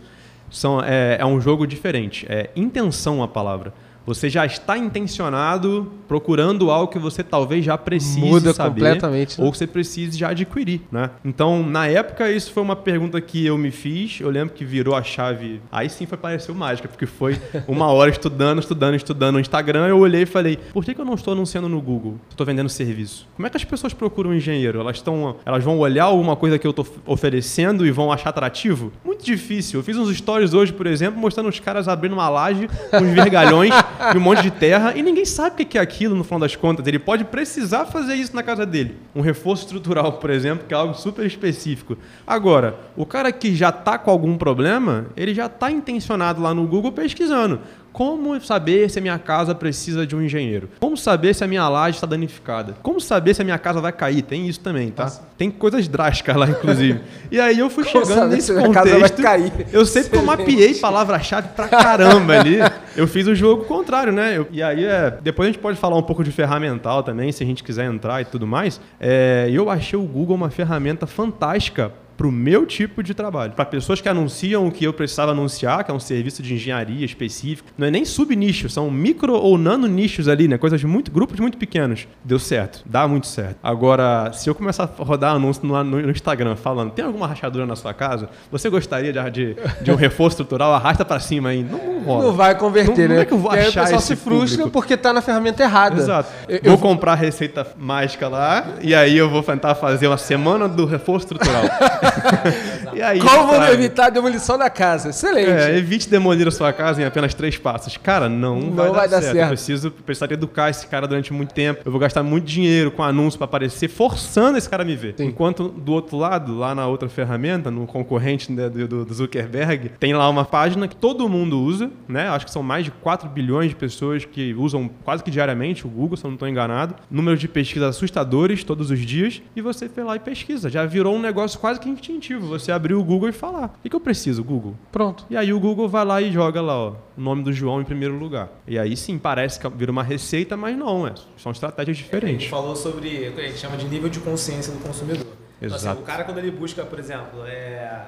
são, 0.52 0.82
é, 0.82 1.18
é 1.20 1.26
um 1.26 1.40
jogo 1.40 1.66
diferente. 1.66 2.26
É 2.30 2.50
intenção 2.56 3.24
a 3.24 3.28
palavra. 3.28 3.74
Você 4.10 4.28
já 4.28 4.44
está 4.44 4.76
intencionado 4.76 5.92
procurando 6.08 6.72
algo 6.72 6.92
que 6.92 6.98
você 6.98 7.24
talvez 7.24 7.64
já 7.64 7.78
precise 7.78 8.20
Muda 8.20 8.52
saber 8.56 8.82
completamente, 8.82 9.40
né? 9.40 9.46
ou 9.46 9.52
que 9.52 9.58
você 9.60 9.68
precise 9.68 10.18
já 10.18 10.30
adquirir, 10.30 10.82
né? 10.92 11.12
Então, 11.24 11.62
na 11.62 11.86
época, 11.86 12.32
isso 12.32 12.52
foi 12.52 12.64
uma 12.64 12.76
pergunta 12.76 13.22
que 13.22 13.46
eu 13.46 13.56
me 13.56 13.70
fiz. 13.70 14.20
Eu 14.20 14.32
lembro 14.32 14.56
que 14.56 14.66
virou 14.66 14.96
a 14.96 15.04
chave. 15.04 15.62
Aí 15.72 15.88
sim 15.92 16.08
foi 16.08 16.18
pareceu 16.18 16.56
mágica, 16.56 16.88
porque 16.88 17.06
foi 17.06 17.40
uma 17.68 17.92
hora 17.92 18.10
estudando, 18.10 18.58
estudando, 18.58 18.96
estudando 18.96 19.34
no 19.34 19.40
Instagram. 19.40 19.86
Eu 19.86 20.00
olhei 20.00 20.24
e 20.24 20.26
falei: 20.26 20.58
por 20.74 20.84
que, 20.84 20.96
que 20.96 21.02
eu 21.02 21.06
não 21.06 21.14
estou 21.14 21.34
anunciando 21.34 21.70
no 21.70 21.80
Google? 21.80 22.20
Estou 22.32 22.48
vendendo 22.48 22.68
serviço. 22.68 23.28
Como 23.36 23.46
é 23.46 23.50
que 23.52 23.58
as 23.58 23.64
pessoas 23.64 23.94
procuram 23.94 24.32
um 24.32 24.34
engenheiro? 24.34 24.80
Elas 24.80 24.96
estão, 24.96 25.36
elas 25.46 25.64
vão 25.64 25.78
olhar 25.78 26.06
alguma 26.06 26.36
coisa 26.36 26.58
que 26.58 26.66
eu 26.66 26.72
estou 26.72 26.88
oferecendo 27.06 27.86
e 27.86 27.92
vão 27.92 28.12
achar 28.12 28.32
atrativo? 28.32 28.92
Muito 29.06 29.24
difícil. 29.24 29.82
Eu 29.82 29.84
fiz 29.84 29.96
uns 29.98 30.18
stories 30.18 30.56
hoje, 30.56 30.74
por 30.74 30.88
exemplo, 30.88 31.22
mostrando 31.22 31.48
os 31.48 31.60
caras 31.60 31.88
abrindo 31.88 32.14
uma 32.14 32.28
laje 32.28 32.68
com 32.90 33.04
os 33.04 33.12
vergalhões 33.12 33.70
e 34.14 34.18
um 34.18 34.22
monte 34.22 34.42
de 34.42 34.52
terra, 34.52 34.94
e 34.96 35.04
ninguém 35.04 35.26
sabe 35.26 35.64
o 35.64 35.66
que 35.66 35.78
é 35.78 35.82
aquilo 35.82 36.16
no 36.16 36.24
final 36.24 36.40
das 36.40 36.56
contas. 36.56 36.88
Ele 36.88 37.00
pode 37.00 37.26
precisar 37.26 37.86
fazer 37.86 38.16
isso 38.16 38.36
na 38.36 38.42
casa 38.42 38.66
dele. 38.66 38.96
Um 39.14 39.22
reforço 39.22 39.64
estrutural, 39.64 40.14
por 40.14 40.30
exemplo, 40.30 40.66
que 40.68 40.74
é 40.74 40.78
algo 40.78 40.94
super 40.94 41.26
específico. 41.26 41.98
Agora, 42.26 42.80
o 42.96 43.06
cara 43.06 43.32
que 43.32 43.56
já 43.56 43.70
está 43.70 43.98
com 43.98 44.10
algum 44.10 44.38
problema, 44.38 45.08
ele 45.18 45.34
já 45.34 45.48
está 45.48 45.70
intencionado 45.70 46.42
lá 46.42 46.54
no 46.54 46.66
Google 46.66 46.92
pesquisando. 46.92 47.60
Como 47.92 48.40
saber 48.42 48.90
se 48.90 49.00
a 49.00 49.02
minha 49.02 49.20
casa 49.20 49.54
precisa 49.54 50.06
de 50.06 50.16
um 50.16 50.22
engenheiro? 50.22 50.70
Como 50.80 50.96
saber 50.96 51.34
se 51.34 51.44
a 51.44 51.48
minha 51.48 51.68
laje 51.68 51.98
está 51.98 52.08
danificada? 52.08 52.76
Como 52.82 53.02
saber 53.02 53.34
se 53.34 53.42
a 53.42 53.46
minha 53.46 53.58
casa 53.58 53.82
vai 53.82 53.92
cair? 53.92 54.22
Tem 54.22 54.48
isso 54.48 54.60
também, 54.60 54.90
tá? 54.90 55.04
Nossa. 55.04 55.22
Tem 55.38 55.50
coisas 55.50 55.88
drásticas 55.88 56.36
lá, 56.36 56.50
inclusive. 56.50 57.02
E 57.32 57.40
aí 57.40 57.60
eu 57.60 57.70
fui 57.70 57.84
Como 57.84 58.06
chegando 58.06 58.30
nesse 58.30 58.52
contexto. 58.52 58.74
Casa 58.74 59.00
vai 59.00 59.10
cair? 59.10 59.68
Eu 59.72 59.86
sei 59.86 60.04
porque 60.04 60.18
eu 60.18 60.24
mapeei 60.24 60.74
palavra-chave 60.76 61.50
pra 61.50 61.68
caramba 61.68 62.40
ali. 62.40 62.58
Eu 62.96 63.08
fiz 63.08 63.28
o 63.28 63.36
jogo 63.36 63.66
contrário, 63.66 64.12
né? 64.12 64.36
Eu, 64.36 64.48
e 64.52 64.64
aí, 64.64 64.84
é, 64.84 65.16
depois 65.22 65.48
a 65.48 65.52
gente 65.52 65.62
pode 65.62 65.78
falar 65.78 65.96
um 65.96 66.02
pouco 66.02 66.24
de 66.24 66.32
ferramental 66.32 67.04
também, 67.04 67.32
se 67.32 67.44
a 67.44 67.46
gente 67.46 67.64
quiser 67.64 67.86
entrar 67.86 68.22
e 68.22 68.26
tudo 68.26 68.48
mais. 68.48 68.82
É, 69.00 69.48
eu 69.52 69.70
achei 69.70 69.98
o 69.98 70.04
Google 70.04 70.36
uma 70.36 70.50
ferramenta 70.50 71.06
fantástica 71.06 71.92
para 72.20 72.28
o 72.28 72.32
meu 72.34 72.66
tipo 72.66 73.02
de 73.02 73.14
trabalho. 73.14 73.54
Para 73.54 73.64
pessoas 73.64 74.02
que 74.02 74.10
anunciam 74.10 74.68
o 74.68 74.72
que 74.74 74.84
eu 74.84 74.92
precisava 74.92 75.32
anunciar, 75.32 75.86
que 75.86 75.90
é 75.90 75.94
um 75.94 76.02
serviço 76.02 76.44
de 76.44 76.54
engenharia 76.54 77.06
específico. 77.06 77.70
Não 77.78 77.88
é 77.88 77.92
nem 77.92 78.04
subnicho, 78.04 78.70
são 78.70 78.92
micro 78.92 79.36
ou 79.36 79.58
nano 79.58 79.88
nichos 79.88 80.28
ali, 80.28 80.46
né? 80.46 80.58
Coisas 80.58 80.82
de 80.82 80.86
muito, 80.86 81.12
grupos 81.12 81.40
muito 81.40 81.58
pequenos. 81.58 82.10
Deu 82.22 82.38
certo, 82.38 82.84
dá 82.86 83.08
muito 83.08 83.26
certo. 83.26 83.56
Agora, 83.64 84.34
se 84.34 84.50
eu 84.50 84.54
começar 84.54 84.84
a 84.84 85.02
rodar 85.02 85.34
anúncio 85.34 85.66
no, 85.66 85.82
no 85.82 86.12
Instagram 86.12 86.58
falando, 86.58 86.92
tem 86.92 87.06
alguma 87.06 87.26
rachadura 87.26 87.66
na 87.66 87.78
sua 87.78 87.94
casa? 87.94 88.28
Você 88.52 88.70
gostaria 88.70 89.14
de, 89.14 89.32
de, 89.32 89.56
de 89.82 89.90
um 89.90 89.96
reforço 89.98 90.34
estrutural? 90.34 90.74
Arrasta 90.74 91.06
para 91.06 91.22
cima 91.22 91.50
aí. 91.50 91.64
Não, 91.64 91.78
não 91.78 92.04
rola. 92.04 92.24
Não 92.26 92.34
vai 92.34 92.54
converter, 92.58 93.04
não, 93.04 93.08
né? 93.08 93.16
Não 93.16 93.22
é 93.22 93.26
que 93.26 93.34
eu 93.34 93.38
vou 93.38 93.50
achar 93.50 93.70
o 93.70 93.84
pessoal 93.86 94.02
se 94.02 94.18
frustra 94.18 94.58
público. 94.58 94.72
porque 94.72 94.96
está 94.96 95.14
na 95.14 95.22
ferramenta 95.22 95.64
errada. 95.64 95.96
Exato. 95.96 96.30
Eu, 96.50 96.60
vou 96.64 96.74
eu... 96.74 96.78
comprar 96.78 97.14
a 97.14 97.16
receita 97.16 97.66
mágica 97.78 98.28
lá 98.28 98.66
e 98.82 98.94
aí 98.94 99.18
eu 99.18 99.30
vou 99.30 99.42
tentar 99.42 99.74
fazer 99.76 100.08
uma 100.08 100.18
semana 100.18 100.68
do 100.68 100.86
reforço 100.86 101.28
estrutural. 101.28 101.64
E 102.94 103.02
aí, 103.02 103.20
Como 103.20 103.54
sabe? 103.54 103.74
evitar 103.74 104.08
a 104.08 104.10
demolição 104.10 104.58
da 104.58 104.70
casa? 104.70 105.10
Excelente. 105.10 105.50
É, 105.50 105.78
evite 105.78 106.10
demolir 106.10 106.48
a 106.48 106.52
sua 106.52 106.74
casa 106.74 107.02
em 107.02 107.06
apenas 107.06 107.34
três 107.34 107.56
passos. 107.58 107.96
Cara, 107.98 108.28
não, 108.28 108.60
Não 108.60 108.72
vai, 108.76 108.90
vai 108.90 109.08
dar 109.10 109.22
certo. 109.22 109.34
certo. 109.36 109.44
Eu 109.44 109.48
preciso 109.50 109.92
precisar 109.92 110.32
educar 110.32 110.70
esse 110.70 110.88
cara 110.88 111.08
durante 111.08 111.32
muito 111.32 111.54
tempo. 111.54 111.82
Eu 111.86 111.92
vou 111.92 112.02
gastar 112.02 112.24
muito 112.24 112.46
dinheiro 112.46 112.92
com 112.92 113.04
anúncio 113.04 113.38
para 113.38 113.46
aparecer, 113.46 113.88
forçando 113.88 114.58
esse 114.58 114.68
cara 114.68 114.84
a 114.84 114.86
me 114.86 114.96
ver. 114.96 115.14
Sim. 115.18 115.26
Enquanto 115.28 115.70
do 115.70 115.94
outro 115.94 116.18
lado, 116.18 116.58
lá 116.58 116.74
na 116.76 116.88
outra 116.88 117.08
ferramenta, 117.08 117.70
no 117.72 117.86
concorrente 117.86 118.52
né, 118.52 118.68
do, 118.70 119.06
do- 119.06 119.14
Zuckerberg, 119.14 119.92
tem 120.00 120.14
lá 120.14 120.28
uma 120.28 120.44
página 120.44 120.88
que 120.88 120.96
todo 120.96 121.30
mundo 121.30 121.62
usa, 121.62 121.90
né? 122.08 122.28
Acho 122.30 122.46
que 122.48 122.52
são 122.52 122.64
mais 122.64 122.84
de 122.86 122.92
4 122.92 123.30
bilhões 123.30 123.70
de 123.70 123.76
pessoas 123.76 124.26
que 124.26 124.54
usam 124.56 124.90
quase 125.06 125.24
que 125.24 125.32
diariamente 125.32 125.86
o 125.86 125.90
Google, 125.90 126.18
se 126.18 126.26
eu 126.26 126.30
não 126.30 126.36
estou 126.36 126.48
enganado. 126.50 126.96
Número 127.10 127.38
de 127.38 127.48
pesquisas 127.48 127.90
assustadores 127.90 128.64
todos 128.64 128.90
os 128.92 129.00
dias. 129.00 129.42
E 129.56 129.62
você 129.62 129.88
foi 129.88 130.04
lá 130.04 130.16
e 130.16 130.20
pesquisa. 130.20 130.70
Já 130.70 130.86
virou 130.86 131.16
um 131.16 131.22
negócio 131.22 131.60
quase 131.60 131.80
que 131.80 131.88
instintivo. 132.00 132.48
Você 132.48 132.72
abrir 132.72 132.94
o 132.94 133.04
Google 133.04 133.30
e 133.30 133.32
falar: 133.32 133.76
o 133.78 133.82
que, 133.82 133.90
que 133.90 133.96
eu 133.96 134.00
preciso, 134.00 134.44
Google? 134.44 134.76
Pronto. 134.92 135.26
E 135.30 135.38
aí 135.38 135.54
o 135.54 135.60
Google 135.60 135.88
vai 135.88 136.06
lá 136.06 136.22
e 136.22 136.32
joga 136.32 136.62
lá, 136.62 136.78
ó, 136.78 136.94
o 137.18 137.22
nome 137.22 137.44
do 137.44 137.52
João 137.54 137.82
em 137.82 137.86
primeiro 137.86 138.18
lugar. 138.18 138.50
E 138.68 138.78
aí 138.80 138.96
sim, 138.98 139.18
parece 139.18 139.60
que 139.60 139.70
vira 139.70 139.92
uma 139.92 140.04
receita, 140.04 140.56
mas 140.58 140.78
não, 140.78 141.06
é. 141.08 141.14
São 141.38 141.52
estratégias 141.52 141.98
A 141.98 142.00
gente 142.00 142.06
diferentes. 142.06 142.48
falou 142.50 142.76
sobre 142.76 143.30
o 143.30 143.34
que 143.34 143.42
a 143.42 143.48
gente 143.48 143.58
chama 143.60 143.78
de 143.78 143.88
nível 143.88 144.10
de 144.10 144.20
consciência 144.20 144.74
do 144.74 144.80
consumidor. 144.80 145.28
Então, 145.62 145.76
assim, 145.76 145.86
Exato. 145.88 146.02
o 146.02 146.04
cara, 146.06 146.24
quando 146.24 146.38
ele 146.38 146.52
busca, 146.52 146.86
por 146.86 146.98
exemplo, 147.00 147.46
é, 147.46 148.02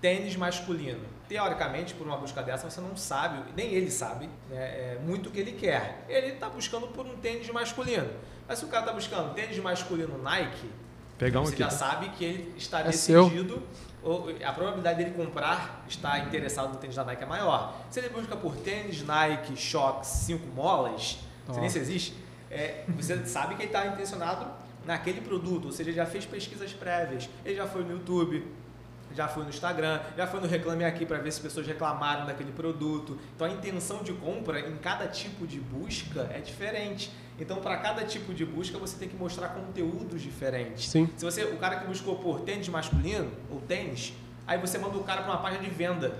tênis 0.00 0.34
masculino, 0.36 0.98
teoricamente, 1.28 1.94
por 1.94 2.06
uma 2.06 2.16
busca 2.16 2.42
dessa, 2.42 2.68
você 2.68 2.80
não 2.80 2.96
sabe, 2.96 3.38
nem 3.56 3.72
ele 3.72 3.90
sabe, 3.90 4.28
né, 4.50 4.56
é, 4.56 4.98
muito 5.06 5.28
o 5.28 5.32
que 5.32 5.38
ele 5.40 5.52
quer. 5.52 6.04
Ele 6.08 6.28
está 6.28 6.48
buscando 6.48 6.88
por 6.88 7.06
um 7.06 7.16
tênis 7.16 7.48
masculino. 7.50 8.08
Mas 8.48 8.58
se 8.58 8.64
o 8.64 8.68
cara 8.68 8.82
está 8.84 8.92
buscando 8.92 9.34
tênis 9.34 9.58
masculino 9.58 10.18
Nike, 10.22 10.68
Pegar 11.18 11.40
um 11.40 11.44
você 11.44 11.54
aqui. 11.54 11.62
já 11.62 11.70
sabe 11.70 12.08
que 12.10 12.24
ele 12.24 12.54
está 12.56 12.80
É 12.80 12.84
decidido, 12.84 13.62
ou 14.02 14.28
a 14.44 14.52
probabilidade 14.52 14.98
dele 14.98 15.16
comprar, 15.16 15.84
estar 15.88 16.18
interessado 16.26 16.72
no 16.72 16.76
tênis 16.76 16.94
da 16.94 17.04
Nike 17.04 17.22
é 17.22 17.26
maior. 17.26 17.74
Se 17.90 18.00
ele 18.00 18.10
busca 18.10 18.36
por 18.36 18.54
tênis 18.56 19.02
Nike 19.02 19.56
Shox 19.56 20.06
5 20.06 20.46
molas, 20.54 21.18
não 21.46 21.54
sei 21.54 21.60
nem 21.62 21.70
se 21.70 21.78
existe, 21.78 22.14
é, 22.50 22.84
você 22.88 23.24
sabe 23.26 23.54
que 23.54 23.62
ele 23.62 23.68
está 23.70 23.86
intencionado 23.86 24.46
naquele 24.84 25.20
produto, 25.20 25.66
ou 25.66 25.72
seja, 25.72 25.90
ele 25.90 25.96
já 25.96 26.06
fez 26.06 26.24
pesquisas 26.24 26.72
prévias, 26.72 27.28
ele 27.44 27.56
já 27.56 27.66
foi 27.66 27.82
no 27.82 27.92
YouTube, 27.92 28.46
já 29.14 29.26
foi 29.26 29.42
no 29.44 29.48
Instagram, 29.48 30.00
já 30.16 30.26
foi 30.26 30.40
no 30.40 30.46
Reclame 30.46 30.84
Aqui 30.84 31.06
para 31.06 31.18
ver 31.18 31.32
se 31.32 31.40
pessoas 31.40 31.66
reclamaram 31.66 32.26
daquele 32.26 32.52
produto. 32.52 33.18
Então 33.34 33.46
a 33.46 33.50
intenção 33.50 34.02
de 34.02 34.12
compra 34.12 34.60
em 34.60 34.76
cada 34.76 35.08
tipo 35.08 35.46
de 35.46 35.58
busca 35.58 36.30
é 36.32 36.40
diferente. 36.40 37.10
Então 37.38 37.58
para 37.58 37.76
cada 37.76 38.04
tipo 38.04 38.32
de 38.32 38.44
busca 38.44 38.78
você 38.78 38.96
tem 38.96 39.08
que 39.08 39.16
mostrar 39.16 39.48
conteúdos 39.48 40.22
diferentes. 40.22 40.88
Sim. 40.88 41.08
Se 41.16 41.24
você, 41.24 41.44
o 41.44 41.56
cara 41.58 41.76
que 41.76 41.86
buscou 41.86 42.16
por 42.16 42.40
tênis 42.40 42.68
masculino 42.68 43.30
ou 43.50 43.60
tênis, 43.60 44.14
aí 44.46 44.58
você 44.58 44.78
manda 44.78 44.96
o 44.96 45.04
cara 45.04 45.22
para 45.22 45.32
uma 45.32 45.42
página 45.42 45.62
de 45.62 45.70
venda. 45.70 46.14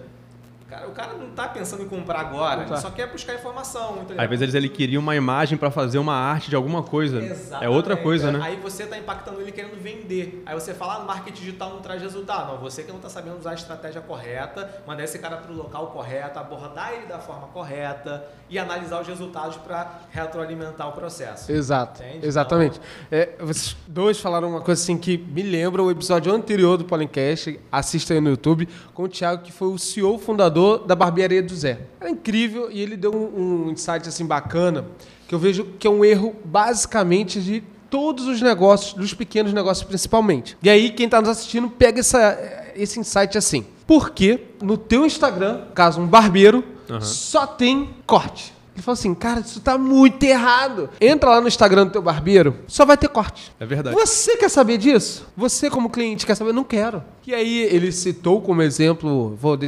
Cara, 0.69 0.89
o 0.89 0.91
cara 0.91 1.13
não 1.13 1.29
está 1.29 1.47
pensando 1.47 1.85
em 1.85 1.89
comprar 1.89 2.19
agora, 2.19 2.63
Não 2.63 2.67
tá. 2.67 2.75
ele 2.75 2.83
só 2.83 2.91
quer 2.91 3.07
buscar 3.07 3.35
informação. 3.35 4.05
Ele 4.11 4.21
Às 4.21 4.29
vezes 4.29 4.53
ele 4.53 4.69
queria 4.69 4.99
uma 4.99 5.15
imagem 5.15 5.57
para 5.57 5.71
fazer 5.71 5.97
uma 5.99 6.15
arte 6.15 6.51
de 6.51 6.57
alguma 6.57 6.83
coisa. 6.83 7.19
É 7.19 7.69
outra 7.69 7.93
Exatamente. 7.93 8.03
coisa, 8.03 8.33
né? 8.33 8.41
Aí 8.43 8.57
você 8.57 8.83
está 8.83 8.99
impactando 8.99 9.41
ele 9.41 9.53
querendo 9.53 9.81
vender. 9.81 10.43
Aí 10.45 10.55
você 10.57 10.75
fala, 10.75 10.97
ah, 10.97 10.99
no 10.99 11.07
marketing 11.07 11.39
digital 11.39 11.71
não 11.71 11.81
traz 11.81 12.03
resultado. 12.03 12.55
Não, 12.55 12.59
você 12.59 12.83
que 12.83 12.89
não 12.89 12.97
está 12.97 13.09
sabendo 13.09 13.39
usar 13.39 13.53
a 13.53 13.55
estratégia 13.55 14.01
correta, 14.01 14.83
mandar 14.85 15.05
esse 15.05 15.21
cara 15.21 15.37
para 15.37 15.53
o 15.53 15.55
local 15.55 15.87
correto, 15.93 16.37
abordar 16.41 16.95
ele 16.95 17.07
da 17.07 17.21
forma 17.21 17.47
correta 17.47 18.27
e 18.49 18.59
analisar 18.59 19.01
os 19.01 19.09
resultados 19.09 19.57
para 19.57 20.01
retroalimentar 20.11 20.89
o 20.89 20.93
processo. 20.93 21.51
Exato, 21.51 22.03
Entende? 22.03 22.27
exatamente. 22.27 22.81
É, 23.11 23.31
vocês 23.41 23.77
dois 23.87 24.21
falaram 24.21 24.51
uma 24.51 24.61
coisa 24.61 24.81
assim 24.81 24.97
que 24.97 25.19
me 25.19 25.43
lembra 25.43 25.83
o 25.83 25.91
episódio 25.91 26.33
anterior 26.33 26.77
do 26.77 26.85
Polencast, 26.85 27.59
assista 27.71 28.15
aí 28.15 28.21
no 28.21 28.31
YouTube, 28.31 28.69
com 28.95 29.05
o 29.05 29.09
Thiago, 29.09 29.43
que 29.43 29.53
foi 29.53 29.69
o 29.69 29.79
CEO 29.79 30.19
fundador 30.19 30.87
da 30.87 30.95
barbearia 30.95 31.43
do 31.43 31.55
Zé. 31.55 31.81
Era 32.01 32.11
incrível 32.11 32.71
e 32.71 32.81
ele 32.81 32.97
deu 32.97 33.15
um, 33.15 33.67
um 33.67 33.71
insight 33.71 34.09
assim 34.09 34.25
bacana, 34.25 34.85
que 35.27 35.35
eu 35.35 35.39
vejo 35.39 35.65
que 35.79 35.87
é 35.87 35.91
um 35.91 36.05
erro 36.05 36.37
basicamente 36.45 37.41
de 37.41 37.63
todos 37.91 38.27
os 38.27 38.41
negócios, 38.41 38.95
dos 38.95 39.15
pequenos 39.15 39.53
negócios 39.53 39.87
principalmente. 39.87 40.57
E 40.63 40.71
aí 40.71 40.91
quem 40.91 41.07
está 41.07 41.21
nos 41.21 41.31
assistindo 41.31 41.69
pega 41.69 42.01
essa, 42.01 42.39
esse 42.75 43.01
insight 43.01 43.37
assim. 43.37 43.67
Porque 43.87 44.41
no 44.61 44.77
teu 44.77 45.07
Instagram, 45.07 45.67
caso 45.75 46.01
um 46.01 46.07
barbeiro, 46.07 46.65
só 47.01 47.47
tem 47.47 47.95
corte. 48.07 48.56
Ele 48.77 48.83
falou 48.83 48.93
assim, 48.93 49.15
cara, 49.15 49.41
isso 49.41 49.59
tá 49.59 49.79
muito 49.79 50.23
errado. 50.23 50.91
Entra 51.01 51.31
lá 51.31 51.41
no 51.41 51.49
Instagram 51.49 51.87
do 51.87 51.93
teu 51.93 52.03
barbeiro, 52.03 52.55
só 52.69 52.85
vai 52.85 52.99
ter 52.99 53.09
corte. 53.09 53.51
É 53.59 53.65
verdade. 53.65 53.97
Você 53.97 54.37
quer 54.37 54.51
saber 54.51 54.77
disso? 54.77 55.27
Você, 55.35 55.71
como 55.71 55.89
cliente, 55.89 56.27
quer 56.27 56.35
saber? 56.35 56.53
Não 56.53 56.63
quero. 56.63 57.03
E 57.27 57.35
aí, 57.35 57.63
ele 57.63 57.91
citou 57.91 58.41
como 58.41 58.61
exemplo, 58.61 59.35
vou 59.41 59.59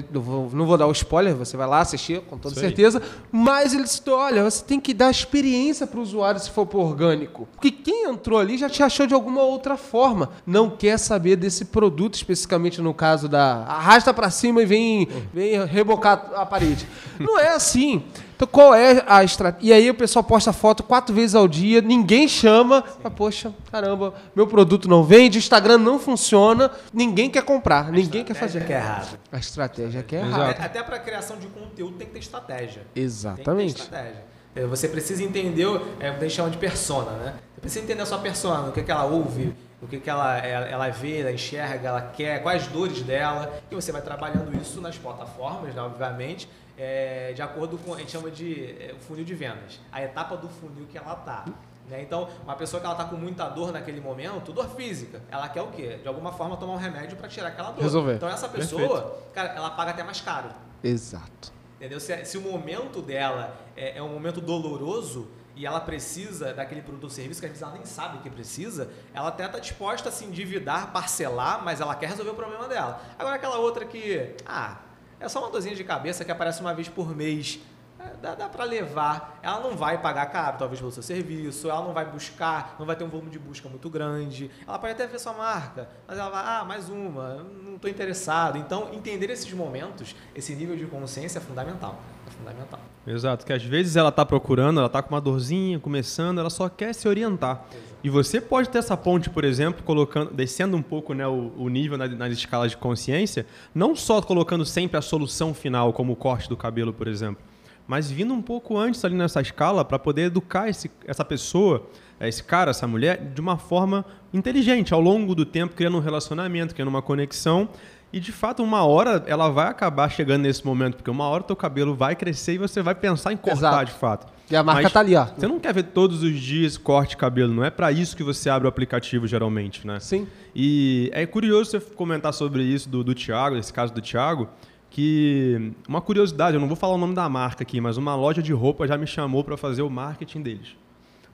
não 0.53 0.67
vou 0.67 0.77
dar 0.77 0.87
o 0.87 0.93
spoiler, 0.93 1.35
você 1.35 1.57
vai 1.57 1.67
lá 1.67 1.81
assistir, 1.81 2.21
com 2.21 2.37
toda 2.37 2.55
Isso 2.55 2.61
aí. 2.63 2.67
certeza, 2.67 3.03
mas 3.33 3.73
ele 3.73 3.87
citou, 3.87 4.17
olha, 4.17 4.45
você 4.45 4.63
tem 4.63 4.79
que 4.79 4.93
dar 4.93 5.11
experiência 5.11 5.87
para 5.87 5.99
o 5.99 6.03
usuário 6.03 6.39
se 6.39 6.51
for 6.51 6.67
por 6.67 6.81
orgânico. 6.81 7.49
Porque 7.53 7.71
quem 7.71 8.05
entrou 8.05 8.39
ali 8.39 8.59
já 8.59 8.69
te 8.69 8.83
achou 8.83 9.07
de 9.07 9.15
alguma 9.15 9.43
outra 9.43 9.79
forma. 9.79 10.31
Não 10.47 10.69
quer 10.69 10.99
saber 10.99 11.35
desse 11.37 11.65
produto, 11.65 12.15
especificamente 12.15 12.83
no 12.83 12.93
caso 12.93 13.27
da 13.27 13.65
arrasta 13.65 14.13
para 14.13 14.29
cima 14.31 14.63
e 14.63 14.67
vem, 14.67 15.09
vem 15.33 15.65
rebocar 15.65 16.31
a 16.35 16.45
parede. 16.45 16.87
Não 17.19 17.39
é 17.39 17.49
assim. 17.49 18.05
Então, 18.39 18.47
qual 18.47 18.72
é 18.72 19.03
a 19.09 19.24
estratégia? 19.24 19.66
E 19.68 19.72
aí 19.72 19.91
o 19.91 19.95
pessoal 19.95 20.22
posta 20.22 20.53
foto 20.53 20.84
quatro 20.84 21.12
vezes 21.12 21.34
ao 21.34 21.49
dia, 21.49 21.80
ninguém 21.80 22.28
chama. 22.28 22.82
Fala, 22.82 23.11
Poxa, 23.12 23.53
caramba, 23.72 24.14
meu 24.32 24.47
produto 24.47 24.89
não 24.89 25.03
vende, 25.03 25.39
o 25.39 25.41
Instagram 25.41 25.76
não 25.78 25.99
funciona, 25.99 26.70
ninguém 26.93 27.28
quer 27.28 27.43
comprar, 27.43 27.91
ninguém 27.91 28.22
quer 28.24 28.34
fazer. 28.34 28.64
que 28.64 28.72
é 28.72 28.76
errado. 28.76 29.18
A 29.32 29.39
estratégia 29.39 30.05
que 30.05 30.14
é 30.14 30.20
errada. 30.20 30.51
Até, 30.51 30.62
até 30.62 30.82
para 30.84 31.01
criação 31.01 31.36
de 31.36 31.49
conteúdo 31.49 31.97
tem 31.97 32.07
que 32.07 32.12
ter 32.12 32.20
estratégia. 32.20 32.82
Exatamente. 32.95 33.45
Tem 33.45 33.57
que 33.57 33.74
ter 33.74 33.82
estratégia. 33.97 34.24
É, 34.55 34.66
Você 34.66 34.86
precisa 34.89 35.24
entender, 35.24 35.66
o- 35.66 35.84
é, 35.99 36.09
a 36.11 36.12
gente 36.20 36.30
chama 36.34 36.49
de 36.51 36.59
persona, 36.59 37.11
né? 37.11 37.34
Você 37.57 37.61
precisa 37.61 37.84
entender 37.84 38.03
a 38.03 38.07
sua 38.07 38.18
persona, 38.18 38.68
o 38.68 38.72
que, 38.72 38.82
que 38.84 38.91
ela 38.93 39.05
ouve, 39.05 39.53
o 39.82 39.89
que, 39.89 39.99
que 39.99 40.09
ela, 40.09 40.39
ela, 40.39 40.66
ela 40.66 40.89
vê, 40.91 41.22
ela 41.22 41.32
enxerga, 41.32 41.89
ela 41.89 42.03
quer, 42.16 42.41
quais 42.41 42.62
as 42.62 42.68
dores 42.68 43.03
dela. 43.03 43.53
E 43.68 43.74
você 43.74 43.91
vai 43.91 44.01
trabalhando 44.01 44.57
isso 44.62 44.80
nas 44.80 44.97
plataformas, 44.97 45.74
né, 45.74 45.82
obviamente, 45.82 46.49
é, 46.79 47.33
de 47.35 47.43
acordo 47.43 47.76
com, 47.79 47.93
a 47.93 47.99
gente 47.99 48.12
chama 48.12 48.31
de 48.31 48.70
é, 48.81 48.95
funil 49.01 49.24
de 49.24 49.35
vendas. 49.35 49.81
A 49.91 50.03
etapa 50.03 50.37
do 50.37 50.49
funil 50.49 50.87
que 50.87 50.97
ela 50.97 51.16
tá. 51.16 51.45
Né? 51.89 52.03
Então, 52.03 52.29
uma 52.45 52.55
pessoa 52.55 52.81
que 52.81 52.87
ela 52.87 52.95
tá 52.95 53.05
com 53.05 53.16
muita 53.16 53.49
dor 53.49 53.72
naquele 53.72 54.01
momento, 54.01 54.53
dor 54.53 54.68
física, 54.76 55.20
ela 55.31 55.49
quer 55.49 55.62
o 55.62 55.68
quê? 55.68 55.99
De 56.01 56.07
alguma 56.07 56.33
forma 56.33 56.57
tomar 56.57 56.74
um 56.74 56.76
remédio 56.76 57.16
para 57.16 57.29
tirar 57.29 57.49
aquela 57.49 57.72
dor. 57.72 57.83
Resolver. 57.83 58.14
Então, 58.14 58.29
essa 58.29 58.49
pessoa, 58.49 59.18
cara, 59.35 59.49
ela 59.51 59.70
paga 59.70 59.91
até 59.91 60.05
mais 60.05 60.20
caro. 60.20 60.51
Exato. 60.85 61.53
Entendeu? 61.76 61.99
Se, 61.99 62.24
se 62.24 62.39
o 62.39 62.41
momento 62.41 63.03
dela 63.03 63.57
é, 63.76 63.99
é 63.99 64.03
um 64.03 64.09
momento 64.09 64.41
doloroso 64.41 65.29
e 65.57 65.66
ela 65.66 65.81
precisa 65.81 66.55
daquele 66.55 66.83
produto 66.83 67.05
ou 67.05 67.11
serviço 67.11 67.41
que 67.41 67.47
às 67.47 67.51
vezes 67.51 67.62
ela 67.62 67.72
nem 67.72 67.85
sabe 67.85 68.18
que 68.18 68.31
precisa, 68.31 68.91
ela 69.12 69.29
até 69.29 69.47
está 69.47 69.59
disposta 69.59 70.09
a 70.09 70.12
se 70.12 70.24
endividar, 70.24 70.93
parcelar, 70.93 71.64
mas 71.64 71.81
ela 71.81 71.97
quer 71.97 72.11
resolver 72.11 72.31
o 72.31 72.35
problema 72.35 72.68
dela. 72.68 73.03
Agora 73.18 73.35
aquela 73.35 73.59
outra 73.59 73.85
que, 73.85 74.37
ah, 74.47 74.76
é 75.21 75.29
só 75.29 75.41
uma 75.41 75.51
dorzinha 75.51 75.75
de 75.75 75.85
cabeça 75.85 76.25
que 76.25 76.31
aparece 76.31 76.61
uma 76.61 76.75
vez 76.75 76.89
por 76.89 77.14
mês. 77.14 77.61
É, 77.99 78.17
Dá, 78.23 78.35
dá 78.35 78.49
para 78.49 78.65
levar. 78.65 79.39
Ela 79.43 79.61
não 79.61 79.77
vai 79.77 79.99
pagar 80.01 80.27
caro, 80.27 80.57
talvez, 80.59 80.81
pelo 80.81 80.91
seu 80.93 81.03
serviço. 81.03 81.69
Ela 81.71 81.83
não 81.83 81.93
vai 81.93 82.05
buscar, 82.05 82.77
não 82.79 82.87
vai 82.87 82.97
ter 82.97 83.05
um 83.05 83.09
volume 83.09 83.31
de 83.31 83.39
busca 83.39 83.69
muito 83.69 83.89
grande. 83.91 84.51
Ela 84.67 84.79
pode 84.79 84.93
até 84.93 85.07
ver 85.07 85.19
sua 85.19 85.33
marca, 85.33 85.89
mas 86.07 86.19
ela 86.19 86.31
vai, 86.31 86.43
ah, 86.45 86.65
mais 86.65 86.89
uma, 86.89 87.45
não 87.65 87.75
estou 87.77 87.91
interessado. 87.91 88.59
Então, 88.59 88.89
entender 88.93 89.31
esses 89.31 89.53
momentos, 89.53 90.15
esse 90.35 90.55
nível 90.55 90.77
de 90.77 90.87
consciência 90.87 91.39
é 91.39 91.41
fundamental. 91.43 91.99
É 92.27 92.31
fundamental. 92.31 92.81
Exato, 93.07 93.47
que 93.47 93.53
às 93.55 93.63
vezes 93.63 93.97
ela 93.97 94.13
tá 94.13 94.25
procurando, 94.27 94.81
ela 94.81 94.89
tá 94.89 95.01
com 95.03 95.15
uma 95.15 95.21
dorzinha, 95.21 95.79
começando, 95.79 96.39
ela 96.41 96.51
só 96.51 96.69
quer 96.69 96.93
se 96.95 97.09
orientar. 97.09 97.65
E 98.05 98.11
você 98.11 98.39
pode 98.41 98.69
ter 98.69 98.79
essa 98.79 98.97
ponte, 98.99 99.31
por 99.31 99.45
exemplo, 99.45 99.83
colocando, 99.83 100.33
descendo 100.35 100.77
um 100.77 100.83
pouco 100.83 101.15
né, 101.15 101.27
o, 101.27 101.53
o 101.57 101.69
nível 101.71 101.97
na- 101.97 102.07
nas 102.07 102.33
escalas 102.35 102.73
de 102.73 102.77
consciência, 102.77 103.47
não 103.75 103.97
só 103.97 104.21
colocando 104.21 104.65
sempre 104.67 104.99
a 104.99 105.03
solução 105.03 105.55
final, 105.55 105.93
como 105.95 106.13
o 106.13 106.17
corte 106.17 106.49
do 106.51 106.57
cabelo, 106.57 106.93
por 106.93 107.09
exemplo, 107.09 107.43
mas 107.89 108.11
vindo 108.11 108.34
um 108.34 108.43
pouco 108.43 108.76
antes 108.76 109.03
ali 109.03 109.14
nessa 109.16 109.41
escala 109.41 109.82
para 109.82 109.99
poder 109.99 110.24
educar 110.24 110.68
esse, 110.68 110.91
essa 111.07 111.24
pessoa, 111.24 111.89
esse 112.20 112.45
cara, 112.45 112.70
essa 112.70 112.86
mulher, 112.86 113.32
de 113.34 113.41
uma 113.41 113.57
forma 113.57 114.05
inteligente, 114.32 114.93
ao 114.93 115.01
longo 115.01 115.34
do 115.34 115.47
tempo, 115.47 115.74
criando 115.74 115.97
um 115.97 116.01
relacionamento, 116.01 116.74
criando 116.74 116.89
uma 116.89 117.01
conexão. 117.01 117.66
E 118.12 118.20
de 118.20 118.30
fato, 118.30 118.62
uma 118.62 118.84
hora 118.84 119.24
ela 119.26 119.49
vai 119.49 119.68
acabar 119.68 120.09
chegando 120.11 120.43
nesse 120.43 120.64
momento, 120.66 120.97
porque 120.97 121.11
uma 121.11 121.26
hora 121.28 121.43
teu 121.43 121.57
cabelo 121.57 121.95
vai 121.95 122.14
crescer 122.14 122.55
e 122.55 122.59
você 122.59 122.82
vai 122.82 122.95
pensar 122.95 123.32
em 123.32 123.36
cortar 123.39 123.57
Exato. 123.57 123.84
de 123.86 123.93
fato. 123.93 124.26
E 124.51 124.57
a 124.57 124.62
marca 124.62 124.82
Mas 124.82 124.93
tá 124.93 125.01
ali, 125.01 125.16
ó. 125.16 125.24
Você 125.24 125.47
não 125.47 125.59
quer 125.59 125.72
ver 125.72 125.84
todos 125.84 126.22
os 126.22 126.39
dias 126.39 126.76
corte 126.76 127.16
cabelo, 127.16 127.53
não 127.53 127.64
é 127.64 127.70
para 127.70 127.91
isso 127.91 128.16
que 128.16 128.22
você 128.22 128.49
abre 128.51 128.66
o 128.66 128.68
aplicativo 128.68 129.26
geralmente, 129.26 129.86
né? 129.86 129.99
Sim. 130.01 130.26
E 130.55 131.11
é 131.12 131.26
curioso 131.26 131.70
você 131.70 131.80
comentar 131.80 132.32
sobre 132.32 132.62
isso 132.62 132.89
do, 132.89 133.05
do 133.05 133.14
Thiago, 133.14 133.57
esse 133.57 133.72
caso 133.72 133.93
do 133.93 134.01
Thiago, 134.01 134.49
que 134.91 135.72
uma 135.86 136.01
curiosidade, 136.01 136.55
eu 136.55 136.61
não 136.61 136.68
vou 136.68 136.76
falar 136.76 136.95
o 136.95 136.99
nome 136.99 137.14
da 137.14 137.28
marca 137.28 137.62
aqui, 137.62 137.80
mas 137.80 137.97
uma 137.97 138.14
loja 138.14 138.43
de 138.43 138.53
roupa 138.53 138.86
já 138.86 138.97
me 138.97 139.07
chamou 139.07 139.45
para 139.45 139.57
fazer 139.57 139.82
o 139.82 139.91
marketing 139.91 140.43
deles. 140.43 140.76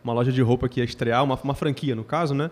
Uma 0.03 0.13
loja 0.13 0.33
de 0.33 0.43
roupa 0.43 0.69
que 0.69 0.81
ia 0.81 0.85
estrear, 0.85 1.23
uma, 1.23 1.39
uma 1.43 1.55
franquia 1.55 1.95
no 1.95 2.05
caso, 2.05 2.35
né? 2.35 2.51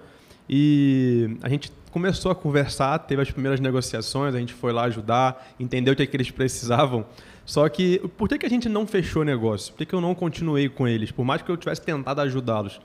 E 0.49 1.37
a 1.43 1.49
gente 1.49 1.73
começou 1.91 2.33
a 2.33 2.35
conversar, 2.35 2.99
teve 3.01 3.23
as 3.23 3.31
primeiras 3.31 3.61
negociações, 3.61 4.35
a 4.35 4.39
gente 4.39 4.55
foi 4.55 4.73
lá 4.73 4.85
ajudar, 4.85 5.55
entendeu 5.61 5.93
o 5.93 5.97
que, 5.97 6.03
é 6.03 6.07
que 6.07 6.17
eles 6.17 6.31
precisavam. 6.31 7.05
Só 7.45 7.69
que 7.69 7.99
por 8.17 8.29
que, 8.29 8.39
que 8.39 8.47
a 8.47 8.49
gente 8.49 8.69
não 8.69 8.87
fechou 8.87 9.23
o 9.23 9.25
negócio? 9.25 9.73
Por 9.73 9.79
que, 9.79 9.87
que 9.87 9.95
eu 9.95 10.01
não 10.01 10.15
continuei 10.15 10.69
com 10.69 10.89
eles? 10.89 11.11
Por 11.11 11.25
mais 11.25 11.43
que 11.43 11.51
eu 11.51 11.57
tivesse 11.57 11.83
tentado 11.83 12.21
ajudá-los, 12.21 12.81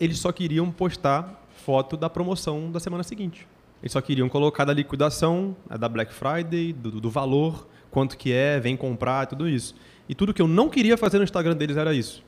eles 0.00 0.18
só 0.18 0.32
queriam 0.32 0.70
postar 0.70 1.46
foto 1.64 1.96
da 1.96 2.10
promoção 2.10 2.70
da 2.70 2.80
semana 2.80 3.02
seguinte. 3.02 3.46
Eles 3.82 3.92
só 3.92 4.00
queriam 4.00 4.28
colocar 4.28 4.64
da 4.64 4.72
liquidação, 4.72 5.56
da 5.78 5.88
Black 5.88 6.12
Friday, 6.12 6.72
do, 6.72 7.00
do 7.00 7.10
valor, 7.10 7.66
quanto 7.90 8.16
que 8.16 8.32
é, 8.32 8.60
vem 8.60 8.76
comprar, 8.76 9.26
tudo 9.26 9.48
isso. 9.48 9.74
E 10.08 10.14
tudo 10.14 10.34
que 10.34 10.42
eu 10.42 10.48
não 10.48 10.68
queria 10.68 10.96
fazer 10.96 11.18
no 11.18 11.24
Instagram 11.24 11.56
deles 11.56 11.76
era 11.76 11.94
isso. 11.94 12.22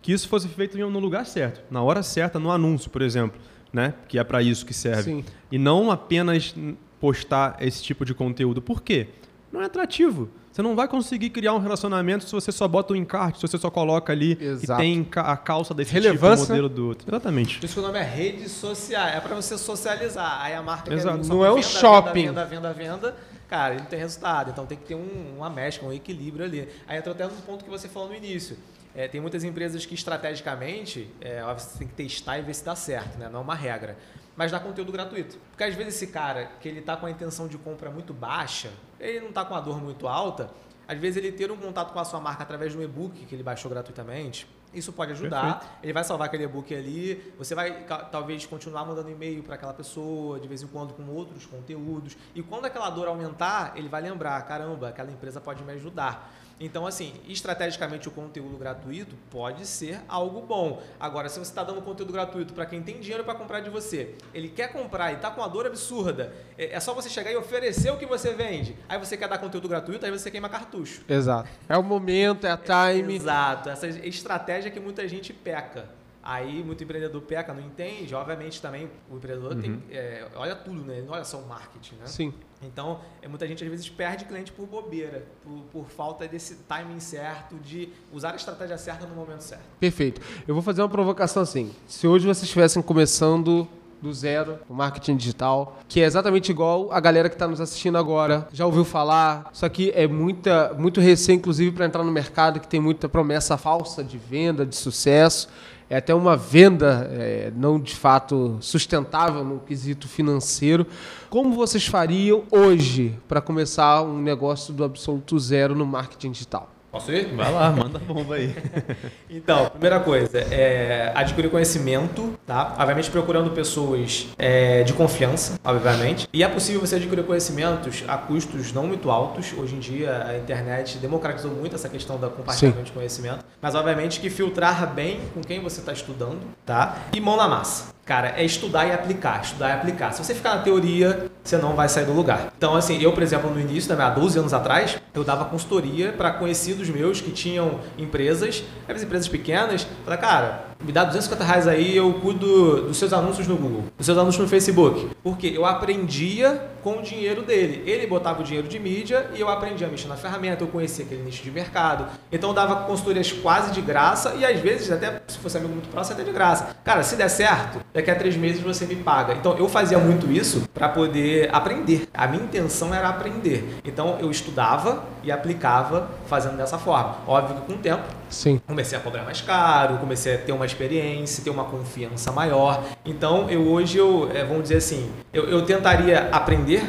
Que 0.00 0.12
isso 0.12 0.28
fosse 0.28 0.48
feito 0.48 0.76
no 0.76 0.98
lugar 0.98 1.26
certo, 1.26 1.62
na 1.70 1.82
hora 1.82 2.02
certa, 2.02 2.38
no 2.38 2.50
anúncio, 2.50 2.90
por 2.90 3.02
exemplo, 3.02 3.40
né? 3.72 3.94
Que 4.08 4.18
é 4.18 4.24
para 4.24 4.42
isso 4.42 4.66
que 4.66 4.74
serve. 4.74 5.02
Sim. 5.02 5.24
E 5.50 5.58
não 5.58 5.90
apenas 5.90 6.54
postar 7.00 7.56
esse 7.60 7.82
tipo 7.82 8.04
de 8.04 8.14
conteúdo. 8.14 8.60
Por 8.60 8.82
quê? 8.82 9.08
Não 9.50 9.60
é 9.60 9.66
atrativo. 9.66 10.28
Você 10.52 10.60
não 10.60 10.76
vai 10.76 10.86
conseguir 10.86 11.30
criar 11.30 11.54
um 11.54 11.58
relacionamento 11.58 12.24
se 12.24 12.32
você 12.32 12.52
só 12.52 12.68
bota 12.68 12.92
o 12.92 12.96
encarte, 12.96 13.40
se 13.40 13.48
você 13.48 13.56
só 13.56 13.70
coloca 13.70 14.12
ali 14.12 14.36
Exato. 14.38 14.82
e 14.82 14.84
tem 14.84 15.08
a 15.16 15.34
calça 15.34 15.72
desse 15.72 15.90
Relevância. 15.94 16.44
tipo, 16.44 16.52
modelo 16.52 16.68
do 16.68 16.88
outro. 16.88 17.08
Exatamente. 17.08 17.58
Por 17.58 17.64
isso 17.64 17.74
que 17.74 17.80
o 17.80 17.82
nome 17.82 17.98
é 17.98 18.02
rede 18.02 18.48
social. 18.50 19.08
É 19.08 19.18
pra 19.18 19.34
você 19.34 19.56
socializar. 19.56 20.42
Aí 20.42 20.54
a 20.54 20.62
marca 20.62 20.90
quer 20.90 20.96
Exato. 20.96 21.26
Não 21.26 21.42
é 21.42 21.50
um 21.50 21.54
venda, 21.54 21.66
shopping. 21.66 22.26
Venda, 22.26 22.44
venda, 22.44 22.72
venda, 22.74 22.96
venda. 22.96 23.16
Cara, 23.48 23.72
ele 23.74 23.82
não 23.82 23.88
tem 23.88 23.98
resultado. 23.98 24.50
Então 24.50 24.66
tem 24.66 24.76
que 24.76 24.84
ter 24.84 24.94
um, 24.94 25.36
uma 25.38 25.48
mescla, 25.48 25.88
um 25.88 25.92
equilíbrio 25.92 26.44
ali. 26.44 26.68
Aí 26.86 26.98
entrou 26.98 27.14
até 27.14 27.24
no 27.24 27.30
ponto 27.30 27.64
que 27.64 27.70
você 27.70 27.88
falou 27.88 28.10
no 28.10 28.14
início. 28.14 28.58
É, 28.94 29.08
tem 29.08 29.22
muitas 29.22 29.42
empresas 29.44 29.86
que 29.86 29.94
estrategicamente 29.94 31.08
é, 31.18 31.42
óbvio, 31.42 31.64
você 31.64 31.78
tem 31.78 31.88
que 31.88 31.94
testar 31.94 32.38
e 32.38 32.42
ver 32.42 32.54
se 32.54 32.62
dá 32.62 32.76
certo, 32.76 33.18
né? 33.18 33.26
Não 33.32 33.40
é 33.40 33.42
uma 33.42 33.54
regra. 33.54 33.96
Mas 34.36 34.50
dá 34.50 34.60
conteúdo 34.60 34.92
gratuito. 34.92 35.38
Porque 35.50 35.64
às 35.64 35.74
vezes 35.74 35.94
esse 35.94 36.08
cara 36.08 36.50
que 36.60 36.68
ele 36.68 36.82
tá 36.82 36.96
com 36.96 37.06
a 37.06 37.10
intenção 37.10 37.48
de 37.48 37.56
compra 37.56 37.90
muito 37.90 38.12
baixa, 38.12 38.70
ele 39.08 39.20
não 39.20 39.32
tá 39.32 39.44
com 39.44 39.54
a 39.54 39.60
dor 39.60 39.82
muito 39.82 40.06
alta, 40.06 40.50
às 40.86 40.98
vezes 40.98 41.16
ele 41.16 41.32
ter 41.32 41.50
um 41.50 41.56
contato 41.56 41.92
com 41.92 41.98
a 41.98 42.04
sua 42.04 42.20
marca 42.20 42.42
através 42.42 42.72
de 42.72 42.78
um 42.78 42.82
e-book 42.82 43.24
que 43.26 43.34
ele 43.34 43.42
baixou 43.42 43.70
gratuitamente, 43.70 44.46
isso 44.74 44.92
pode 44.92 45.12
ajudar. 45.12 45.78
Ele 45.82 45.92
vai 45.92 46.02
salvar 46.02 46.28
aquele 46.28 46.44
e-book 46.44 46.74
ali. 46.74 47.32
Você 47.38 47.54
vai 47.54 47.84
talvez 48.10 48.46
continuar 48.46 48.84
mandando 48.86 49.10
e-mail 49.10 49.42
para 49.42 49.56
aquela 49.56 49.74
pessoa, 49.74 50.40
de 50.40 50.48
vez 50.48 50.62
em 50.62 50.66
quando 50.66 50.94
com 50.94 51.06
outros 51.08 51.44
conteúdos. 51.46 52.16
E 52.34 52.42
quando 52.42 52.64
aquela 52.64 52.88
dor 52.88 53.08
aumentar, 53.08 53.72
ele 53.76 53.88
vai 53.88 54.00
lembrar: 54.00 54.40
caramba, 54.46 54.88
aquela 54.88 55.10
empresa 55.10 55.40
pode 55.40 55.62
me 55.62 55.72
ajudar. 55.72 56.32
Então, 56.64 56.86
assim, 56.86 57.12
estrategicamente 57.26 58.06
o 58.06 58.10
conteúdo 58.12 58.56
gratuito 58.56 59.16
pode 59.28 59.66
ser 59.66 60.00
algo 60.06 60.40
bom. 60.42 60.80
Agora, 61.00 61.28
se 61.28 61.40
você 61.40 61.50
está 61.50 61.64
dando 61.64 61.82
conteúdo 61.82 62.12
gratuito 62.12 62.54
para 62.54 62.64
quem 62.64 62.80
tem 62.80 63.00
dinheiro 63.00 63.24
para 63.24 63.34
comprar 63.34 63.58
de 63.58 63.68
você, 63.68 64.14
ele 64.32 64.48
quer 64.48 64.72
comprar 64.72 65.10
e 65.10 65.16
está 65.16 65.28
com 65.28 65.40
uma 65.40 65.48
dor 65.48 65.66
absurda, 65.66 66.32
é 66.56 66.72
é 66.72 66.80
só 66.80 66.94
você 66.94 67.08
chegar 67.10 67.32
e 67.32 67.36
oferecer 67.36 67.90
o 67.90 67.98
que 67.98 68.06
você 68.06 68.32
vende. 68.32 68.76
Aí 68.88 68.96
você 68.96 69.16
quer 69.16 69.28
dar 69.28 69.38
conteúdo 69.38 69.68
gratuito, 69.68 70.06
aí 70.06 70.12
você 70.12 70.30
queima 70.30 70.48
cartucho. 70.48 71.02
Exato. 71.08 71.48
É 71.68 71.76
o 71.76 71.82
momento, 71.82 72.46
é 72.46 72.50
a 72.52 72.56
time. 72.56 73.16
Exato, 73.16 73.68
essa 73.68 73.88
estratégia 73.88 74.70
que 74.70 74.78
muita 74.78 75.06
gente 75.08 75.32
peca. 75.32 75.88
Aí 76.22 76.62
muito 76.62 76.84
empreendedor 76.84 77.20
peca, 77.22 77.52
não 77.52 77.60
entende. 77.60 78.14
Obviamente 78.14 78.62
também 78.62 78.88
o 79.10 79.16
empreendedor 79.16 79.56
tem, 79.56 79.82
é, 79.90 80.28
olha 80.36 80.54
tudo, 80.54 80.84
né? 80.84 80.98
Ele 80.98 81.06
não 81.06 81.14
olha 81.14 81.24
só 81.24 81.38
o 81.38 81.48
marketing, 81.48 81.96
né? 81.96 82.06
Sim. 82.06 82.32
Então, 82.62 83.00
é, 83.20 83.28
muita 83.28 83.46
gente 83.46 83.62
às 83.64 83.70
vezes 83.70 83.88
perde 83.88 84.24
cliente 84.24 84.52
por 84.52 84.66
bobeira, 84.66 85.26
por, 85.42 85.62
por 85.72 85.90
falta 85.90 86.26
desse 86.26 86.56
timing 86.68 87.00
certo, 87.00 87.56
de 87.56 87.88
usar 88.12 88.32
a 88.32 88.36
estratégia 88.36 88.78
certa 88.78 89.06
no 89.06 89.14
momento 89.14 89.42
certo. 89.42 89.64
Perfeito. 89.80 90.20
Eu 90.46 90.54
vou 90.54 90.62
fazer 90.62 90.82
uma 90.82 90.88
provocação 90.88 91.42
assim. 91.42 91.72
Se 91.86 92.06
hoje 92.06 92.26
vocês 92.26 92.44
estivessem 92.44 92.82
começando 92.82 93.68
do 94.02 94.12
zero 94.12 94.58
o 94.68 94.74
marketing 94.74 95.16
digital, 95.16 95.78
que 95.88 96.00
é 96.00 96.04
exatamente 96.04 96.50
igual 96.50 96.90
a 96.90 96.98
galera 96.98 97.28
que 97.28 97.36
está 97.36 97.46
nos 97.46 97.60
assistindo 97.60 97.96
agora, 97.96 98.48
já 98.52 98.66
ouviu 98.66 98.84
falar. 98.84 99.48
Isso 99.52 99.64
aqui 99.64 99.92
é 99.94 100.08
muita, 100.08 100.74
muito 100.76 101.00
recém, 101.00 101.36
inclusive, 101.36 101.70
para 101.70 101.86
entrar 101.86 102.02
no 102.02 102.10
mercado, 102.10 102.58
que 102.58 102.66
tem 102.66 102.80
muita 102.80 103.08
promessa 103.08 103.56
falsa 103.56 104.02
de 104.02 104.18
venda, 104.18 104.66
de 104.66 104.74
sucesso. 104.74 105.48
É 105.88 105.98
até 105.98 106.14
uma 106.14 106.36
venda 106.36 107.08
é, 107.12 107.52
não 107.54 107.78
de 107.78 107.94
fato 107.94 108.56
sustentável 108.60 109.44
no 109.44 109.60
quesito 109.60 110.08
financeiro. 110.08 110.86
Como 111.32 111.54
vocês 111.54 111.86
fariam 111.86 112.42
hoje 112.50 113.18
para 113.26 113.40
começar 113.40 114.02
um 114.02 114.20
negócio 114.20 114.74
do 114.74 114.84
absoluto 114.84 115.38
zero 115.38 115.74
no 115.74 115.86
marketing 115.86 116.30
digital? 116.30 116.70
Posso 116.90 117.10
ir? 117.10 117.34
Vai 117.34 117.50
lá, 117.50 117.70
manda 117.70 117.96
a 117.96 118.00
bomba 118.02 118.34
aí. 118.34 118.54
Então, 119.30 119.70
primeira 119.70 119.98
coisa, 119.98 120.40
é 120.40 121.10
adquirir 121.14 121.50
conhecimento, 121.50 122.38
tá? 122.46 122.76
Obviamente 122.78 123.10
procurando 123.10 123.48
pessoas 123.52 124.28
é, 124.36 124.82
de 124.82 124.92
confiança, 124.92 125.58
obviamente. 125.64 126.28
E 126.30 126.44
é 126.44 126.48
possível 126.48 126.82
você 126.82 126.96
adquirir 126.96 127.24
conhecimentos 127.24 128.04
a 128.06 128.18
custos 128.18 128.74
não 128.74 128.86
muito 128.86 129.10
altos. 129.10 129.54
Hoje 129.56 129.74
em 129.74 129.78
dia 129.78 130.26
a 130.26 130.36
internet 130.36 130.98
democratizou 130.98 131.50
muito 131.50 131.74
essa 131.74 131.88
questão 131.88 132.20
da 132.20 132.28
compartilhamento 132.28 132.84
de 132.84 132.92
conhecimento. 132.92 133.42
Mas 133.58 133.74
obviamente 133.74 134.20
que 134.20 134.28
filtrar 134.28 134.92
bem 134.92 135.18
com 135.32 135.40
quem 135.40 135.62
você 135.62 135.80
está 135.80 135.94
estudando, 135.94 136.40
tá? 136.66 136.98
E 137.10 137.20
mão 137.22 137.38
na 137.38 137.48
massa. 137.48 137.90
Cara, 138.04 138.34
é 138.36 138.44
estudar 138.44 138.84
e 138.86 138.92
aplicar, 138.92 139.42
estudar 139.42 139.68
e 139.68 139.72
aplicar. 139.72 140.12
Se 140.12 140.24
você 140.24 140.34
ficar 140.34 140.56
na 140.56 140.62
teoria, 140.62 141.30
você 141.42 141.56
não 141.56 141.76
vai 141.76 141.88
sair 141.88 142.04
do 142.04 142.12
lugar. 142.12 142.52
Então, 142.56 142.74
assim, 142.74 143.00
eu, 143.00 143.12
por 143.12 143.22
exemplo, 143.22 143.48
no 143.48 143.60
início, 143.60 143.94
né, 143.94 144.04
há 144.04 144.10
12 144.10 144.40
anos 144.40 144.52
atrás, 144.52 144.98
eu 145.14 145.22
dava 145.22 145.44
consultoria 145.44 146.12
para 146.12 146.32
conhecidos 146.32 146.88
meus 146.88 147.20
que 147.20 147.30
tinham 147.30 147.78
empresas, 147.96 148.64
as 148.88 149.02
empresas 149.04 149.28
pequenas. 149.28 149.86
Falei, 150.04 150.18
cara, 150.18 150.64
me 150.84 150.92
dá 150.92 151.04
250 151.04 151.44
reais 151.44 151.68
aí, 151.68 151.96
eu 151.96 152.12
cuido 152.14 152.82
dos 152.82 152.96
seus 152.96 153.12
anúncios 153.12 153.46
no 153.46 153.56
Google, 153.56 153.84
dos 153.96 154.06
seus 154.06 154.18
anúncios 154.18 154.42
no 154.42 154.48
Facebook. 154.48 155.10
Porque 155.22 155.46
eu 155.46 155.64
aprendia 155.64 156.70
com 156.82 156.98
o 156.98 157.02
dinheiro 157.02 157.42
dele. 157.42 157.82
Ele 157.86 158.06
botava 158.06 158.40
o 158.40 158.44
dinheiro 158.44 158.66
de 158.66 158.78
mídia 158.78 159.30
e 159.34 159.40
eu 159.40 159.48
aprendia 159.48 159.86
a 159.86 159.90
mexer 159.90 160.08
na 160.08 160.16
ferramenta, 160.16 160.64
eu 160.64 160.68
conhecia 160.68 161.04
aquele 161.04 161.22
nicho 161.22 161.42
de 161.42 161.50
mercado. 161.50 162.06
Então 162.30 162.50
eu 162.50 162.54
dava 162.54 162.84
consultorias 162.86 163.30
quase 163.32 163.72
de 163.72 163.80
graça 163.80 164.34
e 164.34 164.44
às 164.44 164.58
vezes, 164.58 164.90
até 164.90 165.22
se 165.28 165.38
fosse 165.38 165.56
amigo 165.56 165.72
muito 165.72 165.88
próximo, 165.88 166.14
até 166.14 166.24
de 166.24 166.32
graça. 166.32 166.76
Cara, 166.84 167.02
se 167.02 167.16
der 167.16 167.28
certo, 167.28 167.80
daqui 167.94 168.10
a 168.10 168.14
três 168.14 168.36
meses 168.36 168.60
você 168.60 168.84
me 168.84 168.96
paga. 168.96 169.34
Então 169.34 169.56
eu 169.56 169.68
fazia 169.68 169.98
muito 169.98 170.30
isso 170.30 170.68
para 170.74 170.88
poder 170.88 171.48
aprender. 171.52 172.08
A 172.12 172.26
minha 172.26 172.42
intenção 172.42 172.92
era 172.92 173.08
aprender. 173.08 173.80
Então 173.84 174.18
eu 174.20 174.30
estudava 174.30 175.04
e 175.22 175.30
aplicava 175.30 176.08
fazendo 176.26 176.56
dessa 176.56 176.78
forma. 176.78 177.16
Óbvio 177.26 177.56
que 177.56 177.66
com 177.66 177.72
o 177.74 177.78
tempo 177.78 178.02
Sim. 178.32 178.60
comecei 178.66 178.96
a 178.96 179.00
cobrar 179.00 179.22
mais 179.22 179.40
caro, 179.40 179.98
comecei 179.98 180.34
a 180.34 180.38
ter 180.38 180.52
uma 180.52 180.66
experiência, 180.66 181.44
ter 181.44 181.50
uma 181.50 181.64
confiança 181.64 182.32
maior. 182.32 182.82
Então, 183.04 183.48
eu 183.50 183.68
hoje, 183.68 183.98
eu, 183.98 184.30
eh, 184.34 184.44
vamos 184.44 184.64
dizer 184.64 184.76
assim, 184.76 185.10
eu, 185.32 185.44
eu 185.48 185.64
tentaria 185.64 186.28
aprender 186.32 186.82